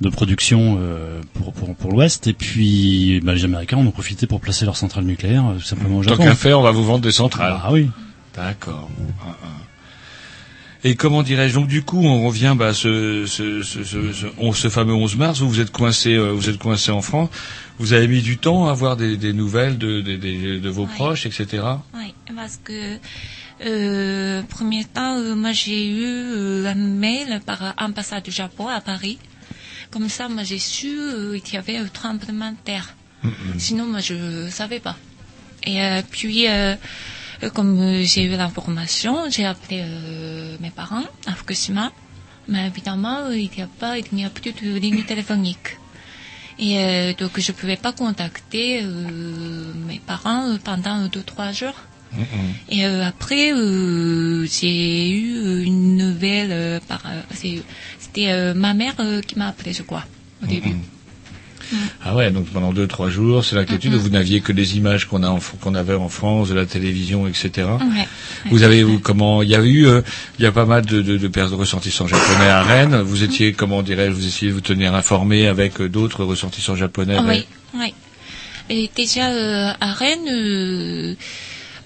[0.00, 2.26] de production euh, pour pour, pour l'Ouest.
[2.26, 5.62] Et puis, bah, les Américains en ont profité pour placer leurs centrales nucléaires euh, tout
[5.62, 6.24] simplement au Tant Japon.
[6.24, 7.58] qu'à faire, on va vous vendre des centrales.
[7.62, 7.90] Ah oui.
[8.36, 8.88] D'accord.
[9.26, 9.46] Ah, ah.
[10.84, 11.54] Et comment dirais-je?
[11.54, 15.16] Donc du coup on revient bah ce ce ce ce, ce, on- ce fameux 11
[15.16, 17.30] mars vous vous êtes coincé euh, vous êtes coincé en France
[17.80, 20.86] vous avez mis du temps à avoir des, des nouvelles de de, de, de vos
[20.86, 21.64] proches etc
[21.96, 22.96] Oui, parce que
[23.66, 28.80] euh, premier temps, euh, moi j'ai eu euh, un mail par ambassade du Japon à
[28.80, 29.18] Paris.
[29.90, 32.94] Comme ça, moi j'ai su euh, qu'il y avait un tremblement de terre.
[33.58, 34.96] Sinon, moi je savais pas.
[35.64, 36.76] Et euh, puis, euh,
[37.54, 41.92] comme j'ai eu l'information, j'ai appelé euh, mes parents à Fukushima.
[42.48, 45.76] Mais évidemment, il n'y a pas, il n'y a plus de ligne téléphonique.
[46.58, 51.78] Et donc, je pouvais pas contacter mes parents pendant deux trois jours.
[52.68, 53.52] Et après,
[54.46, 57.02] j'ai eu une nouvelle par.
[58.08, 60.04] C'était euh, ma mère euh, qui m'a appelé, je crois,
[60.42, 60.74] au début.
[62.02, 63.92] Ah ouais, donc pendant deux trois jours, c'est l'inquiétude.
[63.92, 67.68] Vous n'aviez que des images qu'on a qu'on avait en France, de la télévision, etc.
[67.80, 68.08] Ouais.
[68.50, 70.00] Vous avez vous, comment Il y a eu, euh,
[70.38, 73.00] il y a pas mal de, de, de de ressortissants japonais à Rennes.
[73.02, 77.18] Vous étiez, comment dirais-je, vous essayez de vous tenir informé avec euh, d'autres ressortissants japonais.
[77.18, 77.44] Oui,
[77.74, 77.92] oui.
[78.70, 81.16] Et déjà euh, à Rennes,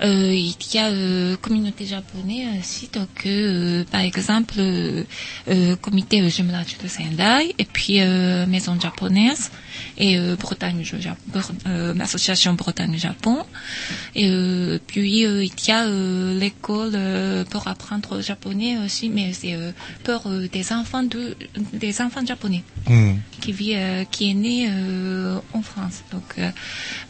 [0.03, 5.05] euh, euh, il y a euh, communauté japonaise aussi, donc euh, par exemple euh,
[5.49, 9.51] euh, comité euh, jumelage de Sendai et puis euh, maison japonaise
[9.99, 10.83] et euh, Bretagne
[11.67, 13.39] euh, association Bretagne Japon
[14.15, 19.09] et euh, puis euh, il y a euh, l'école euh, pour apprendre le japonais aussi,
[19.09, 19.73] mais c'est euh,
[20.05, 21.37] pour euh, des enfants de
[21.73, 23.15] des enfants japonais Hmm.
[23.41, 26.03] qui vit, euh, qui est né euh, en France.
[26.11, 26.51] Donc euh,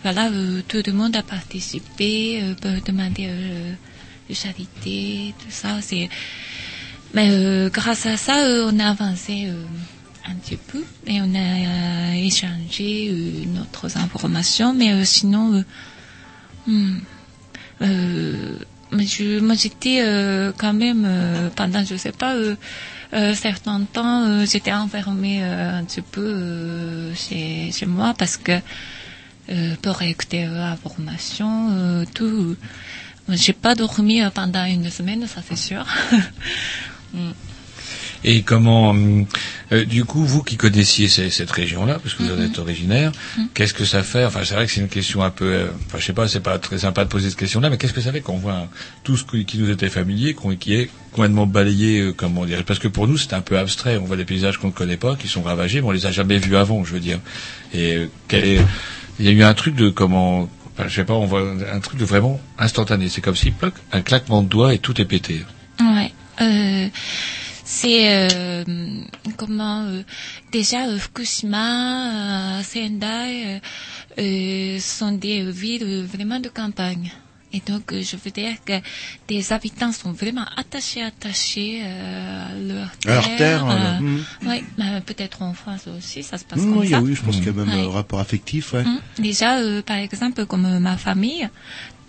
[0.02, 2.54] voilà, euh, tout le monde a participé, euh,
[2.84, 3.72] demander euh,
[4.28, 5.80] de charité, tout ça.
[5.80, 6.08] C'est,
[7.14, 9.48] mais euh, grâce à ça, euh, on a avancé
[10.28, 13.12] un petit peu et on a échangé
[13.48, 14.72] notre informations.
[14.72, 15.64] Mais sinon,
[16.66, 16.98] hmm,
[17.80, 20.02] je, moi j'étais
[20.56, 27.70] quand même pendant je sais pas euh, certains temps j'étais enfermée un petit peu chez,
[27.72, 28.52] chez moi parce que
[29.48, 32.56] écouter euh, la formation euh, tout
[33.28, 35.84] j'ai pas dormi euh, pendant une semaine ça c'est sûr
[37.14, 37.32] Mm.
[38.24, 38.94] Et comment,
[39.72, 43.12] euh, du coup, vous qui connaissiez cette région-là, parce que vous en êtes originaire,
[43.52, 44.24] qu'est-ce que ça fait?
[44.24, 46.40] Enfin, c'est vrai que c'est une question un peu, euh, enfin, je sais pas, c'est
[46.40, 48.54] pas très sympa de poser cette question-là, mais qu'est-ce que ça fait quand on voit
[48.54, 48.68] un-
[49.04, 52.78] tout ce qui nous était familier, qu'on- qui est complètement balayé, euh, comment dire Parce
[52.78, 53.98] que pour nous, c'est un peu abstrait.
[53.98, 56.12] On voit des paysages qu'on ne connaît pas, qui sont ravagés, mais on les a
[56.12, 57.18] jamais vus avant, je veux dire.
[57.74, 58.60] Et quel est-
[59.18, 60.48] il y a eu un truc de comment,
[60.78, 61.42] je sais pas, on voit
[61.72, 63.08] un truc de vraiment instantané.
[63.08, 63.52] C'est comme si,
[63.92, 65.42] un claquement de doigts et tout est pété.
[65.80, 66.12] Ouais.
[66.40, 66.88] Euh,
[67.64, 68.64] c'est euh,
[69.36, 70.02] comment euh,
[70.50, 73.06] déjà euh, Fukushima, Sendai
[73.46, 73.58] euh,
[74.18, 77.12] euh, sont des villes vraiment de campagne.
[77.54, 78.72] Et donc, euh, je veux dire que
[79.28, 83.10] des habitants sont vraiment attachés, attachés euh, à leur terre.
[83.12, 84.00] À leur terre, euh, là.
[84.00, 84.24] Mhm.
[84.46, 87.02] ouais, bah, peut-être en France aussi, ça se passe Non, comme il y a- ça.
[87.02, 87.86] oui, je pense qu'il y a même Ouais.
[87.86, 88.84] un rapport affectif, ouais.
[88.86, 91.48] Hum, Déjà, euh, par exemple, comme ma famille,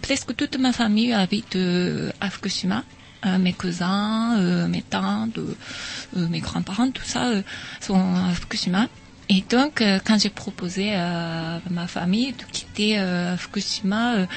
[0.01, 2.83] presque toute ma famille habite euh, à Fukushima.
[3.25, 7.41] Euh, mes cousins, euh, mes tantes, euh, mes grands-parents, tout ça euh,
[7.79, 8.87] sont à Fukushima.
[9.29, 14.27] Et donc, euh, quand j'ai proposé à ma famille de quitter euh, Fukushima,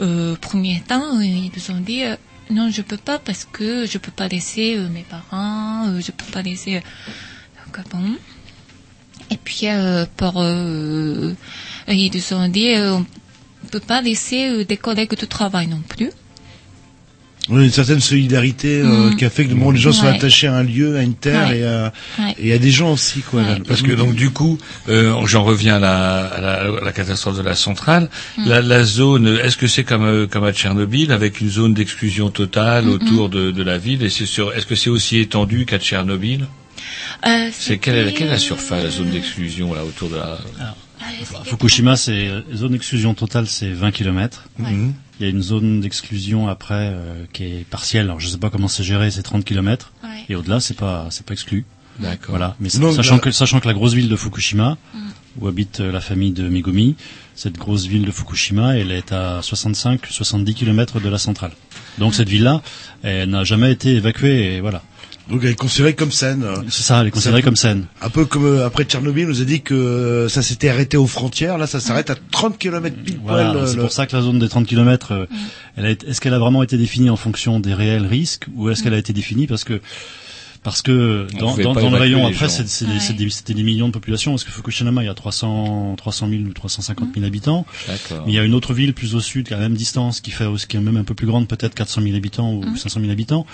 [0.00, 2.16] euh, premier temps, euh, ils nous ont dit euh,
[2.50, 6.24] non, je peux pas parce que je peux pas laisser euh, mes parents, je peux
[6.32, 6.82] pas laisser.
[7.74, 8.16] Donc bon.
[9.30, 9.66] Et puis
[10.16, 13.06] pour ils nous ont dit on
[13.70, 16.10] peut pas laisser des collègues de travail non plus.
[17.48, 19.16] Oui, une certaine solidarité euh, Mhm.
[19.16, 21.48] qui a fait que bon, les gens sont attachés à un lieu, à une terre
[21.48, 21.58] Ouais.
[21.60, 22.34] et, à, Ouais.
[22.38, 23.42] et à des gens aussi, quoi.
[23.42, 23.56] là.
[23.66, 27.36] Parce que donc du coup, euh, j'en reviens à la, à la, à la catastrophe
[27.38, 28.08] de la centrale.
[28.38, 28.48] Mm.
[28.48, 32.28] La, la zone, est-ce que c'est comme euh, comme à Tchernobyl avec une zone d'exclusion
[32.30, 35.78] totale autour de, de la ville Et c'est sur, est-ce que c'est aussi étendu qu'à
[35.78, 36.46] Tchernobyl?
[37.26, 40.08] Euh, C'est quelle est, la- c'était, quelle est la surface, la zone d'exclusion là autour
[40.10, 40.38] de la
[41.00, 44.44] À Fukushima, c'est euh, zone d'exclusion totale, c'est 20 km.
[44.58, 44.94] Mhm.
[45.18, 48.04] Il y a une zone d'exclusion après euh, qui est partielle.
[48.06, 49.92] Alors je sais pas comment c'est géré, c'est 30 km.
[50.02, 50.08] Ouais.
[50.28, 51.64] Et au-delà, c'est pas c'est pas exclu.
[51.98, 52.30] D'accord.
[52.30, 52.56] Voilà.
[52.60, 54.98] Mais Donc, sachant là- que sachant que la grosse ville de Fukushima, Mm.
[55.40, 56.96] où habite euh, la famille de Megumi,
[57.34, 61.52] cette grosse ville de Fukushima, elle est à 65-70 km de la centrale.
[61.98, 62.62] Donc cette ville-là,
[63.02, 64.54] elle n'a jamais été évacuée.
[64.56, 64.82] Et voilà.
[65.30, 66.44] Donc elle est considérée comme saine.
[66.68, 67.84] C'est ça, elle est considérée comme saine.
[68.02, 70.96] Un peu comme euh, après Tchernobyl, on nous a dit que euh, ça s'était arrêté
[70.96, 71.56] aux frontières.
[71.56, 73.62] Là, ça s'arrête à 30 km pile Voilà, poil.
[73.62, 75.26] euh, c'est le- pour ça que la zone des 30 km, euh,
[75.76, 78.70] elle a été- est-ce qu'elle a vraiment été définie en fonction des réels risques ou
[78.70, 79.80] est-ce qu'elle a été définie parce que
[80.62, 82.52] parce que dans, dans, dans le rayon après gens.
[82.54, 83.12] c'est c'est des- Ouais.
[83.16, 86.42] des- c'était des millions de populations parce que Fukushima il y a 300 300 000
[86.42, 88.24] ou 350 000 habitants D'accord.
[88.26, 90.20] mais il y a une autre ville plus au sud qui a la même distance
[90.20, 93.00] qui fait qui est même un peu plus grande peut-être 400 000 habitants ou 500
[93.00, 93.46] 000 habitants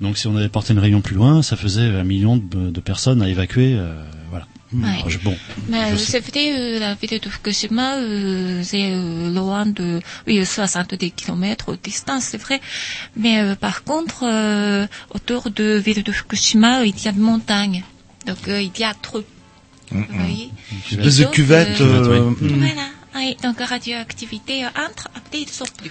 [0.00, 2.80] donc si on avait porté une rayon plus loin ça faisait un million de, de
[2.80, 4.88] personnes à évacuer euh, voilà Ouais.
[4.96, 5.36] Alors, je- bon
[5.68, 9.64] Mais je euh, sais- c'est vrai, euh, la ville de Fukushima, euh, c'est euh, loin
[9.64, 12.60] de oui, 70 km de distance, c'est vrai.
[13.16, 17.20] Mais euh, par contre, euh, autour de la ville de Fukushima, il y a de
[17.20, 17.84] montagnes.
[18.26, 19.22] Donc euh, il y a trop.
[19.92, 20.50] Vous voyez?
[20.90, 21.80] Une espèce de donc, cuvette.
[21.80, 22.48] euh, euh, oui.
[22.48, 22.56] mm.
[22.58, 22.88] Voilà.
[23.16, 25.90] Oui, donc radioactivité entre, après il sort plus.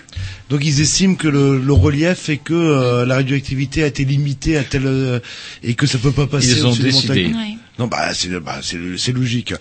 [0.50, 4.58] Donc ils estiment que le, le relief fait que euh, la radioactivité a été limitée
[4.58, 5.20] à tel euh,
[5.64, 6.52] et que ça peut pas passer.
[6.58, 7.28] Ils ont décidé.
[7.28, 7.36] montagnes.
[7.36, 7.58] Ouais.
[7.80, 9.54] Non, bah c'est bah, c'est c'est logique.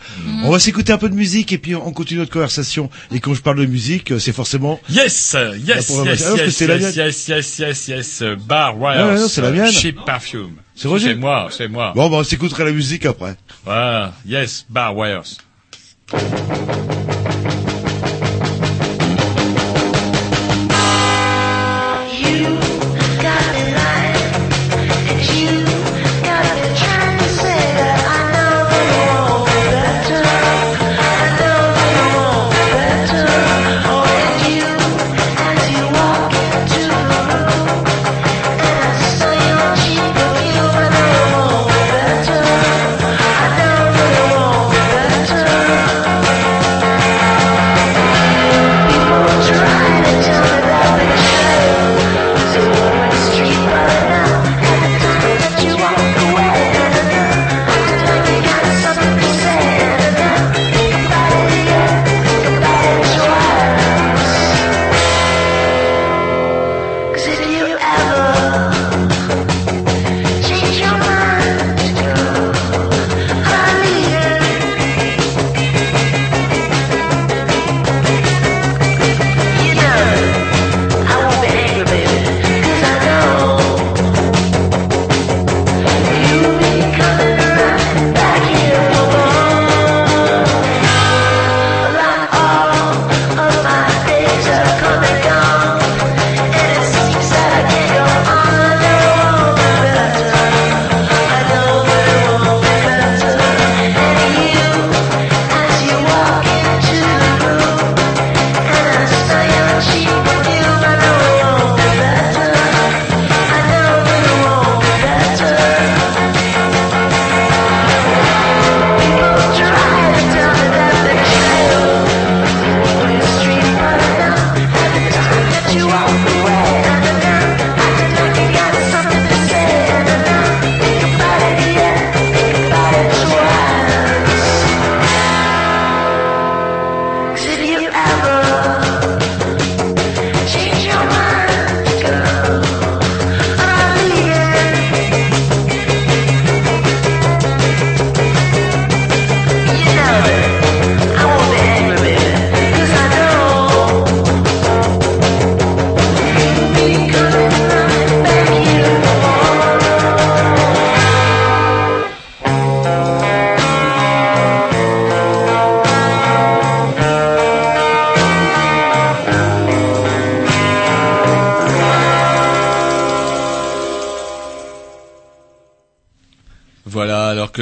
[0.45, 2.89] On va s'écouter un peu de musique et puis on continue notre conversation.
[3.13, 4.79] Et quand je parle de musique, euh, c'est forcément.
[4.89, 5.35] Yes,
[5.67, 5.91] yes, yes.
[5.91, 9.21] Ah, yes, yes, yes, yes, yes, yes, euh, Bar Ah, Wires.
[9.21, 9.73] non, c'est la mienne.
[9.73, 10.53] Cheap Perfume.
[10.77, 11.93] C'est Roger C'est moi, c'est moi.
[11.97, 13.35] Bon, bah on s'écoutera la musique après.
[13.65, 15.23] Voilà, yes, Bar Wires.
[16.15, 17.74] ハハハハ!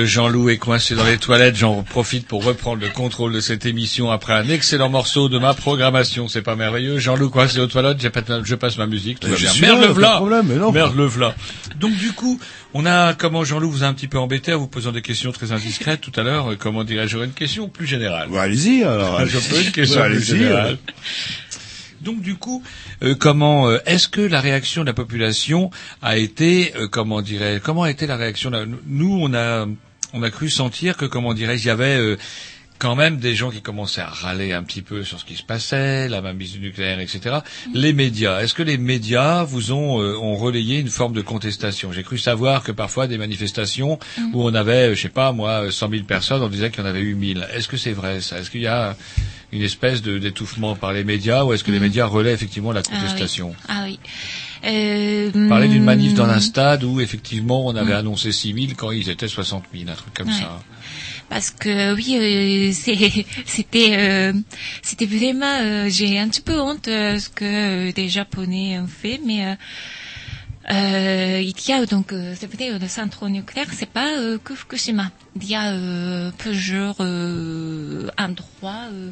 [0.02, 3.66] Que Jean-Loup est coincé dans les toilettes, j'en profite pour reprendre le contrôle de cette
[3.66, 6.26] émission après un excellent morceau de ma programmation.
[6.26, 9.52] C'est pas merveilleux Jean-Loup coincé aux toilettes, je passe ma musique, tout va bien.
[9.60, 10.72] Merde là, le v'là problème, mais non.
[10.72, 11.36] Merde le v'là
[11.78, 12.40] Donc du coup,
[12.74, 15.30] on a, comment Jean-Loup vous a un petit peu embêté en vous posant des questions
[15.30, 18.28] très indiscrètes tout à l'heure, comment dirais-je, j'aurais une question plus générale.
[18.32, 19.24] Bah, allez-y, alors.
[19.24, 20.78] Je peux une question Bah, plus allez-y, générale.
[22.00, 22.64] Donc du coup,
[23.04, 25.70] euh, comment euh, est-ce que la réaction de la population
[26.02, 29.66] a été, euh, comment dirais, comment a été la réaction de la- Nous, on a,
[30.12, 32.16] on a cru sentir que, comment dirais-je, il y avait euh,
[32.78, 35.42] quand même des gens qui commençaient à râler un petit peu sur ce qui se
[35.42, 37.36] passait, la mainmise du nucléaire, etc.
[37.74, 41.92] Les médias, est-ce que les médias vous ont, euh, ont relayé une forme de contestation?
[41.92, 43.98] J'ai cru savoir que parfois des manifestations
[44.32, 46.82] où on avait, euh, je sais pas moi, 100 000 personnes, on disait qu'il y
[46.82, 47.46] en avait eu 1000.
[47.54, 48.38] Est-ce que c'est vrai ça?
[48.38, 48.96] Est-ce qu'il y a
[49.52, 52.82] une espèce de d'étouffement par les médias ou est-ce que les médias relaient effectivement la
[52.82, 53.98] contestation Ah oui.
[54.64, 57.96] Euh, Parler d'une manif dans un hum, stade où effectivement on avait Mm.
[57.96, 60.34] annoncé 6 000 quand ils étaient 60 000, un truc comme Ouais.
[60.34, 60.60] ça.
[61.28, 64.32] Parce que oui, euh, c'est- c'était euh,
[64.82, 68.86] c'était vraiment euh, j'ai un petit peu honte euh, ce que euh, des Japonais ont
[68.86, 69.56] fait, mais
[70.70, 74.38] euh, euh, il y a donc euh, c'est vrai le centre nucléaire, c'est pas euh,
[74.38, 75.10] que Fukushima.
[75.36, 78.86] Il y a euh, plusieurs euh, endroits.
[78.92, 79.10] euh,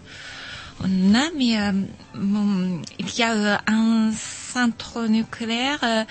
[0.82, 1.72] on a, mais euh,
[2.14, 5.78] bon, il y a euh, un centre nucléaire.
[5.82, 6.04] euh,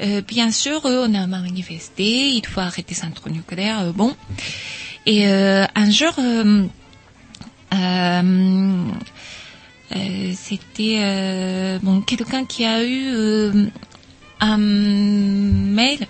[0.00, 3.80] euh, bien sûr, euh, on a manifesté, il faut arrêter le centre nucléaire.
[3.80, 4.14] euh, bon.
[5.06, 6.64] Et euh, un jour, euh,
[7.74, 8.84] euh,
[9.94, 13.66] euh, c'était euh, bon quelqu'un qui a eu euh,
[14.44, 16.06] un mail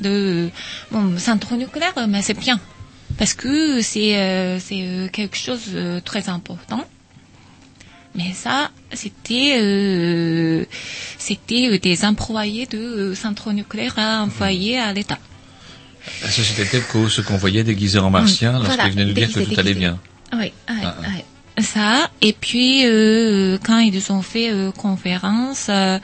[0.00, 0.50] de
[0.90, 2.60] bon centre nucléaire, mais c'est bien
[3.18, 6.84] parce que c'est euh, c'est euh, quelque chose de très important.
[8.14, 10.64] Mais ça, c'était euh,
[11.18, 15.18] c'était euh, des employés de euh, centre nucléaire à envoyer à l'État.
[16.22, 19.40] La société TEPCO, qu'on voyait déguisés en martiens Mm, lorsqu'ils voilà, venaient nous dire que
[19.40, 19.98] tout allait bien.
[20.32, 20.94] Oui, Ah, ah.
[21.02, 21.62] ouais.
[21.62, 22.10] ça.
[22.22, 25.98] Et puis euh, quand ils ont fait euh, conférence, euh, euh,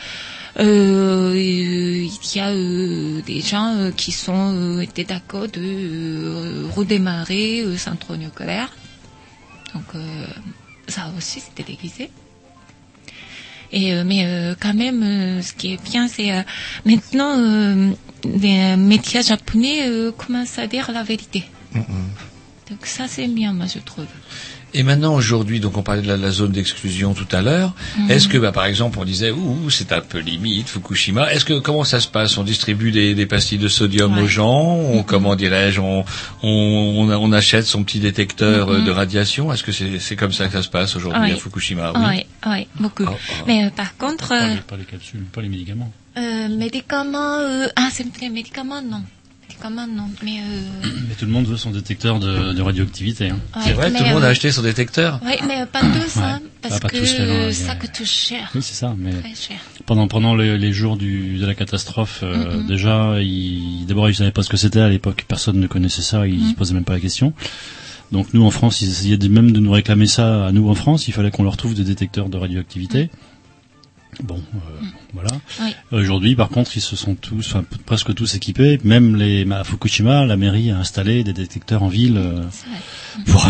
[0.61, 7.63] il y a euh, des gens euh, qui sont euh, étaient d'accord de euh, redémarrer
[7.65, 8.71] le centre nucléaire.
[9.75, 10.27] Donc euh,
[10.89, 12.11] ça aussi c'était déguisé.
[13.73, 16.43] Et euh, mais euh, quand même, euh, ce qui est bien, c'est euh,
[16.85, 17.91] maintenant euh,
[18.25, 21.45] les médias japonais euh, commencent à dire la vérité.
[21.75, 24.07] Donc ça c'est bien, moi je trouve.
[24.75, 27.75] Et maintenant, aujourd'hui, donc on parlait de la, la zone d'exclusion tout à l'heure.
[27.99, 28.11] Mhm.
[28.11, 31.33] Est-ce que, bah, par exemple, on disait, ouh, c'est un peu limite, Fukushima.
[31.33, 32.39] Est-ce que comment ça se passe?
[32.39, 34.77] On distribue des, des pastilles de sodium aux gens?
[34.77, 36.05] On, comment dirais-je on,
[36.43, 38.87] on, on, achète son petit détecteur euh, Mhm.
[38.87, 39.53] de radiation?
[39.53, 41.33] Est-ce que c'est c'est comme ça que ça se passe aujourd'hui Oui.
[41.33, 41.93] à Fukushima?
[41.95, 43.05] Oui, oui, beaucoup.
[43.47, 45.93] Mais euh, par contre, Pas euh, les, pas les capsules, pas les médicaments.
[46.17, 49.03] euh, médicaments, euh, ah c'est vrai, médicaments non,
[49.71, 53.31] médicaments non, mais euh, Mais tout le monde veut son détecteur de, de radioactivité.
[53.31, 53.39] Hein.
[53.57, 55.21] Ouais, C'est vrai, tout le monde a euh, acheté son détecteur.
[55.25, 56.49] oui, mais pas tous, hein, Ouais.
[56.63, 58.51] parce Pas- pas que tous, non, ça coûte cher.
[58.55, 58.95] Oui, c'est ça.
[58.99, 59.57] Mais Très cher.
[59.87, 63.15] pendant pendant les, les jours du, de la catastrophe, euh, déjà,
[63.87, 65.25] d'abord ils savaient pas ce que c'était à l'époque.
[65.29, 66.27] Personne ne connaissait ça.
[66.27, 66.51] Ils Mhm.
[66.51, 67.33] se posaient même pas la question.
[68.11, 71.09] Donc nous en France, ils essayaient même de nous réclamer ça à nous en France.
[71.09, 73.11] Il fallait qu'on leur trouve des détecteurs de radioactivité.
[74.23, 74.85] Bon, euh,
[75.15, 75.31] voilà.
[75.61, 75.75] Oui.
[75.93, 78.81] Aujourd'hui, par contre, ils se sont tous, enfin presque tous équipés.
[78.85, 82.41] Même les à Fukushima, la mairie a installé des détecteurs en ville euh,
[83.27, 83.47] pour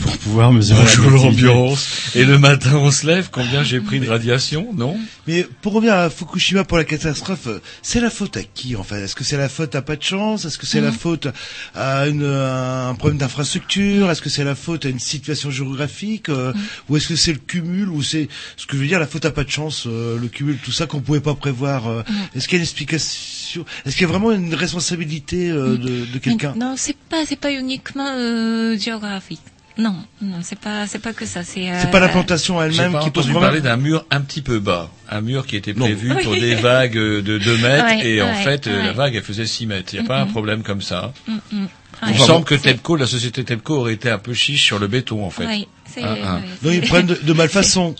[0.00, 0.84] pour pouvoir mesurer.
[0.84, 1.88] la l'ambiance.
[2.14, 3.28] Et le matin, on se lève.
[3.32, 4.96] Combien j'ai pris de radiation Non?
[5.26, 8.82] Mais pour revenir à Fukushima pour la catastrophe, euh, c'est la faute à qui en
[8.84, 9.02] fait?
[9.04, 10.44] Est-ce que c'est la faute à pas de chance?
[10.44, 10.96] Est-ce que c'est la Mhm.
[10.98, 11.28] faute
[11.74, 14.10] à une, un problème d'infrastructure?
[14.10, 16.28] Est-ce que c'est la faute à une situation géographique?
[16.28, 16.52] Euh,
[16.88, 17.88] Ou est-ce que c'est le cumul?
[17.88, 20.28] Ou c'est ce que je veux dire la faute à pas de chance, euh, le
[20.28, 22.02] cumul, tout ça qu'on pouvait pas prévoir euh,
[22.34, 26.04] Est-ce qu'il y a une explication Est-ce qu'il y a vraiment une responsabilité euh, de,
[26.12, 29.40] de quelqu'un Non, c'est pas, c'est pas uniquement euh, géographique.
[29.78, 31.42] Non, non, c'est pas, c'est pas que ça.
[31.44, 31.70] C'est.
[31.70, 34.90] Euh, pas l'implantation J'ai elle-même qui pose problème parler d'un mur un petit peu bas,
[35.10, 35.84] un mur qui était Non.
[35.84, 36.40] prévu pour Oui.
[36.40, 39.92] des vagues de 2 mètres Ouais, et en fait la vague elle faisait 6 mètres.
[39.92, 41.12] Il n'y a pas un problème comme ça.
[41.28, 41.66] Mm, mm.
[42.02, 42.14] Il Ouais.
[42.14, 45.24] me semble que Tepco, la société Tepco aurait été un peu chiche sur le béton
[45.24, 45.46] en fait.
[45.46, 46.34] Oui, c'est- Ah, ah.
[46.36, 47.94] ouais, Donc ils prennent de, de malfaçon.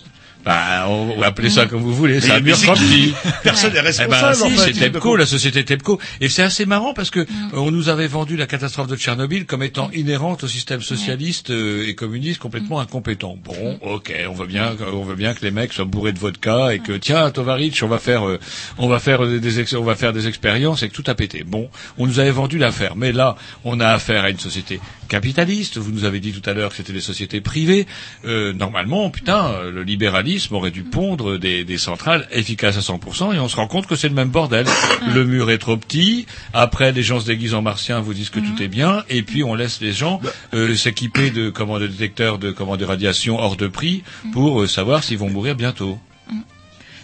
[0.45, 3.13] Bah, on va appeler ça comme vous voulez, c'est un mur qui.
[3.43, 4.73] Personne n'est Eh ben, responsable si, en fait.
[4.73, 5.99] c'est Tepco, la société Tepco.
[6.21, 9.45] Et c'est assez marrant parce que euh, on nous avait vendu la catastrophe de Tchernobyl
[9.45, 13.35] comme étant inhérente au système socialiste euh, et communiste complètement incompétent.
[13.43, 16.73] Bon, ok, on veut bien, on veut bien que les mecs soient bourrés de vodka
[16.73, 18.39] et que tiens, Tovarich, on va faire, euh,
[18.77, 21.13] on va faire euh, des, ex- on va faire des expériences et que tout a
[21.15, 21.43] pété.
[21.45, 23.35] Bon, on nous avait vendu l'affaire, mais là,
[23.65, 25.77] on a affaire à une société capitaliste.
[25.77, 27.87] Vous nous avez dit tout à l'heure que c'était des sociétés privées.
[28.25, 33.35] Euh, normalement, putain, euh, le libéralisme aurait dû pondre des, des centrales efficaces à 100%
[33.35, 34.65] et on se rend compte que c'est le même bordel.
[35.13, 36.25] Le mur est trop petit.
[36.53, 39.43] Après, les gens se déguisent en martiens, vous disent que tout est bien, et puis
[39.43, 40.19] on laisse les gens
[40.53, 44.03] euh, s'équiper de comment de détecteurs de comment de radiation hors de prix
[44.33, 45.97] pour euh, savoir s'ils vont mourir bientôt.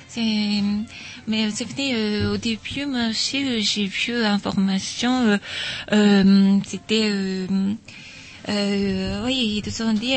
[0.07, 0.61] C'est,
[1.27, 5.37] mais c'est vrai, euh, au début, moi aussi, euh, j'ai vu l'information, euh,
[5.91, 7.47] euh, c'était, euh,
[8.49, 10.15] euh, oui, ils ont dit,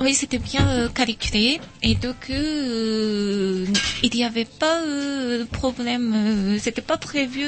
[0.00, 7.42] oui, c'était bien calculé, et donc, il n'y avait pas de problème, c'était pas prévu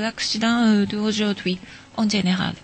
[0.00, 1.58] l'accident d'aujourd'hui,
[1.96, 2.54] en général.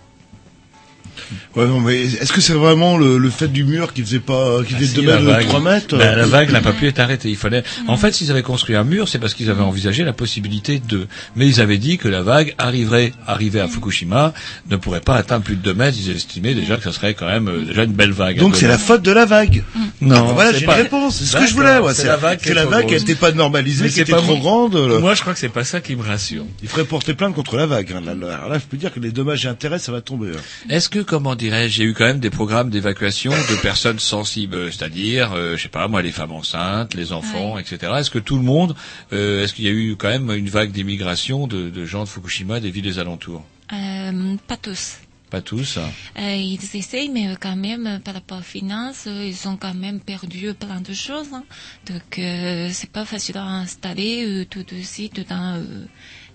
[1.55, 4.63] Ouais, non, mais est-ce que c'est vraiment le, le fait du mur qui faisait pas,
[4.63, 5.47] qui Ah, faisait si, 2 la mètres, vague.
[5.47, 7.29] 3 mètres Ben, la vague n'a pas pu être arrêtée.
[7.29, 7.63] Il fallait.
[7.87, 11.07] En fait, s'ils avaient construit un mur, c'est parce qu'ils avaient envisagé la possibilité de.
[11.35, 14.33] Mais ils avaient dit que la vague arriverait, arrivée à Fukushima,
[14.69, 15.97] ne pourrait pas atteindre plus de 2 mètres.
[15.99, 18.37] Ils estimaient déjà que ça serait quand même euh, déjà une belle vague.
[18.39, 19.63] Donc c'est la faute de la vague.
[20.01, 21.17] Non, Ah, voilà, j'ai pas- une réponse.
[21.17, 21.77] C'est ce que je voulais.
[21.79, 24.11] Ouais, c'est la vague qui c'est est la vague qui n'était pas normalisée, qui était
[24.11, 24.75] pas trop grande.
[24.75, 24.99] là.
[24.99, 26.45] Moi, je crois que c'est pas ça qui me rassure.
[26.61, 27.91] Il faudrait porter plainte contre la vague.
[27.95, 28.01] hein.
[28.05, 30.29] Là, là, alors là, je peux dire que les dommages et intérêts, ça va tomber.
[30.35, 30.39] hein.
[30.69, 35.33] Est-ce que, comment dirais-je, j'ai eu quand même des programmes d'évacuation de personnes sensibles, c'est-à-dire,
[35.33, 37.91] euh, je sais pas moi, les femmes enceintes, les enfants, etc.
[37.97, 38.75] Est-ce que tout le monde,
[39.13, 42.09] euh, est-ce qu'il y a eu quand même une vague d'immigration de, de gens de
[42.09, 43.43] Fukushima, des villes des alentours?
[43.71, 44.97] Euh, pas tous.
[45.29, 45.77] Pas tous.
[45.77, 45.89] hein.
[46.19, 50.53] Euh, ils essayent, mais quand même, par rapport aux finances, ils ont quand même perdu
[50.53, 51.29] plein de choses.
[51.33, 51.43] hein.
[51.87, 55.65] Donc, euh, c'est pas facile à installer euh, tout de suite dans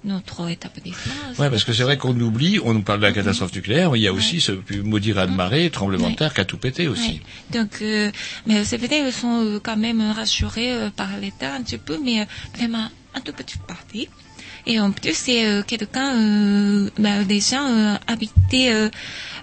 [0.05, 1.13] notre établissement.
[1.39, 3.99] Ouais, parce que c'est vrai qu'on oublie, on nous parle de la catastrophe nucléaire, mais
[3.99, 7.21] il y a aussi ce maudit raz-de-marée, tremblement de terre qui a tout pété aussi.
[7.53, 7.59] Ouais.
[7.59, 8.11] Donc, euh,
[8.47, 11.99] mais c'est vrai, ils sont euh, quand même rassurés euh, par l'État un petit peu,
[12.03, 12.25] mais euh,
[12.57, 14.09] vraiment un tout petit partie.
[14.67, 18.89] Et en plus, c'est euh, quelqu'un, euh, bah, des gens euh, habitaient euh,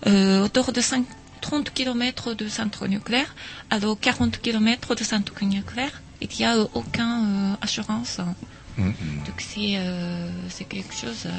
[0.07, 1.05] euh, autour de 5,
[1.41, 3.35] 30 km de centre nucléaire,
[3.69, 8.19] alors 40 km de centre nucléaire, il n'y a euh, aucun euh, assurance.
[8.79, 8.83] Hein.
[8.83, 11.29] Mm, Donc c'est euh, c'est quelque chose euh,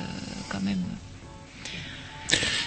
[0.49, 0.83] quand même.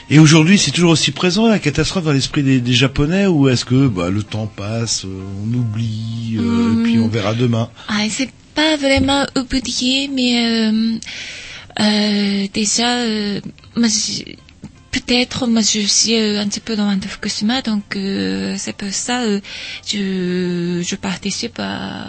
[0.09, 3.65] Et aujourd'hui, c'est toujours aussi présent la catastrophe dans l'esprit des, des Japonais ou est-ce
[3.65, 7.69] que bah, le temps passe, euh, on oublie, euh, et puis on verra demain?
[7.87, 10.97] Ah, c'est pas vraiment oublié, mais euh,
[11.79, 13.41] euh, déjà, euh,
[14.91, 18.89] peut-être, moi je suis euh, un petit peu loin de Fukushima, donc euh, c'est pour
[18.91, 19.39] ça euh,
[19.85, 22.07] je, je participe à,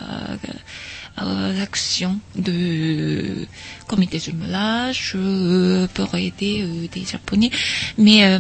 [1.21, 3.47] à l'action de
[3.87, 7.51] comité jumelage euh, pour aider euh, des Japonais.
[7.99, 8.39] Mais euh,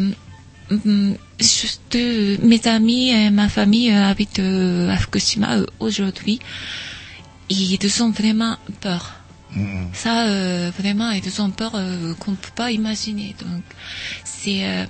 [0.71, 6.39] mm, juste euh, mes amis et ma famille euh, habitent euh, à Fukushima euh, aujourd'hui.
[7.49, 9.21] Ils ont vraiment peur.
[9.93, 13.35] Ça, euh, vraiment, ils ont peur euh, qu'on ne peut pas imaginer.
[13.41, 13.65] Donc,
[14.25, 14.85] c'est, euh,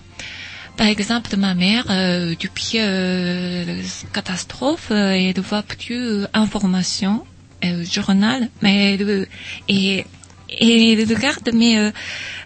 [0.77, 3.82] par exemple, ma mère, euh, depuis euh, la
[4.12, 7.24] catastrophe, euh, elle voit plus euh, information,
[7.65, 9.27] euh, journal, mais elle,
[9.69, 10.05] et,
[10.49, 11.91] et elle regarde, mais euh,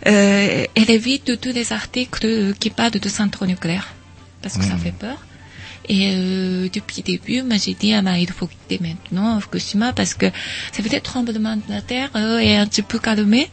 [0.06, 3.94] euh, elle évite tous les articles euh, qui parlent de centrales nucléaires,
[4.42, 4.80] parce que ça Mhm.
[4.80, 5.18] fait peur.
[5.86, 9.92] Et euh, depuis le début, moi j'ai dit, ah, bah, il faut quitter maintenant Fukushima
[9.92, 10.26] parce que
[10.72, 13.48] c'est peut-être tremblement de la terre euh, est un petit peu calmé,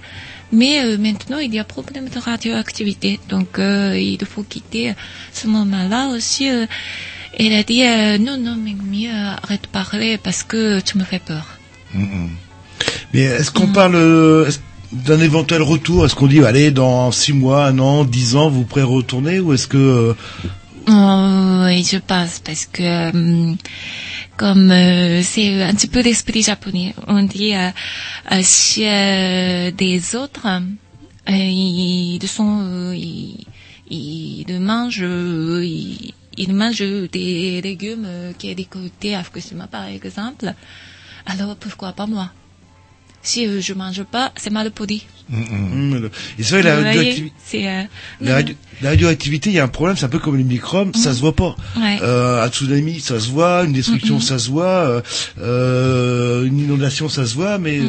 [0.53, 4.93] mais euh, maintenant il y a problème de radioactivité, donc euh, il faut quitter
[5.33, 6.49] ce moment-là aussi.
[6.49, 6.65] euh,
[7.47, 9.11] elle a dit, euh, non, non, mais mieux
[9.43, 11.45] arrête de parler parce que tu me fais peur.
[11.93, 12.29] Mhm.
[13.13, 14.49] Mais est-ce qu'on parle euh,
[14.91, 16.05] d'un éventuel retour?
[16.05, 19.53] Est-ce qu'on dit, allez, dans six mois, un an, dix ans, vous pourrez retourner Ou
[19.53, 19.77] est-ce que...
[19.77, 20.13] euh,
[20.89, 23.11] Oh, oui, je pense parce que
[24.35, 24.69] comme
[25.21, 30.47] c'est un petit peu l'esprit japonais, on dit euh, des autres
[31.27, 33.45] ils sont ils,
[33.91, 40.53] ils mangent ils, ils mangent des légumes euh, qui est récolté à Fukushima par exemple,
[41.25, 42.31] alors pourquoi pas moi?
[43.21, 45.05] Si euh, je mange pas, c'est mal poli.
[45.29, 47.83] Et c'est vrai, la, radioactivité- c'est euh,
[48.21, 50.95] la radio- la radioactivité, il y a un problème, c'est un peu comme les microbes,
[50.95, 51.55] ça se voit pas.
[51.77, 51.99] Ouais.
[52.01, 55.03] Euh, un tsunami, ça se voit, une destruction, ça se voit,
[55.39, 57.79] euh, une inondation, ça se voit, mais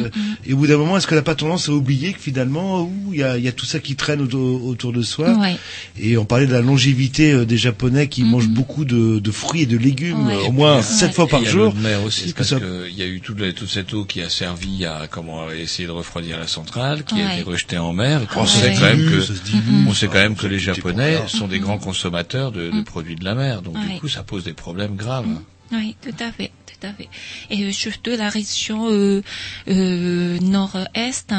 [0.45, 3.19] et au bout d'un moment, est-ce qu'elle n'a pas tendance à oublier que finalement, il
[3.19, 5.55] y a, il y a tout ça qui traîne autour, autour de soi Ouais.
[5.99, 9.65] Et on parlait de la longévité des Japonais qui mangent beaucoup de, de fruits et
[9.65, 10.35] de légumes, Ouais.
[10.47, 10.81] au moins Ouais.
[10.83, 11.75] sept fois Et par il y a jour.
[11.75, 14.29] mer aussi, parce ça- qu'il y a eu toute, la- toute cette eau qui a
[14.29, 17.33] servi à comment essayer de refroidir la centrale, qui a Ouais.
[17.39, 18.21] été rejetée en mer.
[18.35, 19.87] On sait quand même que, ça se dilue.
[19.87, 23.23] on sait quand même que les Japonais sont des grands consommateurs de, de produits de
[23.25, 23.61] la mer.
[23.61, 23.93] Donc Ouais.
[23.95, 25.27] du coup, ça pose des problèmes graves.
[25.71, 27.09] Oui, tout à fait, tout à fait.
[27.49, 29.23] Et euh, surtout la région euh,
[29.69, 31.33] euh, nord-est,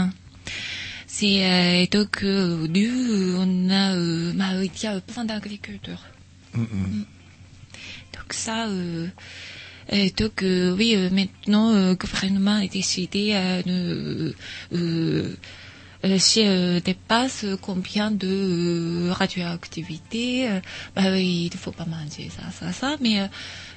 [1.06, 6.02] c'est euh, donc euh, nous, on a, euh, bah, il y a plein d'agriculteurs.
[6.54, 6.64] Mm.
[8.14, 9.06] Donc ça, euh,
[9.92, 13.62] et donc euh, oui, euh, maintenant euh, le gouvernement a décidé euh,
[14.72, 15.36] de
[16.18, 20.60] si euh, dépasse combien de euh, radioactivité, euh,
[20.94, 22.96] bah, il ne faut pas manger ça, ça, ça.
[23.00, 23.26] Mais euh,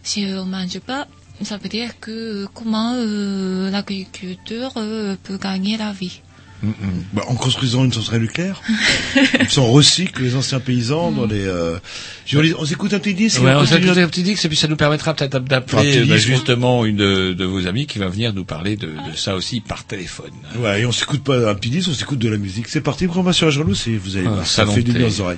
[0.04, 1.08] si on ne mange pas,
[1.42, 6.22] ça veut dire que euh, comment euh, l'agriculteur euh, peut gagner la vie.
[6.64, 6.74] Mm, mm.
[7.14, 8.62] Bah, en construisant une centrale nucléaire,
[9.58, 11.46] on recycle les anciens paysans dans les.
[11.46, 11.78] Euh...
[12.58, 13.40] on s'écoute un petit disque.
[13.40, 16.06] et Ouais, on on écouté un petit disque et puis ça nous permettra peut-être d'appeler
[16.06, 19.36] bah, justement une de, de vos amies qui va venir nous parler de, de ça
[19.36, 20.32] aussi par téléphone.
[20.58, 22.68] Ouais, et on s'écoute pas un petit disque, on s'écoute de la musique.
[22.70, 25.08] C'est parti, programme sur Jean-Loup, et vous allez Ah, voir, ça salon fait du bien
[25.08, 25.38] aux oreilles.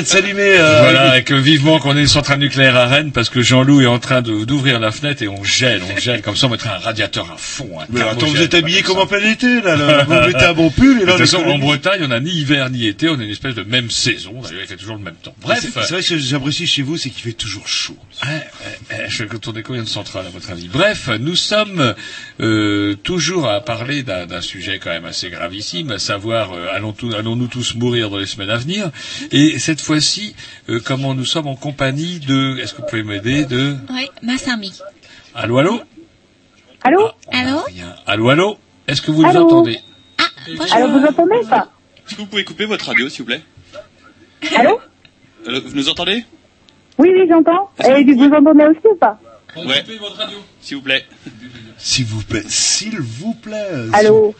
[0.00, 0.56] De s'allumer.
[0.58, 3.82] euh, Voilà, et que vivement qu'on ait une centrale nucléaire à Rennes, parce que Jean-Loup
[3.82, 6.50] est en train de- d'ouvrir la fenêtre et on gèle, on gèle, comme ça on
[6.50, 7.80] mettrait un radiateur à fond.
[7.80, 9.76] Un Mais attends, vous êtes habillé comme en plein été, là.
[9.76, 10.04] là.
[10.08, 11.58] Vous mettez un bon pull et De là, toute on façon, en.
[11.58, 14.62] Bretagne, on n'a ni hiver ni été, on a une espèce de même saison, d'ailleurs
[14.62, 15.34] il fait toujours le même temps.
[15.42, 17.96] Bref, C'est c'est vrai que j'apprécie chez vous, c'est qu'il fait toujours chaud.
[18.24, 20.68] Ouais, ouais, ouais, je vais tourner combien de centrales à votre avis?
[20.68, 21.94] Bref, nous sommes
[22.40, 26.92] euh, toujours à parler d'un d'un sujet quand même assez gravissime, à savoir euh, allons
[26.92, 28.90] tous- allons-nous tous mourir dans les semaines à venir?
[29.30, 30.34] Et cette fois-ci,
[30.68, 34.72] euh, comment nous sommes en compagnie de Est-ce que vous pouvez m'aider de Oui, Masami.
[35.34, 35.80] Allô, allô?
[36.82, 37.10] Allô?
[37.32, 37.58] Allô?
[37.66, 37.94] Rien.
[38.06, 38.58] Allô, allô?
[38.88, 39.46] Est-ce que vous nous Allô?
[39.46, 39.78] entendez?
[40.72, 41.68] Alors vous entendez ou pas?
[42.06, 43.42] Est-ce que vous pouvez couper votre radio, s'il vous plaît.
[44.56, 44.80] Allô?
[45.46, 46.24] Allô, Vous nous entendez?
[46.98, 47.70] Oui, oui, j'entends.
[47.84, 49.18] Et vous entendez aussi ou pas?
[49.56, 49.84] Ouais.
[50.60, 51.04] S'il vous plaît.
[51.78, 53.68] S'il vous plaît, s'il vous plaît.
[53.92, 54.34] Allô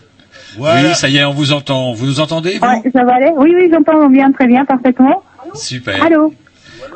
[0.57, 0.89] Voilà.
[0.91, 1.93] Oui, ça y est, on vous entend.
[1.93, 5.23] Vous nous entendez vous Ouais, ça va aller Oui, oui, j'entends bien, très bien, parfaitement.
[5.55, 6.03] Super.
[6.03, 6.33] Allô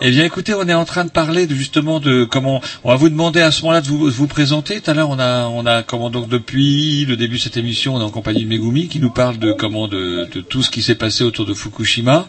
[0.01, 2.63] Eh bien, écoutez, on est en train de parler de, justement de comment.
[2.85, 4.81] On va vous demander à ce moment-là de vous, de vous présenter.
[4.81, 7.97] Tout à l'heure, on a, on a comment donc depuis le début de cette émission,
[7.97, 10.71] on est en compagnie de Megumi qui nous parle de comment de, de tout ce
[10.71, 12.27] qui s'est passé autour de Fukushima.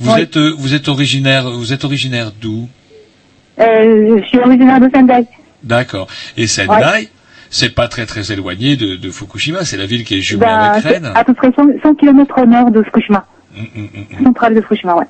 [0.00, 0.20] Vous Oui.
[0.22, 2.68] êtes, euh, vous êtes originaire, vous êtes originaire d'où?
[3.60, 5.26] Euh, Je suis originaire de Sendai.
[5.62, 6.08] D'accord.
[6.36, 7.08] Et Sendai,
[7.50, 9.64] c'est pas très très éloigné de, de Fukushima.
[9.64, 11.12] C'est la ville qui est jumelée Ben, avec c'est Rennes.
[11.14, 13.26] à peu près 100, 100 km au nord de Fukushima.
[13.56, 13.88] Hum, hum,
[14.18, 14.24] hum.
[14.24, 15.06] Centrale de Fukushima, ouais.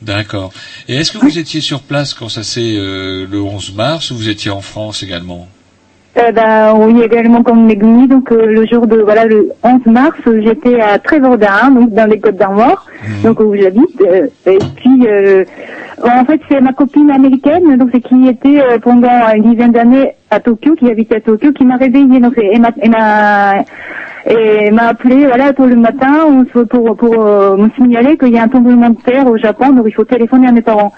[0.00, 0.52] D'accord.
[0.88, 4.16] Et est-ce que vous étiez sur place quand ça s'est euh, le 11 mars ou
[4.16, 5.48] vous étiez en France également?
[6.18, 10.18] Euh, ben, oui, également comme Megumi, donc euh, le jour de, voilà, le 11 mars,
[10.26, 12.84] j'étais à Trévordain, donc dans les Côtes d'Armor,
[13.24, 15.44] donc où j'habite, euh, et puis, euh,
[16.04, 20.12] en fait, c'est ma copine américaine, donc c'est qui était euh, pendant une dizaine d'années
[20.30, 23.54] à Tokyo, qui habitait à Tokyo, qui m'a réveillée, donc et m'a, et m'a,
[24.26, 28.38] et m'a appelé, voilà, tôt le matin, ou- pour, pour euh, me signaler qu'il y
[28.38, 30.92] a un tremblement de terre au Japon, donc il faut téléphoner à mes parents.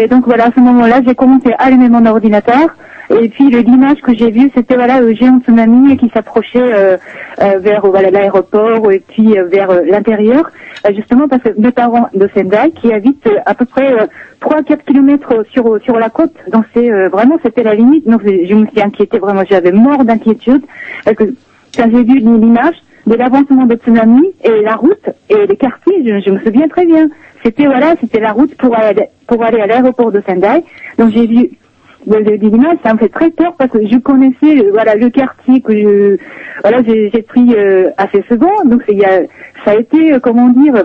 [0.00, 2.68] Et donc voilà, à ce moment-là, j'ai commencé à allumer mon ordinateur.
[3.10, 6.96] Et puis l'image que j'ai vue, c'était voilà le géant tsunami qui s'approchait euh,
[7.40, 10.48] euh, vers voilà l'aéroport et puis euh, vers l'intérieur,
[10.94, 14.06] justement parce que mes parents de Sendai qui habitent à peu près euh,
[14.40, 18.08] 3-4 kilomètres sur sur la côte, donc c'est vraiment c'était la limite.
[18.08, 20.62] Donc je me suis inquiétée vraiment, j'avais mort d'inquiétude
[21.04, 22.76] quand j'ai vu l'image
[23.06, 26.86] de l'avancement de tsunami et la route et les quartiers, je, je me souviens très
[26.86, 27.08] bien.
[27.42, 30.62] C'était voilà, c'était la route pour aller pour aller à l'aéroport de Sendai.
[30.98, 31.50] Donc j'ai vu
[32.06, 34.94] de, de, de l'image, ça me fait très peur parce que je connaissais euh, voilà
[34.94, 36.16] le quartier que je
[36.62, 38.54] voilà j'ai j'ai pris euh, assez souvent.
[38.64, 39.22] Donc il y a
[39.64, 40.84] ça a été euh, comment dire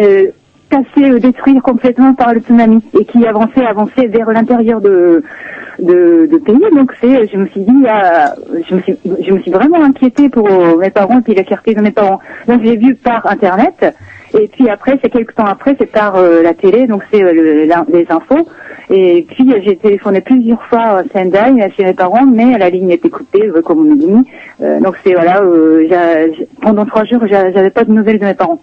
[0.00, 0.26] euh,
[0.70, 5.22] cassé, euh, détruit complètement par le tsunami et qui avançait, avançait vers l'intérieur de,
[5.78, 6.64] de, de pays.
[6.74, 8.34] Donc c'est, je me suis dit, ah,
[8.68, 11.74] je me suis, je me suis vraiment inquiétée pour mes parents et puis la quartier
[11.74, 12.20] de mes parents.
[12.48, 13.94] Donc j'ai vu par internet
[14.34, 17.66] et puis après, c'est quelques temps après, c'est par euh, la télé, donc c'est euh,
[17.92, 18.48] les infos.
[18.90, 23.08] Et puis j'ai téléphoné plusieurs fois à Sendai chez mes parents, mais la ligne était
[23.08, 24.30] coupée, euh, comme on me dit.
[24.62, 26.28] Euh, donc c'est voilà, euh,
[26.60, 28.60] pendant trois jours, j'a- j'avais pas de nouvelles de mes parents.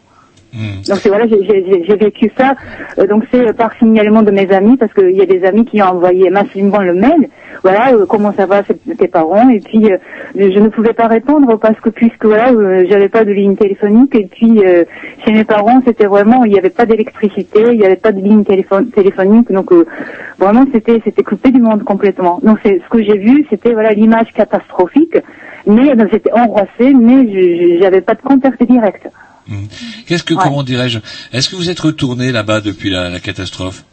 [0.53, 2.55] Donc c'est voilà, j'ai- vécu ça.
[2.97, 5.65] Euh, donc c'est euh, par signalement de mes amis parce qu'il y a des amis
[5.65, 7.29] qui ont envoyé massivement le mail.
[7.61, 9.97] Voilà, euh, comment ça va tes parents Et puis euh,
[10.35, 14.15] je ne pouvais pas répondre parce que puisque voilà, euh, j'avais pas de ligne téléphonique
[14.15, 14.85] et puis euh,
[15.23, 18.21] chez mes parents c'était vraiment il n'y avait pas d'électricité, il n'y avait pas de
[18.21, 19.51] ligne téléphonique.
[19.51, 19.71] Donc
[20.39, 22.39] vraiment c'était c'était coupé du monde complètement.
[22.41, 25.17] Donc c'est ce que j'ai vu, c'était voilà l'image catastrophique,
[25.67, 29.07] mais j'étais enroissée, mais j'avais pas de contact direct.
[30.07, 30.41] Qu'est-ce que, Ouais.
[30.43, 30.99] comment dirais-je
[31.33, 33.83] Est-ce que vous êtes retourné là-bas depuis la, la catastrophe?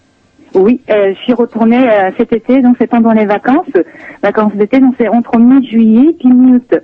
[0.55, 3.67] Oui, euh, je suis retournée euh, cet été, donc c'est pendant les vacances,
[4.23, 6.75] vacances d'été, donc c'est entre mi-juillet et mi-août.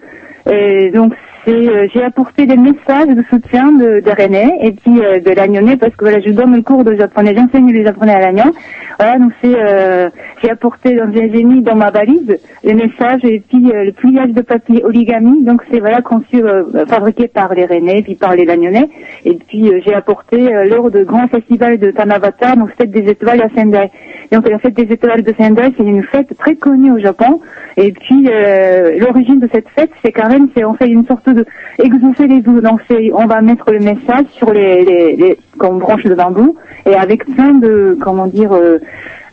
[0.94, 1.14] Donc
[1.46, 5.94] j'ai apporté des messages de soutien de, de René et puis euh, de Lagnonnet parce
[5.96, 8.52] que voilà, je donne le cours de japonais, j'enseigne le japonais à Lannion.
[8.98, 10.08] Voilà, donc c'est, euh,
[10.42, 14.42] j'ai apporté, j'ai mis dans ma valise les messages et puis euh, le pliage de
[14.42, 18.88] papier origami, donc c'est voilà conçu, euh, fabriqué par les Rennais puis par les Lagnonnais.
[19.24, 23.10] Et puis euh, j'ai apporté euh, lors de grand festival de Tanabata, donc fête des
[23.10, 23.90] étoiles à Sendai.
[24.32, 27.40] Donc la fête des étoiles de Sendai, c'est une fête très connue au Japon.
[27.76, 31.28] Et puis euh, l'origine de cette fête, c'est quand même, c'est on fait une sorte
[31.28, 31.44] de
[31.78, 32.62] exaucer les vœux.
[32.62, 32.80] Donc
[33.12, 36.56] on va mettre le message sur les, les, les comme branches de bambou
[36.86, 38.52] et avec plein de, comment dire.
[38.52, 38.78] Euh,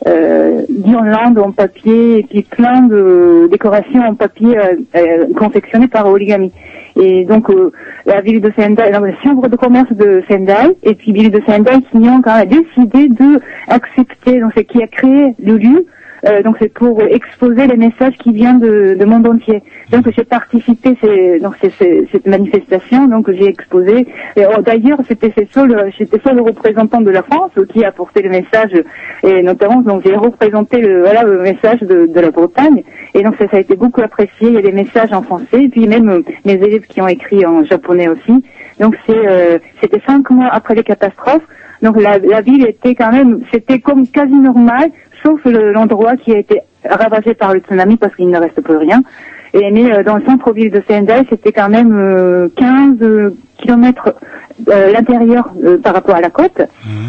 [0.08, 6.08] euh, guirlandes en papier et puis plein de décorations en papier euh, euh, confectionnées par
[6.08, 6.54] origami.
[7.02, 7.72] Et donc euh,
[8.06, 11.82] la ville de Sendai, la chambre de commerce de Sendai et puis ville de Sendai
[11.92, 15.86] qui ont quand même décidé de accepter, donc c'est qui a créé le lieu
[16.28, 19.64] Euh, donc c'est pour exposer les messages qui viennent de, de monde entier.
[19.92, 24.08] Donc j'ai participé c'est donc c'est c'est- cette manifestation, donc j'ai exposé.
[24.38, 28.74] Oh, D'ailleurs c'était seul j'étais seul représentant de la France qui a porté le message
[29.24, 32.84] et notamment donc j'ai représenté le voilà le message de, de la Bretagne
[33.14, 34.48] et donc ça, ça a été beaucoup apprécié.
[34.50, 37.08] Il y a des messages en français et puis même euh, mes élèves qui ont
[37.08, 38.44] écrit en japonais aussi.
[38.80, 41.44] Donc c'est euh, c'était cinq mois après les catastrophes.
[41.82, 44.90] Donc la, la ville était quand même c'était comme quasi normal
[45.24, 48.78] sauf le- l'endroit qui a été ravagé par le tsunami parce qu'il ne reste plus
[48.78, 49.02] rien.
[49.54, 54.14] Et mais euh, dans le centre-ville de Sendai, c'était quand même euh, 15 euh, kilomètres
[54.70, 56.62] euh, l'intérieur euh, par rapport à la côte.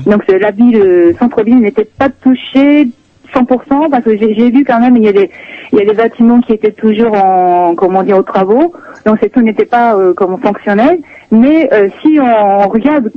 [0.06, 2.88] Donc c'est- la ville, euh, centre-ville n'était pas touchée
[3.34, 5.30] 100% parce que j'ai j'ai vu quand même il y a des
[5.72, 8.72] il y a des bâtiments qui étaient toujours en comment dire aux travaux.
[9.06, 10.98] Donc c'est tout n'était pas euh, comme fonctionnel.
[11.30, 13.12] Mais euh, si on regarde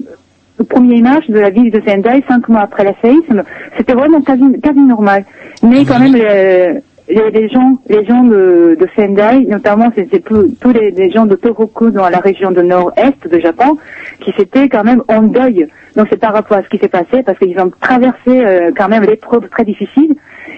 [0.59, 3.43] le premier image de la ville de Sendai cinq mois après la séisme,
[3.77, 5.25] c'était vraiment quasi, quasi normal.
[5.63, 10.55] Mais quand même, les, les, les gens, les gens de, de Sendai, notamment c'était tous
[10.61, 13.77] tous les, les gens de Tohoku dans la région de nord-est de Japon,
[14.19, 15.67] qui s'étaient quand même en deuil.
[15.95, 18.89] Donc c'est par rapport à ce qui s'est passé, parce qu'ils ont traversé euh, quand
[18.89, 20.15] même l'épreuve très difficile.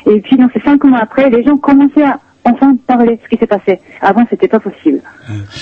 [0.07, 3.29] Et puis donc c'est cinq mois après, les gens commençaient à enfin parler de ce
[3.29, 3.79] qui s'est passé.
[4.01, 4.99] Avant c'était pas possible.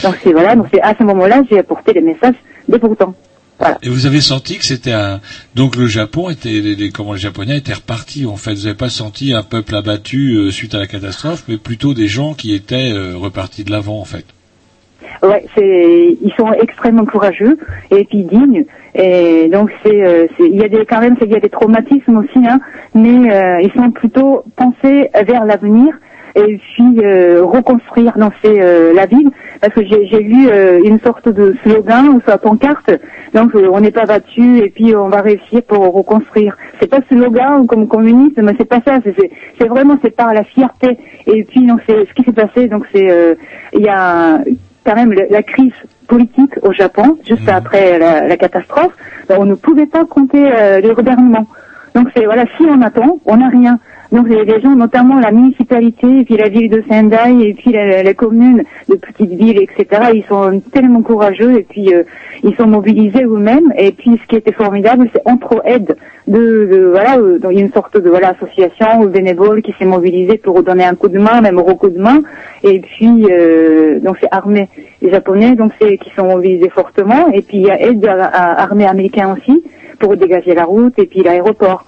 [0.03, 2.35] Donc c'est voilà, donc c'est à ce moment-là j'ai apporté les messages
[3.81, 5.21] Et vous avez senti que c'était un
[5.55, 8.53] donc le Japon était les, les- comment les Japonais étaient repartis en fait.
[8.55, 12.07] Vous n'avez pas senti un peuple abattu euh, suite à la catastrophe, mais plutôt des
[12.07, 14.25] gens qui étaient euh, repartis de l'avant en fait.
[15.21, 17.57] Ouais, c'est ils sont extrêmement courageux
[17.91, 18.65] et puis dignes
[18.95, 22.17] et donc c'est euh, il y a des quand même il y a des traumatismes
[22.17, 22.59] aussi hein,
[22.93, 25.93] mais ils sont plutôt pensés vers l'avenir
[26.35, 29.29] et puis euh, reconstruire dans ces euh, la ville.
[29.61, 32.91] Parce que j'ai lu euh, une sorte de slogan ou soit pancarte.
[33.33, 36.57] Donc euh, on n'est pas battu et puis on va réussir pour reconstruire.
[36.79, 38.99] C'est pas slogan comme communiste mais c'est pas ça.
[39.59, 40.97] C'est vraiment c'est par la fierté.
[41.27, 42.67] Et puis donc c'est ce qui s'est passé.
[42.67, 43.35] Donc c'est euh,
[43.73, 44.39] il y a
[44.85, 45.73] quand même la crise
[46.07, 48.91] politique au Japon, juste après la, la catastrophe,
[49.27, 51.47] ben, on ne pouvait pas compter euh, le gouvernement.
[51.95, 53.79] Donc c'est voilà, si on attend, on n'a rien.
[54.13, 57.71] Donc les, les gens, notamment la municipalité, et puis la ville de Sendai, et puis
[57.71, 60.11] la, la- commune de petites villes, etc.
[60.13, 62.03] Ils sont tellement courageux et puis euh,
[62.43, 63.73] ils sont mobilisés eux-mêmes.
[63.75, 67.61] Et puis ce qui était formidable, c'est entre-aide de, de- voilà, euh, donc il y
[67.61, 71.09] a une sorte de voilà association ou bénévole qui s'est mobilisée pour donner un coup
[71.09, 72.19] de main, même au coup de main.
[72.63, 74.69] Et puis euh, donc c'est armée
[75.01, 77.29] les japonais, donc c'est qui sont mobilisés fortement.
[77.33, 79.63] Et puis il y a aide à, à armée américaine aussi
[79.99, 81.83] pour dégager la route et puis l'aéroport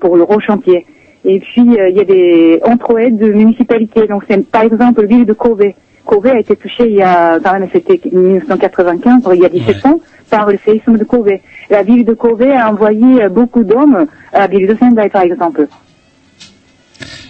[0.00, 0.86] pour le gros chantier.
[1.28, 4.06] Et puis euh, il y a des entre-aides de municipalités.
[4.06, 5.64] Donc c'est par exemple la ville de Kobe.
[6.04, 9.86] Kobe a été touchée il y a quand même c'était 1995, il y a 17
[9.86, 10.00] ans,
[10.30, 11.32] par le séisme de Kobe.
[11.68, 15.22] La ville de Kobe a envoyé euh, beaucoup d'hommes à la ville de Sendai par
[15.22, 15.66] exemple.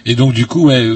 [0.04, 0.90] Et donc du coup, ouais,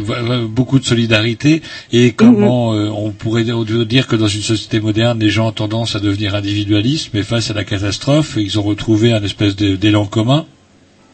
[0.46, 1.62] beaucoup de solidarité.
[1.92, 5.96] Et comment euh, on pourrait dire que dans une société moderne, les gens ont tendance
[5.96, 10.44] à devenir individualistes, mais face à la catastrophe, ils ont retrouvé un espèce d'élan commun.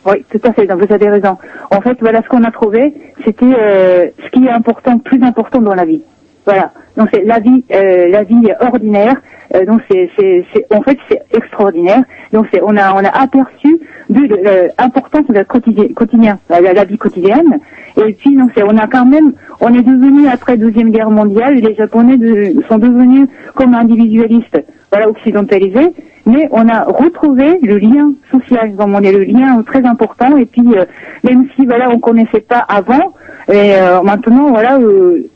[0.07, 0.67] Oui, tout à fait.
[0.67, 1.37] Donc vous avez raison.
[1.71, 5.61] En fait, voilà ce qu'on a trouvé, c'était euh, ce qui est important, plus important
[5.61, 6.03] dans la vie.
[6.45, 6.71] Voilà.
[6.97, 9.17] Donc c'est la vie, euh, la vie ordinaire.
[9.55, 10.09] Euh, donc c'est,
[10.71, 12.05] en fait, c'est extraordinaire.
[12.33, 14.29] Donc c'est, on a, on a aperçu de
[14.79, 17.59] l'importance de la quotidien, quotidien, la, vie quotidienne.
[17.97, 21.57] Et puis donc c'est, on a quand même, on est devenu après deuxième guerre mondiale,
[21.57, 22.17] les Japonais
[22.69, 24.59] sont devenus comme individualistes,
[24.91, 25.93] voilà, occidentalisés.
[26.27, 30.37] Mais on a retrouvé le lien social, on est le lien très important.
[30.37, 30.85] Et puis euh,
[31.23, 33.15] même si voilà, on connaissait pas avant,
[33.49, 34.79] et euh, maintenant voilà.
[34.79, 35.29] euh,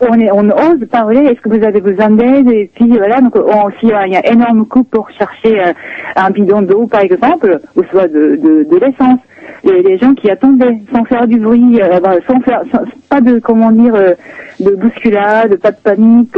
[0.00, 2.50] on, est, on ose parler, est-ce que vous avez besoin d'aide?
[2.50, 5.72] Et puis voilà, donc on, a il y a énorme coup pour chercher euh,
[6.16, 9.20] un bidon d'eau par exemple, ou soit de, de, de l'essence.
[9.64, 13.38] Les, les gens qui attendaient sans faire du bruit, euh, sans faire, sans- pas de
[13.38, 14.14] comment dire, euh,
[14.60, 16.36] de bousculade, pas de panique.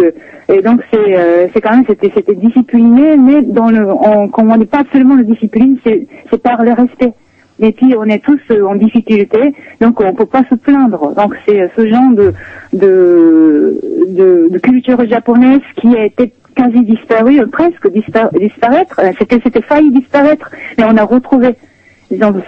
[0.49, 4.57] et donc c'est euh, c'est quand même c'était c'était discipliné, mais dans le, on, comment
[4.57, 7.13] dit pas seulement la discipline, c'est c'est par le respect.
[7.61, 11.13] Et puis on est tous en difficulté, donc on peut pas se plaindre.
[11.17, 12.33] Donc c'est ce genre de
[12.73, 19.01] de, de de culture japonaise qui a été quasi disparu, euh, presque dispa- disparaître.
[19.19, 21.55] C'était c'était failli disparaître, mais on a retrouvé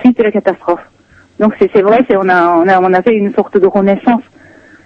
[0.02, 0.80] suite à la catastrophe.
[1.38, 4.22] Donc c'est vrai, on a on a on a fait une sorte de renaissance.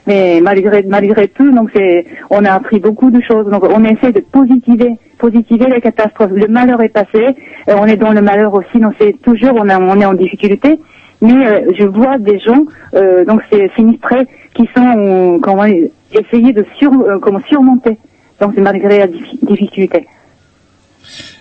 [0.07, 3.47] Mais malgré malgré tout, donc c'est on a appris beaucoup de choses.
[3.47, 6.31] Donc on essaie de positiver positiver la catastrophe.
[6.35, 7.25] Le malheur est passé,
[7.69, 8.79] euh, on est dans le malheur aussi.
[8.79, 10.79] Donc c'est toujours on a on est en difficulté.
[11.23, 12.65] Mais euh, je vois des gens
[12.95, 17.97] euh, donc c'est sinistrés qui sont euh, comment essayer de sur euh, comment surmonter.
[18.41, 20.07] Donc c'est malgré la diffi- difficulté.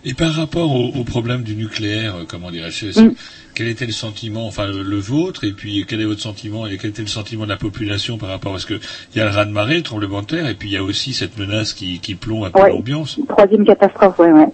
[0.06, 3.14] Et par rapport au, au problème du nucléaire, euh, comment dirais-je, Mm.
[3.56, 6.90] quel était le sentiment, enfin le, vôtre, et puis quel est votre sentiment, et quel
[6.90, 8.74] était le sentiment de la population par rapport, parce que
[9.14, 11.14] il y a le raz-de-marée, le tremblement de terre, et puis il y a aussi
[11.14, 12.70] cette menace qui, qui plombe un peu Ouais.
[12.70, 13.18] l'ambiance.
[13.30, 14.48] Troisième catastrophe, ouais.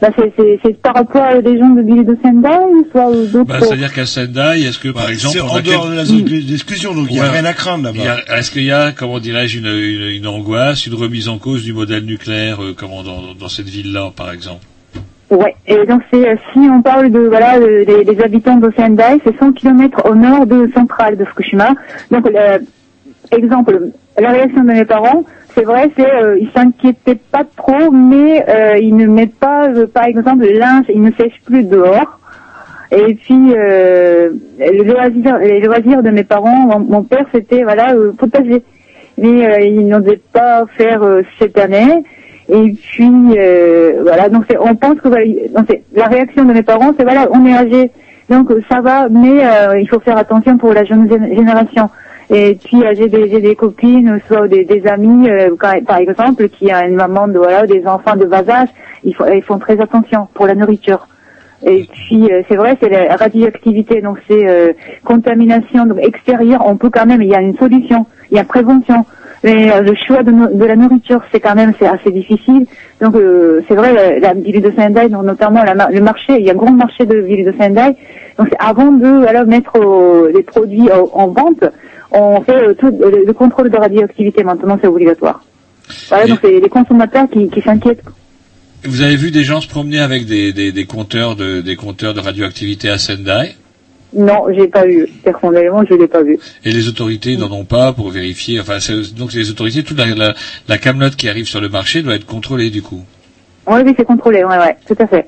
[0.00, 3.06] Bah, c'est, c'est, c'est par rapport à des gens de l'île de Sendai ou soit
[3.06, 6.04] aux d'autres Bah, c'est-à-dire qu'à Sendai, est-ce que par exemple, en dehors quel- de la
[6.04, 7.30] zone d'exclusion, donc il n'y a Ouais.
[7.30, 8.16] rien à craindre là-bas.
[8.36, 11.72] Est-ce qu'il y a, comment dirais-je, une, une, une angoisse, une remise en cause du
[11.72, 14.64] modèle nucléaire, euh, comment dans, dans cette ville-là, par exemple?
[15.30, 19.20] Ouais, et donc c'est euh, si on parle de voilà des, des habitants de Sendai,
[19.24, 21.70] c'est 100 km au nord de centrale de Fukushima.
[22.10, 22.64] Donc le-
[23.36, 23.90] exemple,
[24.20, 28.76] la réaction de mes parents, c'est vrai, c'est euh, ils s'inquiétaient pas trop, mais euh,
[28.78, 32.18] ils ne mettent pas, euh, par exemple, le linge, ils ne sèchent plus dehors.
[32.92, 38.12] Et puis euh, le loisir, les loisirs de mes parents, mon, père c'était voilà euh,
[38.12, 38.62] potager,
[39.18, 42.04] mais euh, il n'osait pas faire euh, cette année.
[42.48, 43.10] Et puis
[44.02, 45.24] voilà, donc c'est- on pense que voilà,
[45.56, 47.90] donc la réaction de mes parents, c'est voilà, on est âgé,
[48.28, 49.42] donc ça va, mais
[49.80, 51.88] il faut faire attention pour la jeune gén- génération.
[52.30, 56.48] Et puis euh, j'ai des, des copines, soit des, des amis, euh, quand- par exemple,
[56.48, 58.68] qui a une maman de voilà, des enfants de bas âge,
[59.04, 61.06] ils font, ils font très attention pour la nourriture.
[61.66, 64.72] Et puis euh, c'est vrai, c'est la radioactivité, donc c'est euh,
[65.04, 66.62] contamination donc extérieure.
[66.66, 69.04] On peut quand même, il y a une solution, il y a prévention.
[69.42, 72.66] Mais euh, le choix de, no- de la nourriture, c'est quand même c'est assez difficile.
[73.02, 73.14] Donc
[73.68, 76.52] c'est vrai, la, la ville de Sendai, donc, notamment la le marché, il y a
[76.54, 77.94] un grand marché de ville de Sendai.
[78.38, 79.74] Donc avant de voilà, mettre
[80.34, 81.64] les produits en vente,
[82.14, 84.42] on fait euh, tout le, le contrôle de radioactivité.
[84.44, 85.42] Maintenant, c'est obligatoire.
[86.08, 88.02] Voilà, donc c'est les consommateurs qui, qui s'inquiètent.
[88.84, 92.14] Vous avez vu des gens se promener avec des, des, des compteurs de des compteurs
[92.14, 93.54] de radioactivité à Sendai?
[94.16, 95.08] Non, j'ai pas vu.
[95.24, 96.38] Personnellement, je l'ai pas vu.
[96.64, 98.60] et les autorités n'en ont pas pour vérifier.
[98.60, 100.34] Enfin, c'est- donc les autorités, toute la, la,
[100.68, 103.02] la camelote qui arrive sur le marché doit être contrôlée du coup.
[103.66, 105.26] Oui, oui, c'est contrôlé, ouais, ouais, tout à fait.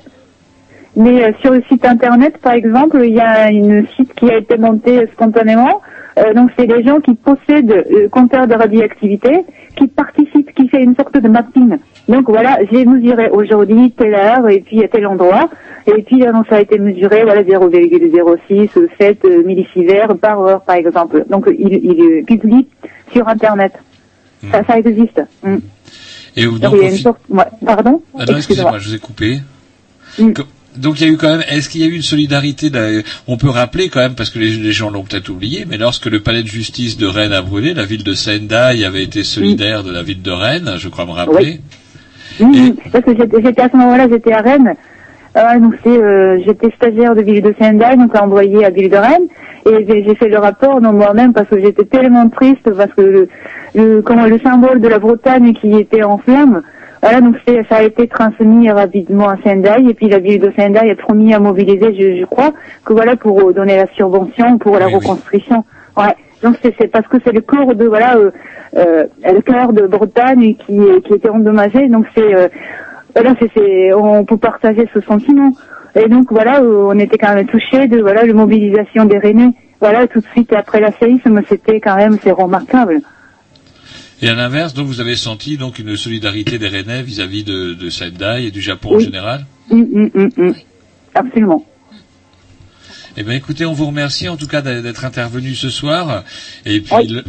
[0.95, 4.39] Mais euh, sur le site internet, par exemple, il y a une site qui a
[4.39, 5.81] été montée spontanément.
[6.19, 9.45] Euh, donc, c'est des gens qui possèdent le compteur de radioactivité,
[9.77, 11.77] qui participent, qui fait une sorte de mapping.
[12.09, 15.51] Donc voilà, j'ai mesuré aujourd'hui telle heure et puis à tel endroit.
[15.87, 18.69] Et puis donc, ça a été mesuré, voilà, 0,06,
[18.99, 21.25] 7 euh, millisieverts par heure, par exemple.
[21.29, 22.67] Donc, il, il publie
[23.13, 23.73] sur internet.
[24.51, 25.21] Ça, ça existe.
[25.43, 25.57] Mm.
[26.37, 27.21] Et vous- Donc, donc, il y a une sorte...
[27.29, 29.39] ouais, pardon Ah excusez-moi, je vous ai coupé.
[30.19, 30.43] Co-
[30.79, 32.71] Donc il y a eu quand même, est-ce qu'il y a eu une solidarité
[33.29, 36.07] On peut rappeler quand même, parce que les, les gens l'ont peut-être oublié, mais lorsque
[36.07, 39.83] le palais de justice de Rennes a brûlé, la ville de Sendai avait été solidaire
[39.83, 41.61] de la ville de Rennes, je crois me rappeler.
[42.41, 44.75] Oui, oui, parce que j'étais à ce moment-là, j'étais à Rennes.
[45.37, 48.97] Euh, donc c'est, euh, j'étais stagiaire de ville de Sendai, donc envoyé à ville de
[48.97, 49.27] Rennes,
[49.67, 53.03] et j'ai j'ai fait le rapport non moi-même parce que j'étais tellement triste parce que
[53.03, 53.29] le,
[53.75, 56.63] le, comment, le symbole de la Bretagne qui était en flammes,
[57.07, 60.53] voilà, donc c'est- ça a été transmis rapidement à Sendai, et puis la ville de
[60.59, 62.51] Sendai a promis à mobiliser, je, je crois,
[62.85, 65.65] que voilà pour euh, donner la subvention pour la reconstruction.
[65.97, 66.15] Ouais.
[66.43, 68.31] Donc c'est parce que c'est le corps de voilà euh,
[68.77, 71.89] euh, le cœur de Bretagne qui qui était endommagé.
[71.89, 72.49] Donc c'est euh,
[73.15, 75.53] voilà c'est on peut partager ce sentiment.
[75.95, 79.53] Et donc voilà euh, on était quand même touchés de voilà la mobilisation des Rennais.
[79.81, 82.99] Voilà tout de suite après la séisme c'était quand même c'est remarquable.
[84.23, 87.91] Et à l'inverse, donc vous avez senti donc une solidarité des Rennais vis-à-vis de, de
[87.91, 89.05] Sendai et du Japon en Oui.
[89.05, 90.55] général hum, hum, hum.
[91.15, 91.65] Absolument.
[93.19, 96.23] Eh bien, écoutez, on vous remercie en tout cas d'être intervenu ce soir.
[96.67, 97.25] Et puis, le-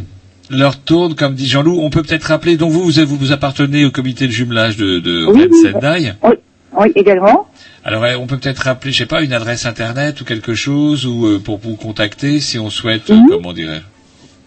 [0.50, 1.78] l'heure tourne, comme dit Jean-Loup.
[1.80, 5.24] On peut peut-être rappeler, donc vous, vous, vous appartenez au comité de jumelage de, de
[5.26, 5.62] Oui, oui.
[5.72, 6.12] Sendai.
[6.22, 6.34] Oui,
[6.78, 7.48] oui également.
[7.84, 11.06] Alors, euh, on peut peut-être rappeler, je sais pas, une adresse internet ou quelque chose
[11.06, 13.28] ou euh, pour vous contacter si on souhaite, euh, Mhm.
[13.30, 13.82] comment dirais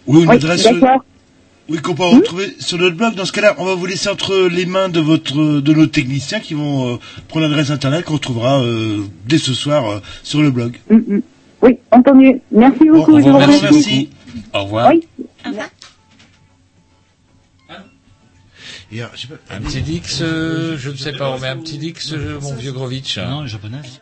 [0.06, 1.04] Ou une Oui, adresse d'accord.
[1.70, 3.16] Oui, qu'on peut retrouver sur notre blog.
[3.16, 6.40] Dans ce cas-là, on va vous laisser entre les mains de votre de nos techniciens
[6.40, 6.98] qui vont euh,
[7.28, 10.78] prendre l'adresse internet qu'on retrouvera euh, dès ce soir euh, sur le blog.
[10.90, 11.22] Hum, hum.
[11.62, 12.42] Oui, entendu.
[12.52, 13.20] Merci beaucoup.
[13.20, 14.10] je vous remercie.
[14.54, 14.92] Au revoir.
[14.92, 15.08] Oui.
[18.94, 21.58] Et, je sais pas- Un petit Dix, euh, je ne sais pas, on met un
[21.58, 23.18] petit Dix, euh, mon vieux Grovitch.
[23.20, 24.02] Non, japonaise.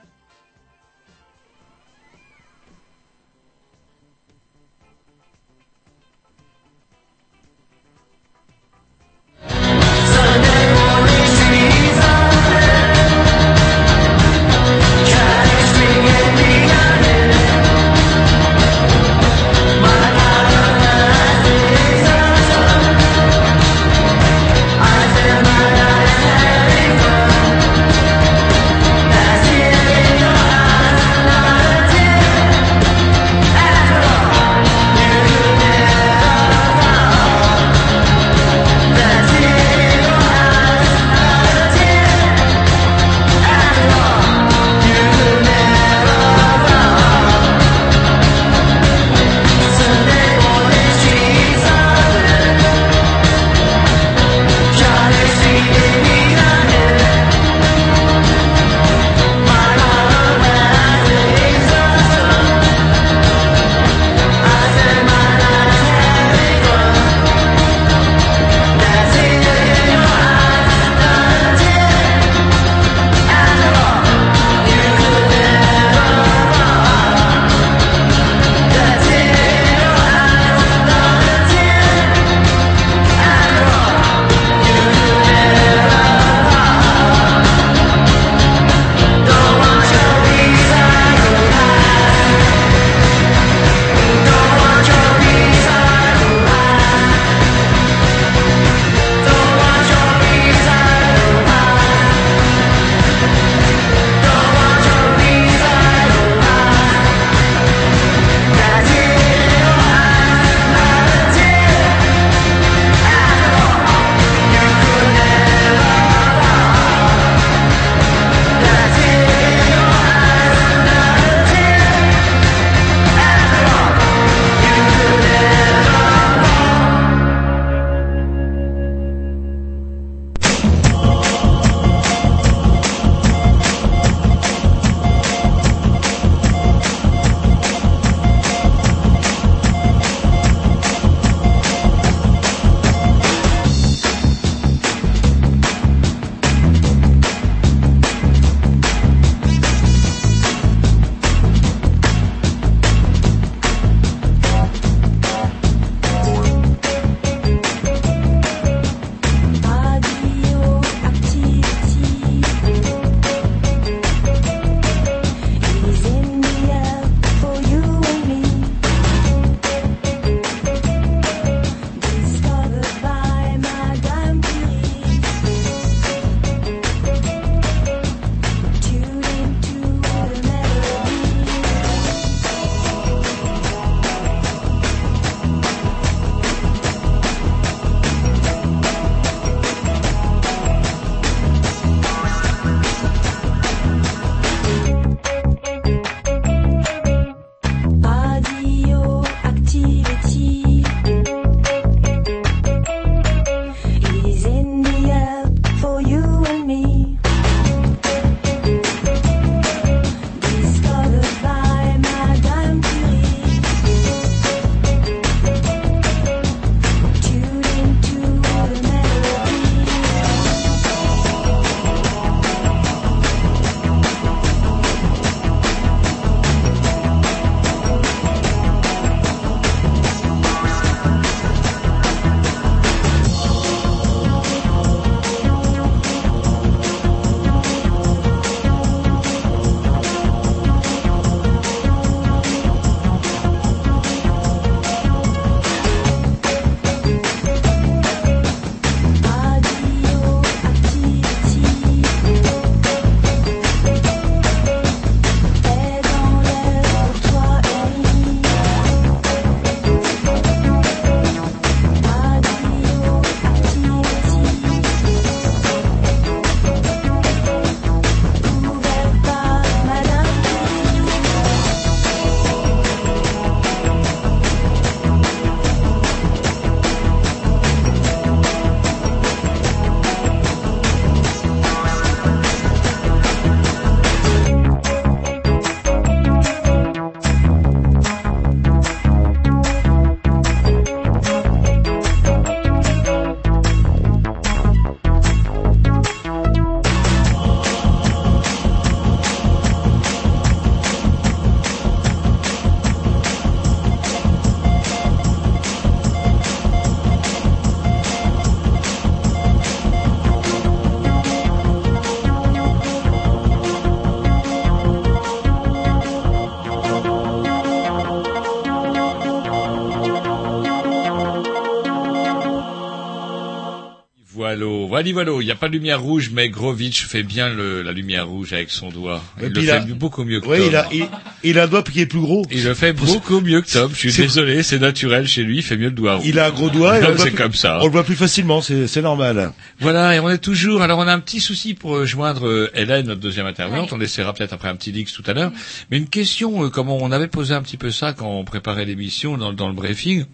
[325.14, 325.32] Voilà.
[325.40, 328.54] Il n'y a pas de lumière rouge, mais Grovitch fait bien le, la lumière rouge
[328.54, 329.24] avec son doigt.
[329.42, 330.68] Et Il puis le il a- fait beaucoup mieux que Ouais, Tom.
[330.70, 331.06] il a, il,
[331.44, 332.46] il a un doigt qui est plus gros.
[332.52, 333.92] Il le fait beaucoup mieux que Tom.
[333.94, 335.58] Je suis désolé, c'est naturel chez lui.
[335.58, 336.26] Il fait mieux le doigt rouge.
[336.28, 337.00] Il a un gros doigt.
[337.00, 337.80] et on le voit c'est plus- comme ça.
[337.82, 339.52] On le voit plus facilement, c'est c'est normal.
[339.80, 340.82] Voilà, et on est toujours.
[340.82, 343.94] Alors, on a un petit souci pour euh, joindre euh, Hélène, notre deuxième intervenante.
[343.94, 345.52] On essaiera peut-être après un petit leaks tout à l'heure.
[345.92, 348.86] Mais une question, euh, comment on avait posé un petit peu ça quand on préparait
[348.86, 350.26] l'émission dans, dans le briefing.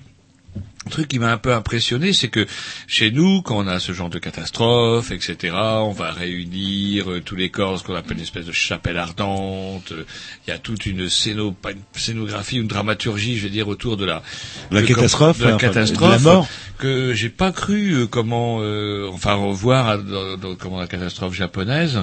[0.87, 2.45] Un truc qui m'a un peu impressionné, c'est que
[2.85, 7.35] chez nous, quand on a ce genre de catastrophe, etc., on va réunir euh, tous
[7.35, 9.91] les corps, ce qu'on appelle une espèce de chapelle ardente.
[9.91, 10.03] Euh,
[10.47, 13.97] Il y a toute une, scéno, pas une scénographie, une dramaturgie, je vais dire, autour
[13.97, 14.21] de la,
[14.69, 16.47] La de- catastrophe, de la enfin, de catastrophe, la mort.
[16.77, 21.33] que j'ai pas cru euh, comment, euh, enfin revoir euh, dans, dans- comment la catastrophe
[21.33, 21.99] japonaise,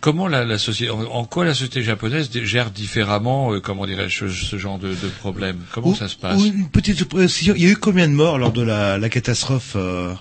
[0.00, 4.28] comment la, la société, en, en quoi la société japonaise gère différemment, euh, comment dirais-je,
[4.28, 5.56] ce, ce genre de, de problème?
[5.72, 6.38] Comment ça se passe?
[6.38, 7.54] Ou une petite précision.
[7.56, 8.25] Il y a eu combien de morts?
[8.36, 10.12] Lors de la, la catastrophe euh,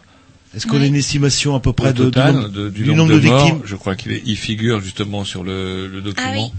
[0.55, 3.19] Est-ce qu'on a une estimation à peu près du nombre, de- du, du nombre, nombre
[3.19, 6.27] de, morts, victimes je crois qu'il il figure justement sur le, le document.
[6.27, 6.51] Ah oui.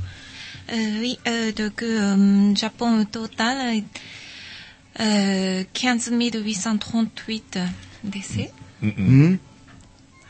[0.73, 3.83] Euh, oui, euh, donc euh, Japon au total,
[5.01, 7.59] euh, 15 838
[8.05, 8.51] décès.
[8.83, 8.93] Mm, mm.
[8.99, 9.39] Mhm.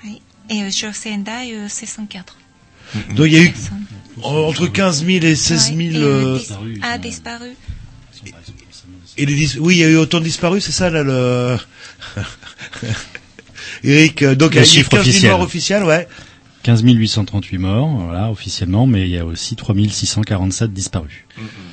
[0.05, 0.20] Oui.
[0.51, 2.36] Et euh, sur Sendai, euh, 604.
[3.16, 3.52] Donc il y a eu
[4.22, 5.78] entre 15 000 et 16 000.
[5.78, 7.48] Ouais, et, euh, euh, dis- a disparu.
[9.18, 11.56] Et les dis- oui, il y a eu autant de disparus, c'est ça là le.
[13.84, 15.30] Eric, euh, donc Les il y a eu chiffres 15 000 officiels.
[15.32, 16.09] morts officiels, ouais.
[16.62, 21.12] 15 838 morts, voilà, officiellement, mais il y a aussi 3647 disparus.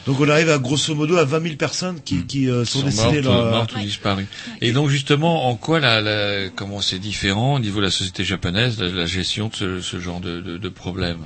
[0.06, 2.86] Donc on arrive à grosso modo à 20 000 personnes qui, qui euh, sont, sont
[2.86, 3.50] décédées mortes, là.
[3.52, 4.28] mortes ou disparues.
[4.62, 8.24] Et donc justement, en quoi la, la comment c'est différent au niveau de la société
[8.24, 11.18] japonaise, la, la gestion de ce, ce genre de, de, de problème?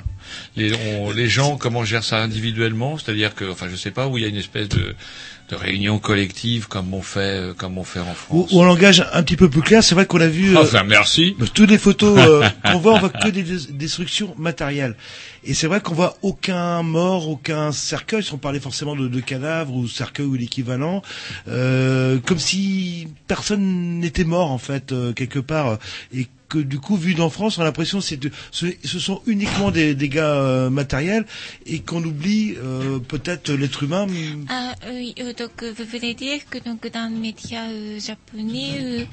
[0.56, 0.72] Les,
[1.02, 2.98] on- les gens, comment gèrent ça individuellement?
[2.98, 4.95] C'est-à-dire que, enfin, je sais pas, où il y a une espèce de,
[5.49, 8.52] de réunion collective comme on fait, euh, comme on fait en Ou, France.
[8.52, 10.57] ou en langage un petit peu plus clair, c'est vrai qu'on a vu.
[10.57, 11.36] euh, Enfin, merci.
[11.40, 14.95] bah, toutes les photos euh, qu'on voit, on voit que des des destructions matérielles.
[15.45, 19.74] Et c'est vrai qu'on voit aucun mort, aucun cercueil, sans parler forcément de, de cadavres
[19.74, 21.02] ou cercueil ou l'équivalent,
[21.48, 25.78] euh, comme si personne n'était mort en fait euh, quelque part.
[26.14, 28.99] Et que du coup, vu d'en France, on a l'impression que c'est de- ce, ce
[28.99, 31.26] sont uniquement des dégâts euh, matériels
[31.65, 34.07] et qu'on oublie euh, peut-être l'être humain.
[34.49, 39.06] Ah oui, euh, donc vous voulez dire que donc dans les médias euh, japonais, euh,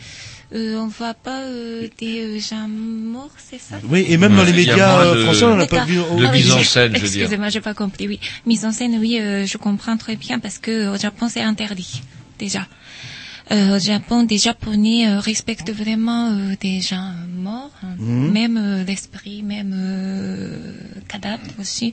[0.54, 3.76] euh, on voit pas euh, des euh, gens morts, c'est ça?
[3.88, 5.96] Oui, et même dans les médias français, on n'a pas vu.
[5.96, 7.20] de Ah mise en j'ai- scène, je veux dire.
[7.22, 8.06] Excusez-moi, j'ai pas compris.
[8.06, 11.42] Oui, mise en scène, oui, euh, je comprends très bien parce que au Japon c'est
[11.42, 12.02] interdit
[12.38, 12.66] déjà.
[13.50, 17.94] Euh, au Japon, des Japonais euh, respectent vraiment euh, des gens euh, morts, hein.
[17.98, 18.30] Mhm.
[18.32, 20.72] même euh, l'esprit, même euh,
[21.08, 21.92] cadavre aussi.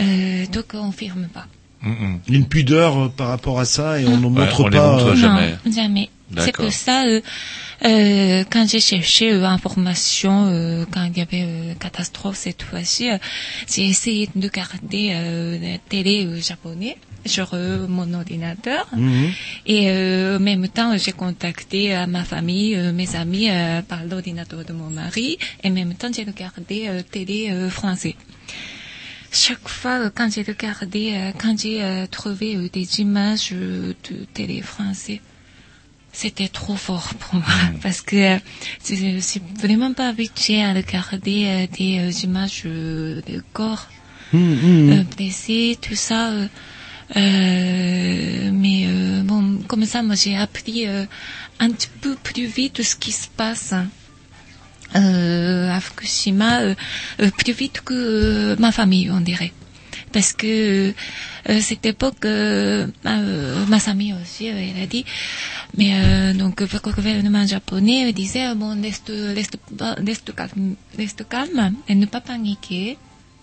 [0.00, 1.46] Euh, donc on filme pas.
[1.82, 2.20] Mm, mm.
[2.28, 4.92] une pudeur euh, par rapport à ça et on ne Ouais, montre on les pas.
[4.92, 5.54] montre euh, jamais.
[5.66, 6.10] Non, jamais.
[6.38, 7.20] C'est pour ça, euh,
[7.84, 13.10] euh, quand j'ai cherché euh, information, euh, quand il y avait euh, catastrophe cette fois-ci,
[13.10, 13.18] euh,
[13.68, 16.96] j'ai essayé de garder euh, la télé euh, japonais
[17.26, 18.86] sur euh, mon ordinateur.
[18.96, 19.30] Mhm.
[19.66, 24.04] Et euh, en même temps, j'ai contacté euh, ma famille, euh, mes amis euh, par
[24.04, 25.38] l'ordinateur de mon mari.
[25.62, 28.16] Et en même temps, j'ai regardé euh, télé euh, français.
[29.34, 34.24] Chaque fois, quand j'ai regardé, euh, quand j'ai euh, trouvé euh, des images euh, de
[34.34, 35.20] télé français,
[36.12, 37.44] c'était trop fort pour moi
[37.82, 38.38] parce que euh,
[38.82, 43.88] c'est c'est vraiment pas habitué à regarder euh, des euh, images euh, de corps
[44.34, 44.90] Mhm.
[44.92, 46.30] euh, blessés, tout ça.
[47.16, 51.04] euh, mais euh, bon, comme ça, moi j'ai appris euh,
[51.60, 53.74] un petit peu plus vite ce qui se passe
[54.96, 56.60] euh, à Fukushima,
[57.36, 59.52] plus vite que ma famille, on dirait.
[60.12, 60.92] Parce que
[61.48, 65.04] euh, cette époque, euh, euh, ma famille aussi, euh, elle a dit,
[65.76, 69.58] mais euh, donc le gouvernement japonais disait bon reste reste
[70.06, 72.98] reste calme, reste calme et ne pas paniquer.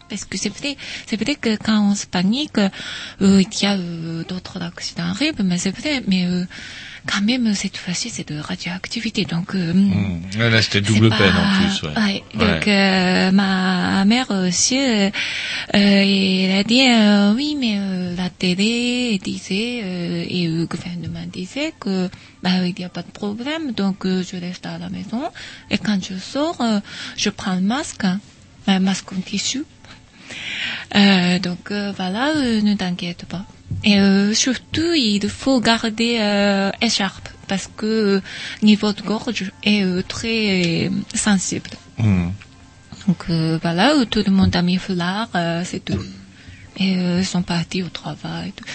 [0.09, 2.57] Parce que c'est vrai, c'est vrai que quand on se panique,
[3.21, 3.77] il y a
[4.27, 6.26] d'autres accidents arrivent, mais c'est vrai, mais
[7.07, 10.21] quand même cette fois-ci c'est de radioactivité, donc euh, Mm.
[10.38, 11.84] Ouais, Là, c'était double peine pas- en plus.
[11.84, 11.89] Ouais.
[11.95, 12.53] ouais, Ouais.
[12.55, 15.09] donc euh, ma mère aussi, euh, euh,
[15.73, 21.73] elle a dit euh, oui, mais euh, la télé disait euh, et le gouvernement disait
[21.80, 22.09] que
[22.43, 25.23] bah il n'y a pas de problème, donc euh, je reste à la maison
[25.69, 26.80] et quand je sors, euh,
[27.17, 28.19] je prends le masque, hein,
[28.67, 29.63] un masque en tissu.
[30.95, 33.45] Euh, donc euh, voilà, euh, ne t'inquiète pas.
[33.84, 38.22] Et euh, surtout, il faut garder euh, écharpe parce que euh,
[38.62, 41.70] niveau de gorge est euh, très euh, sensible.
[41.98, 42.30] Mmh.
[43.08, 45.30] Donc euh, voilà, tout le monde a mis foulard,
[45.66, 46.04] c'est tout.
[46.78, 48.54] Et ils sont partis au travail.
[48.56, 48.66] Tout.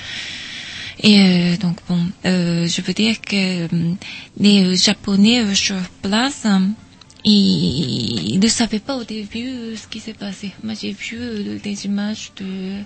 [1.03, 3.69] Et donc bon, je veux dire que
[4.39, 6.71] les Japonais sur place hein,
[7.25, 10.53] ils ne savaient pas au début ce qui s'est passé.
[10.63, 12.77] Moi, j'ai vu des images de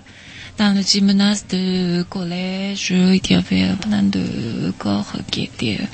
[0.59, 5.79] dans le gymnase de collège, euh, il y avait plein de corps qui étaient.
[5.81, 5.85] Euh,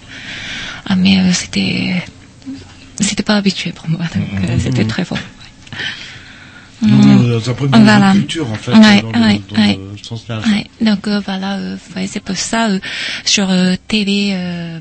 [0.88, 2.04] ah, mais euh, c'était.
[3.00, 5.18] C'était pas habitué pour moi, donc mmh, c'était très fort.
[6.82, 6.88] Ouais.
[6.88, 7.42] Mmh.
[7.74, 8.14] On voilà.
[8.14, 8.72] culture, en fait.
[10.82, 11.60] Donc voilà,
[12.08, 12.70] c'est pour ça,
[13.26, 13.50] sur
[13.90, 14.80] télé,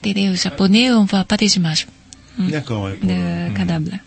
[0.00, 1.86] télé japonais, on voit pas des images.
[2.38, 2.88] D'accord.
[3.02, 3.98] De cadavres.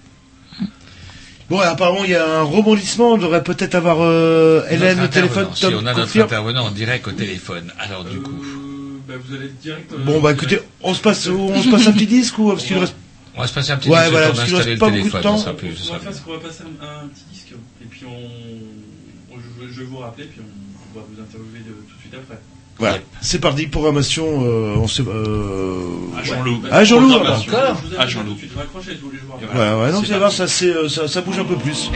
[1.51, 3.11] Bon, apparemment, il y a un rebondissement.
[3.11, 5.47] On devrait peut-être avoir euh, Hélène au téléphone.
[5.47, 8.41] Tom, si on a notre intervenant en direct au téléphone, alors du coup.
[8.41, 9.91] Euh, bah, vous allez direct.
[9.91, 12.63] Euh, bon, bah écoutez, on se passe, on se passe un petit disque ou parce
[12.63, 12.95] qu'il reste.
[13.35, 14.11] On va se passer un petit ouais, disque.
[14.11, 15.35] Voilà, parce qu'il reste pas beaucoup de temps.
[15.35, 20.39] On, va passer un, petit disque et puis on, je, je vais vous rappeler puis
[20.39, 22.39] on, va vous interviewer tout de suite après.
[22.77, 22.95] Voilà.
[22.95, 23.05] Yep.
[23.21, 24.25] C'est parti, programmation.
[24.43, 25.83] Euh, on se, euh...
[26.17, 26.61] Ah, Jean-Loup.
[26.71, 28.35] Ah, Jean-Loup, encore Ah, Jean-Loup.
[28.39, 29.19] Tu te voulais
[29.53, 31.91] Voilà, ouais, non, tu vas voir, ça, c'est, euh, ça, ça bouge un peu plus.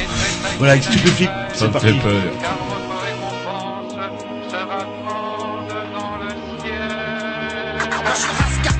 [0.59, 1.87] Voilà, avec Stupéfique, c'est parti.
[1.93, 2.21] Peur.
[5.93, 5.99] Dans
[8.03, 8.74] le ciel.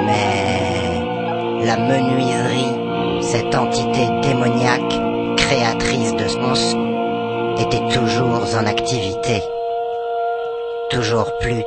[0.06, 1.02] Mais
[1.64, 4.98] la menuiserie, cette entité démoniaque,
[5.36, 6.74] créatrice de sens,
[7.58, 9.42] était toujours en activité.
[10.90, 11.64] Toujours plus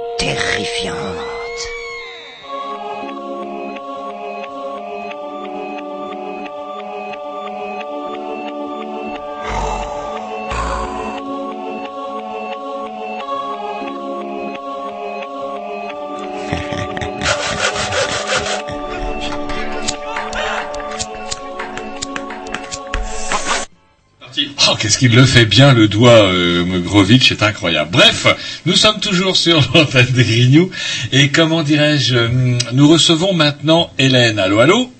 [24.99, 27.89] qu'il le fait bien, le doigt, euh, Mogrovitch, c'est incroyable.
[27.91, 28.27] Bref,
[28.65, 30.69] nous sommes toujours sur l'antenne des Grignoux,
[31.13, 34.39] et comment dirais-je, hum, nous recevons maintenant Hélène.
[34.39, 34.91] Allô, allô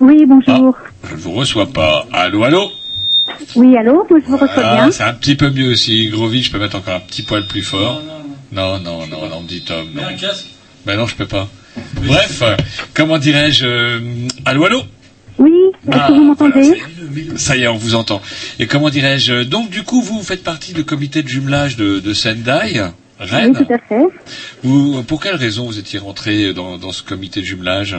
[0.00, 0.74] Oui, bonjour.
[1.06, 2.06] Je ne vous reçois pas.
[2.10, 2.72] Allô, allô
[3.54, 4.90] Oui, allô, moi je vous reçois Ah, bien.
[4.90, 6.08] c'est un petit peu mieux aussi.
[6.08, 8.00] Grovitch, je peux mettre encore un petit poil plus fort.
[8.50, 9.86] Non, non, non, non, me dit Tom.
[9.94, 10.06] Non.
[10.06, 10.46] un casque
[10.86, 11.48] Ben non, je peux pas.
[12.02, 12.56] Bref, euh,
[12.94, 14.00] comment dirais-je, euh,
[14.46, 14.82] allô, allô
[15.38, 15.52] Oui,
[15.88, 16.72] est-ce Ah, que vous m'entendez
[17.36, 18.20] Ça y est, on vous entend.
[18.58, 22.12] Et comment dirais-je Donc, du coup, vous faites partie du comité de jumelage de, de
[22.14, 22.80] Sendai, Oui,
[23.18, 23.52] Rennes.
[23.54, 24.04] tout à fait.
[24.62, 27.96] Vous, pour quelle raison vous étiez rentré dans, dans ce comité de jumelage?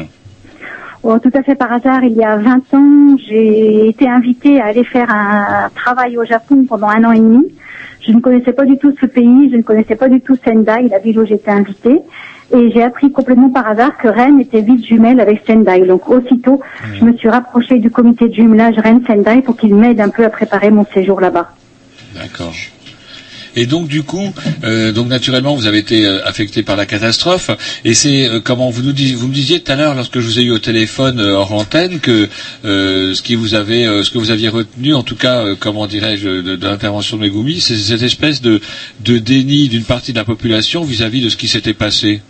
[1.03, 4.65] Oh, tout à fait par hasard, il y a 20 ans, j'ai été invitée à
[4.67, 7.43] aller faire un travail au Japon pendant un an et demi.
[8.01, 10.87] Je ne connaissais pas du tout ce pays, je ne connaissais pas du tout Sendai,
[10.89, 11.99] la ville où j'étais invitée.
[12.53, 15.85] Et j'ai appris complètement par hasard que Rennes était ville jumelle avec Sendai.
[15.87, 16.61] Donc aussitôt,
[16.99, 20.29] je me suis rapprochée du comité de jumelage Rennes-Sendai pour qu'il m'aide un peu à
[20.29, 21.49] préparer mon séjour là-bas.
[22.15, 22.53] D'accord.
[23.57, 27.49] Et donc du coup, euh, donc naturellement, vous avez été euh, affecté par la catastrophe.
[27.85, 30.39] Et c'est euh, comment vous nous vous me disiez tout à l'heure, lorsque je vous
[30.39, 32.27] ai eu au téléphone euh, hors antenne, que
[32.63, 36.55] ce qui vous euh, ce que vous aviez retenu, en tout cas, comment dirais-je, de,
[36.57, 38.59] de l'intervention de Megumi, c'est cette espèce de,
[39.03, 42.21] de déni d'une partie de la population vis-à-vis de ce qui s'était passé.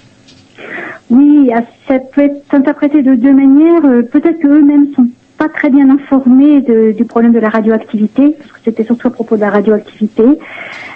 [1.10, 1.52] Oui,
[1.88, 3.86] ça peut être interprété de deux manières.
[3.86, 5.08] Euh, Peut-être qu'eux-mêmes sont
[5.38, 9.12] pas très bien informés de- du problème de la radioactivité, parce que c'était surtout à
[9.12, 10.24] propos de la radioactivité,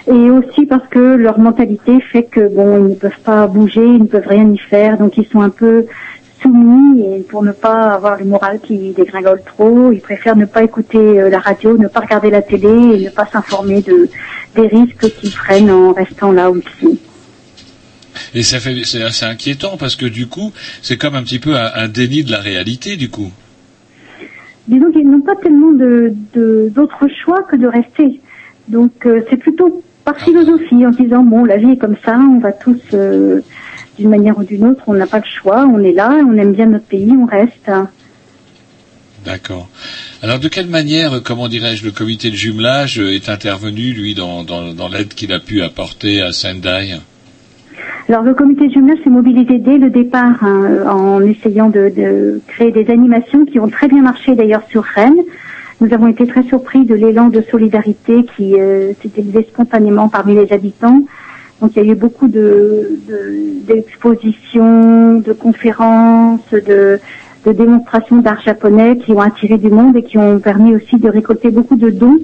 [0.06, 4.00] et aussi parce que leur mentalité fait que bon, ils ne peuvent pas bouger, ils
[4.02, 5.84] ne peuvent rien y faire, donc ils sont un peu
[6.40, 10.62] soumis et pour ne pas avoir le moral qui dégringole trop, ils préfèrent ne pas
[10.62, 14.08] écouter euh, la radio, ne pas regarder la télé et ne pas s'informer de
[14.56, 16.96] des risques qu'ils prennent en restant là où ils sont.
[18.34, 20.52] Et ça fait, c'est assez inquiétant parce que du coup,
[20.82, 23.32] c'est comme un petit peu un, un déni de la réalité, du coup.
[24.68, 28.20] disons qu'ils n'ont pas tellement de de- d'autres choix que de rester.
[28.68, 32.38] Donc euh, c'est plutôt par philosophie en disant bon la vie est comme ça, on
[32.38, 33.40] va tous euh,
[33.98, 36.52] d'une manière ou d'une autre, on n'a pas le choix, on est là, on aime
[36.52, 37.68] bien notre pays, on reste.
[39.24, 39.68] D'accord.
[40.22, 44.72] Alors de quelle manière, comment dirais-je, le comité de jumelage est intervenu, lui, dans, dans,
[44.72, 46.96] dans l'aide qu'il a pu apporter à Sendai?
[48.08, 52.90] Alors le comité jumelage s'est mobilisé dès le départ hein, en essayant de, créer des
[52.90, 55.22] animations qui ont très bien marché d'ailleurs sur Rennes.
[55.80, 60.34] Nous avons été très surpris de l'élan de solidarité qui euh, s'est élevé spontanément parmi
[60.34, 61.02] les habitants.
[61.60, 66.98] Donc il y a eu beaucoup de de- d'expositions, de, conférences, de,
[67.46, 71.08] de démonstrations d'art japonais qui ont attiré du monde et qui ont permis aussi de
[71.08, 72.18] récolter beaucoup de dons.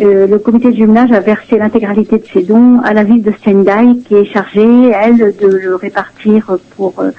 [0.00, 3.32] Euh, le comité de jumelage a versé l'intégralité de ces dons à la ville de
[3.44, 7.10] Sendai qui est chargée, elle, de le répartir pour euh,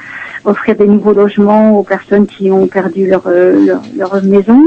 [0.43, 3.77] offrir des nouveaux logements aux personnes qui ont perdu leur, euh,
[4.23, 4.61] maison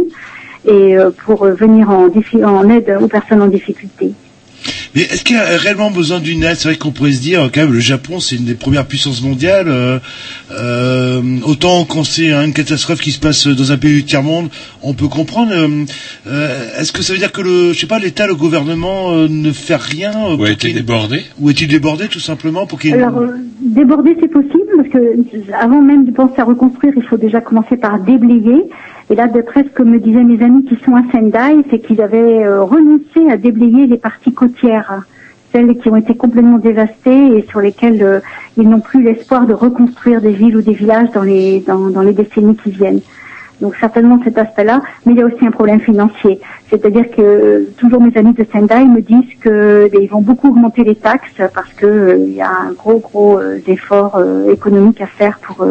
[0.67, 4.13] et pour venir en aide aux personnes en difficulté.
[4.95, 6.57] Mais est-ce qu'il y a réellement besoin d'une aide?
[6.57, 9.23] C'est vrai qu'on pourrait se dire, quand même, le Japon, c'est une des premières puissances
[9.23, 9.69] mondiales.
[9.69, 9.99] euh,
[10.51, 14.49] euh, autant quand c'est une catastrophe qui se passe dans un pays du tiers-monde,
[14.83, 15.53] on peut comprendre.
[15.53, 15.85] euh,
[16.27, 19.29] euh, est-ce que ça veut dire que le, je sais pas, l'État, le gouvernement euh,
[19.29, 21.23] ne fait rien Ou pour a été qu'il y ait- débordé?
[21.41, 23.29] Ou est-il débordé, tout simplement, pour qu'il y ait- Alors, euh,
[23.61, 24.99] déborder, c'est possible, parce que
[25.61, 28.65] avant même de penser à reconstruire, il faut déjà commencer par déblayer.
[29.11, 32.03] Et là, d'après ce que me disaient mes amis qui sont à Sendai, c'est qu'ils
[32.03, 35.03] avaient euh, renoncé à déblayer les parties côtières,
[35.53, 38.21] celles qui ont été complètement dévastées et sur lesquelles euh,
[38.59, 42.03] ils n'ont plus l'espoir de reconstruire des villes ou des villages dans les, dans, dans
[42.03, 43.01] les décennies qui viennent.
[43.61, 46.39] Donc certainement cet aspect-là, mais il y a aussi un problème financier.
[46.71, 50.49] C'est-à-dire que euh, toujours mes amis de Sendai me disent que ben, ils vont beaucoup
[50.49, 55.07] augmenter les taxes parce que euh, y a un gros gros euh, effort économique à
[55.07, 55.67] faire pour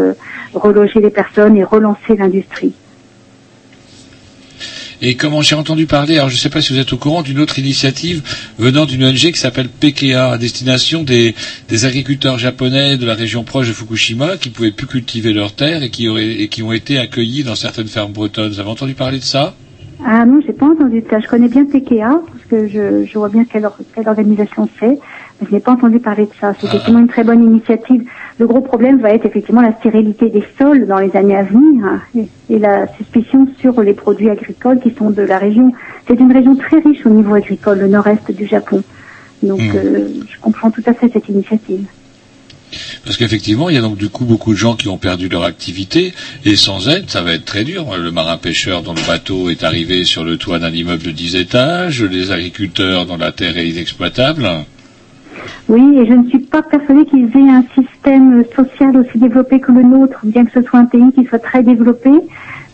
[0.54, 2.74] reloger les personnes et relancer l'industrie.
[5.02, 7.22] Et comment j'ai entendu parler, alors je ne sais pas si vous êtes au courant,
[7.22, 8.24] d'une autre initiative
[8.58, 11.36] venant d'une ONG qui s'appelle PKA, à destination des,
[11.70, 15.84] des agriculteurs japonais de la région proche de Fukushima qui pouvaient plus cultiver leurs terres
[15.84, 18.50] et qui, auraient, et qui ont été accueillis dans certaines fermes bretonnes.
[18.52, 19.54] Vous avez entendu parler de ça?
[20.04, 21.20] Ah non, j'ai pas entendu ça.
[21.20, 24.98] Je connais bien PKA, que je, je vois bien quelle, or- quelle organisation c'est.
[25.42, 26.54] Mais je n'ai pas entendu parler de ça.
[26.60, 28.04] C'est effectivement une très bonne initiative.
[28.40, 32.02] Le gros problème va être effectivement la stérilité des sols dans les années à venir
[32.50, 35.74] et, la suspicion sur les produits agricoles qui sont de la région.
[36.08, 38.84] C'est une région très riche au niveau agricole, le nord-est du Japon.
[39.42, 39.76] Donc Hmm.
[39.76, 41.86] euh, je comprends tout à fait cette initiative.
[43.06, 45.44] Parce qu'effectivement, il y a donc du coup beaucoup de gens qui ont perdu leur
[45.44, 46.14] activité
[46.46, 47.98] et sans aide, ça va être très dur.
[47.98, 51.38] Le marin pêcheur dont le bateau est arrivé sur le toit d'un immeuble de 10
[51.38, 54.66] étages, les agriculteurs dont la terre est inexploitable.
[55.70, 59.72] Oui, et je ne suis pas persuadée qu'ils aient un système social aussi développé que
[59.72, 62.10] le nôtre, bien que ce soit un pays qui soit très développé.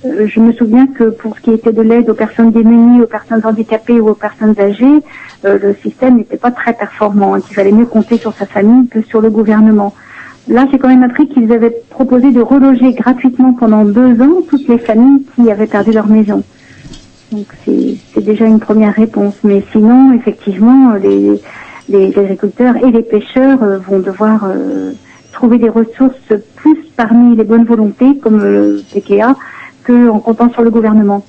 [0.06, 3.08] Euh, je me souviens que pour ce qui était de l'aide aux personnes démunies, aux
[3.08, 5.00] personnes handicapées ou aux personnes âgées,
[5.46, 8.88] euh, le système n'était pas très performant, hein, qu'il fallait mieux compter sur sa famille
[8.88, 9.94] que sur le gouvernement.
[10.50, 14.68] Là, j'ai quand même appris qu'ils avaient proposé de reloger gratuitement pendant deux ans toutes
[14.68, 16.44] les familles qui avaient perdu leur maison.
[17.32, 19.36] Donc c'est déjà une première réponse.
[19.44, 21.42] Mais sinon, effectivement, les,
[21.90, 24.92] les agriculteurs et les pêcheurs euh, vont devoir euh,
[25.32, 29.36] trouver des ressources plus parmi les bonnes volontés, comme euh, le PKA,
[29.86, 31.26] qu'en comptant sur le gouvernement.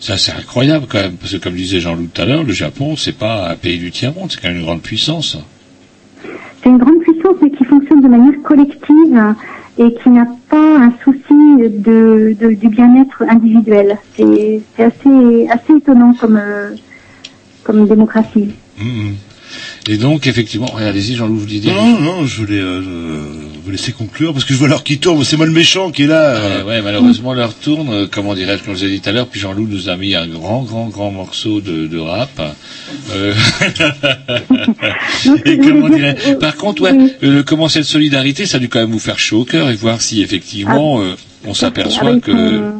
[0.00, 2.96] Ça, c'est incroyable quand même, parce que comme disait Jean-Loup tout à l'heure, le Japon,
[2.96, 5.36] c'est pas un pays du tiers-monde, c'est quand même une grande puissance.
[6.62, 9.34] C'est une grande puissance, mais qui fonctionne de manière collective
[9.78, 13.96] et qui n'a pas un souci de, de- du bien-être individuel.
[14.16, 16.70] C'est assez, assez étonnant comme, euh,
[17.64, 18.50] comme démocratie.
[18.80, 19.14] Mhm.
[19.88, 21.72] Et donc, effectivement, allez-y, Jean-Loup, vous disiez.
[21.72, 22.80] Non, non, non, je voulais euh,
[23.64, 25.24] vous laisser conclure parce que je vois l'heure qui tourne.
[25.24, 26.36] C'est moi le méchant qui est là.
[26.36, 26.62] euh.
[26.62, 29.26] Ouais, ouais, malheureusement, l'heure tourne, euh, comment dirais-je, comme je l'ai dit tout à l'heure,
[29.26, 32.30] puis Jean-Loup nous a mis un grand, grand, grand morceau de, de rap.
[33.12, 33.34] Euh,
[35.44, 38.92] et comment dirais Par contre, ouais, euh, comment cette solidarité, ça a dû quand même
[38.92, 41.14] vous faire chaud au cœur et voir si effectivement euh,
[41.44, 42.70] on s'aperçoit Ah, que...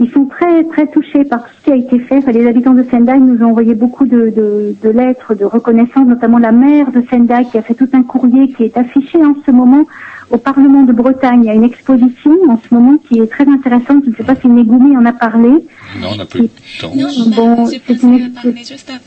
[0.00, 2.16] Ils sont très très touchés par tout ce qui a été fait.
[2.18, 6.06] Enfin, les habitants de Sendai nous ont envoyé beaucoup de, de, de lettres de reconnaissance,
[6.06, 9.34] notamment la maire de Sendai qui a fait tout un courrier qui est affiché en
[9.46, 9.84] ce moment
[10.30, 11.44] au Parlement de Bretagne.
[11.44, 14.02] Il y a une exposition en ce moment qui est très intéressante.
[14.04, 15.48] Je ne sais pas si Megumi en a parlé.
[16.00, 16.92] Non, on n'a pas eu le temps.
[17.36, 18.52] Bon, c'est une exposition.
[18.54, 19.03] juste après elle.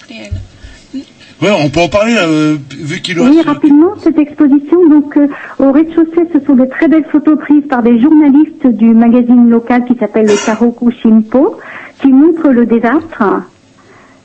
[1.42, 5.28] Ouais, on peut en parler euh, vu qu'il Oui, rapidement, cette exposition, donc euh,
[5.60, 9.86] au rez-de-chaussée, ce sont de très belles photos prises par des journalistes du magazine local
[9.86, 11.58] qui s'appelle le Karoku Shinpo,
[12.02, 13.24] qui montrent le désastre.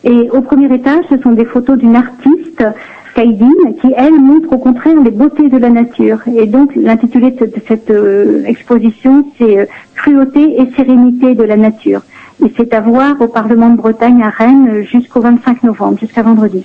[0.05, 2.65] Et au premier étage, ce sont des photos d'une artiste,
[3.15, 3.51] Kaidin,
[3.83, 6.21] qui, elle, montre au contraire les beautés de la nature.
[6.27, 12.01] Et donc, l'intitulé de, cette euh, exposition, c'est euh, Cruauté et sérénité de la nature.
[12.43, 16.65] Et c'est à voir au Parlement de Bretagne à Rennes jusqu'au 25 novembre, jusqu'à vendredi.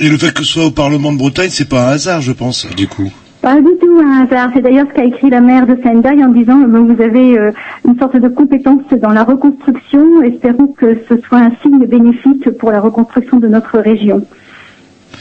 [0.00, 2.32] Et le fait que ce soit au Parlement de Bretagne, c'est pas un hasard, je
[2.32, 2.66] pense.
[2.76, 3.10] Du coup.
[3.40, 4.50] Pas du tout un hasard.
[4.52, 7.52] C'est d'ailleurs ce qu'a écrit la maire de Sendai en disant euh, vous avez euh,
[7.86, 10.22] une sorte de compétence dans la reconstruction.
[10.22, 14.26] Espérons que ce soit un signe bénéfique pour la reconstruction de notre région.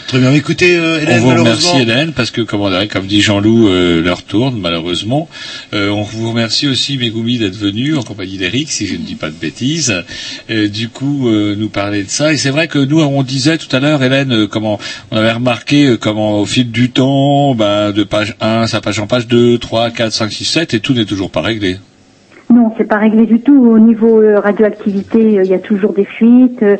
[0.07, 0.31] Très bien.
[0.31, 1.71] Écoutez, euh, On Hélène, vous malheureusement.
[1.71, 5.27] remercie Hélène parce que comment dirait, comme dit Jean-Loup, euh, l'heure tourne malheureusement.
[5.73, 9.15] Euh, on vous remercie aussi Megumi d'être venu en compagnie d'Eric, si je ne dis
[9.15, 9.93] pas de bêtises.
[10.47, 12.31] Du coup, euh, nous parler de ça.
[12.31, 14.79] Et c'est vrai que nous, on disait tout à l'heure, Hélène, euh, comment
[15.11, 18.99] on avait remarqué euh, comment au fil du temps, ben, de page 1, ça passe
[18.99, 21.79] en page 2, 3, 4, 5, 6, 7, et tout n'est toujours pas réglé.
[22.49, 23.57] Non, c'est pas réglé du tout.
[23.71, 26.63] Au niveau euh, radioactivité, euh, il y a toujours des fuites.
[26.63, 26.77] Euh,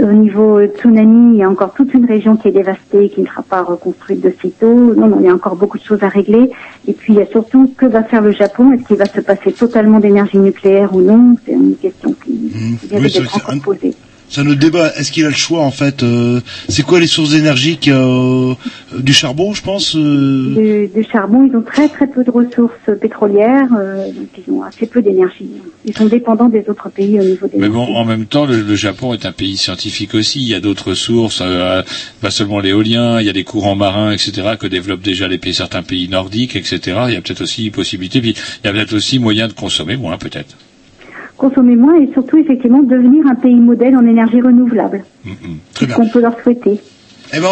[0.00, 3.20] au niveau euh, tsunami, il y a encore toute une région qui est dévastée, qui
[3.20, 4.94] ne sera pas reconstruite de sitôt.
[4.94, 6.50] Non, non, il y a encore beaucoup de choses à régler.
[6.86, 8.72] Et puis, il y a surtout que va faire le Japon?
[8.72, 11.36] Est-ce qu'il va se passer totalement d'énergie nucléaire ou non?
[11.44, 12.32] C'est une question qui,
[12.80, 13.94] qui vient Oui, d'être encore posée.
[14.32, 14.94] C'est un autre débat.
[14.96, 16.40] Est-ce qu'il a le choix en fait euh,
[16.70, 18.54] C'est quoi les sources d'énergie euh,
[18.98, 19.94] Du charbon, je pense.
[19.94, 20.54] euh,
[20.88, 24.62] Du, du charbon, ils ont très très peu de ressources pétrolières, euh, donc ils ont
[24.62, 25.50] assez peu d'énergie.
[25.84, 28.62] Ils sont dépendants des autres pays au niveau des Mais bon, en même temps, le,
[28.62, 30.40] le Japon est un pays scientifique aussi.
[30.40, 31.82] Il y a d'autres sources, euh,
[32.22, 35.52] pas seulement l'éolien, il y a des courants marins, etc., que développent déjà les pays,
[35.52, 36.80] certains pays nordiques, etc.
[37.08, 38.34] Il y a peut-être aussi possibilité, puis
[38.64, 40.56] il y a peut-être aussi moyen de consommer moins, peut-être.
[41.42, 45.04] Consommer moins et surtout effectivement devenir un pays modèle en énergie renouvelable.
[45.74, 45.96] Très bien.
[45.96, 46.80] qu'on peut leur souhaiter.
[47.34, 47.48] Eh ben,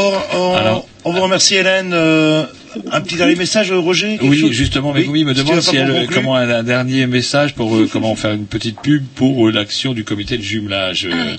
[1.05, 1.93] on, vous remercie, Hélène.
[1.95, 2.45] Euh,
[2.93, 6.07] un petit dernier message, Roger quelque Oui, chose justement, Oui, Megumi me demande si elle,
[6.13, 9.93] comment un, un dernier message pour euh, comment faire une petite pub pour euh, l'action
[9.95, 11.07] du comité de jumelage.
[11.11, 11.35] euh.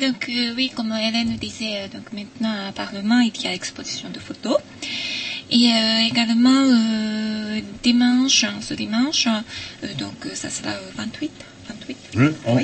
[0.00, 3.54] Donc euh, oui, comme Hélène nous disait, euh, donc maintenant à Parlement, il y a
[3.54, 4.58] exposition de photos.
[5.50, 11.30] Et euh, également euh, dimanche, hein, ce dimanche, euh, donc euh, ça sera euh, 28.
[11.88, 11.96] 28.
[12.16, 12.58] Oui, on,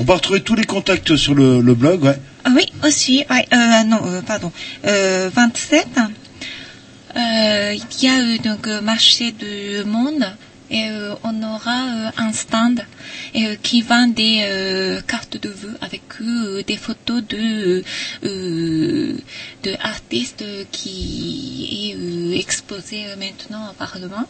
[0.00, 2.18] on va retrouver tous les contacts sur le, le blog, ouais.
[2.44, 4.52] Ah oui, aussi, ouais, euh, non, euh, pardon,
[4.86, 5.86] euh, 27.
[7.16, 10.24] Euh, il y a euh, donc euh, marché du monde
[10.70, 12.80] et euh, on aura euh, un stand
[13.36, 17.82] euh, qui vend des euh, cartes de vœux avec euh, des photos de
[18.24, 19.16] euh,
[19.62, 21.94] de artistes qui
[22.34, 24.24] est exposé maintenant au Parlement.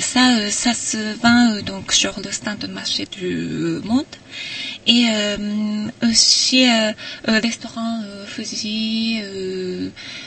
[0.00, 4.04] Ça, ça se vend donc sur le stand de marché du monde.
[4.86, 5.36] Et euh,
[6.08, 6.92] euh,
[7.40, 9.20] restaurant Fuji,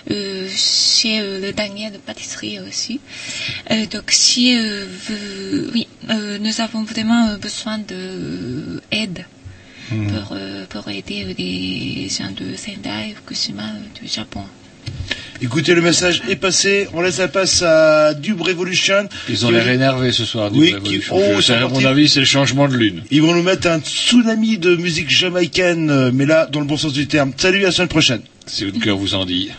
[0.07, 3.01] chez le Daniel pâtisserie aussi.
[3.91, 4.94] Donc vous-
[5.73, 9.25] oui, euh, nous avons vraiment euh, besoin de euh, aide
[9.91, 10.07] Mhm.
[10.11, 14.41] pour, euh, pour aider euh, les gens de Sendai, Fukushima, euh, du Japon.
[15.41, 16.87] Écoutez, le message est passé.
[16.93, 19.07] On laisse la place à Dub Revolution.
[19.29, 20.49] Ils ont l'air énervés ce soir.
[20.53, 23.03] Oui, qui- oh, à mon avis, c'est le changement de lune.
[23.11, 26.77] Ils vont nous mettre un tsunami de musique jamaïcaine, euh, mais là, dans le bon
[26.77, 27.33] sens du terme.
[27.37, 28.21] Salut, à la semaine prochaine.
[28.47, 29.49] Si votre cœur vous en dit.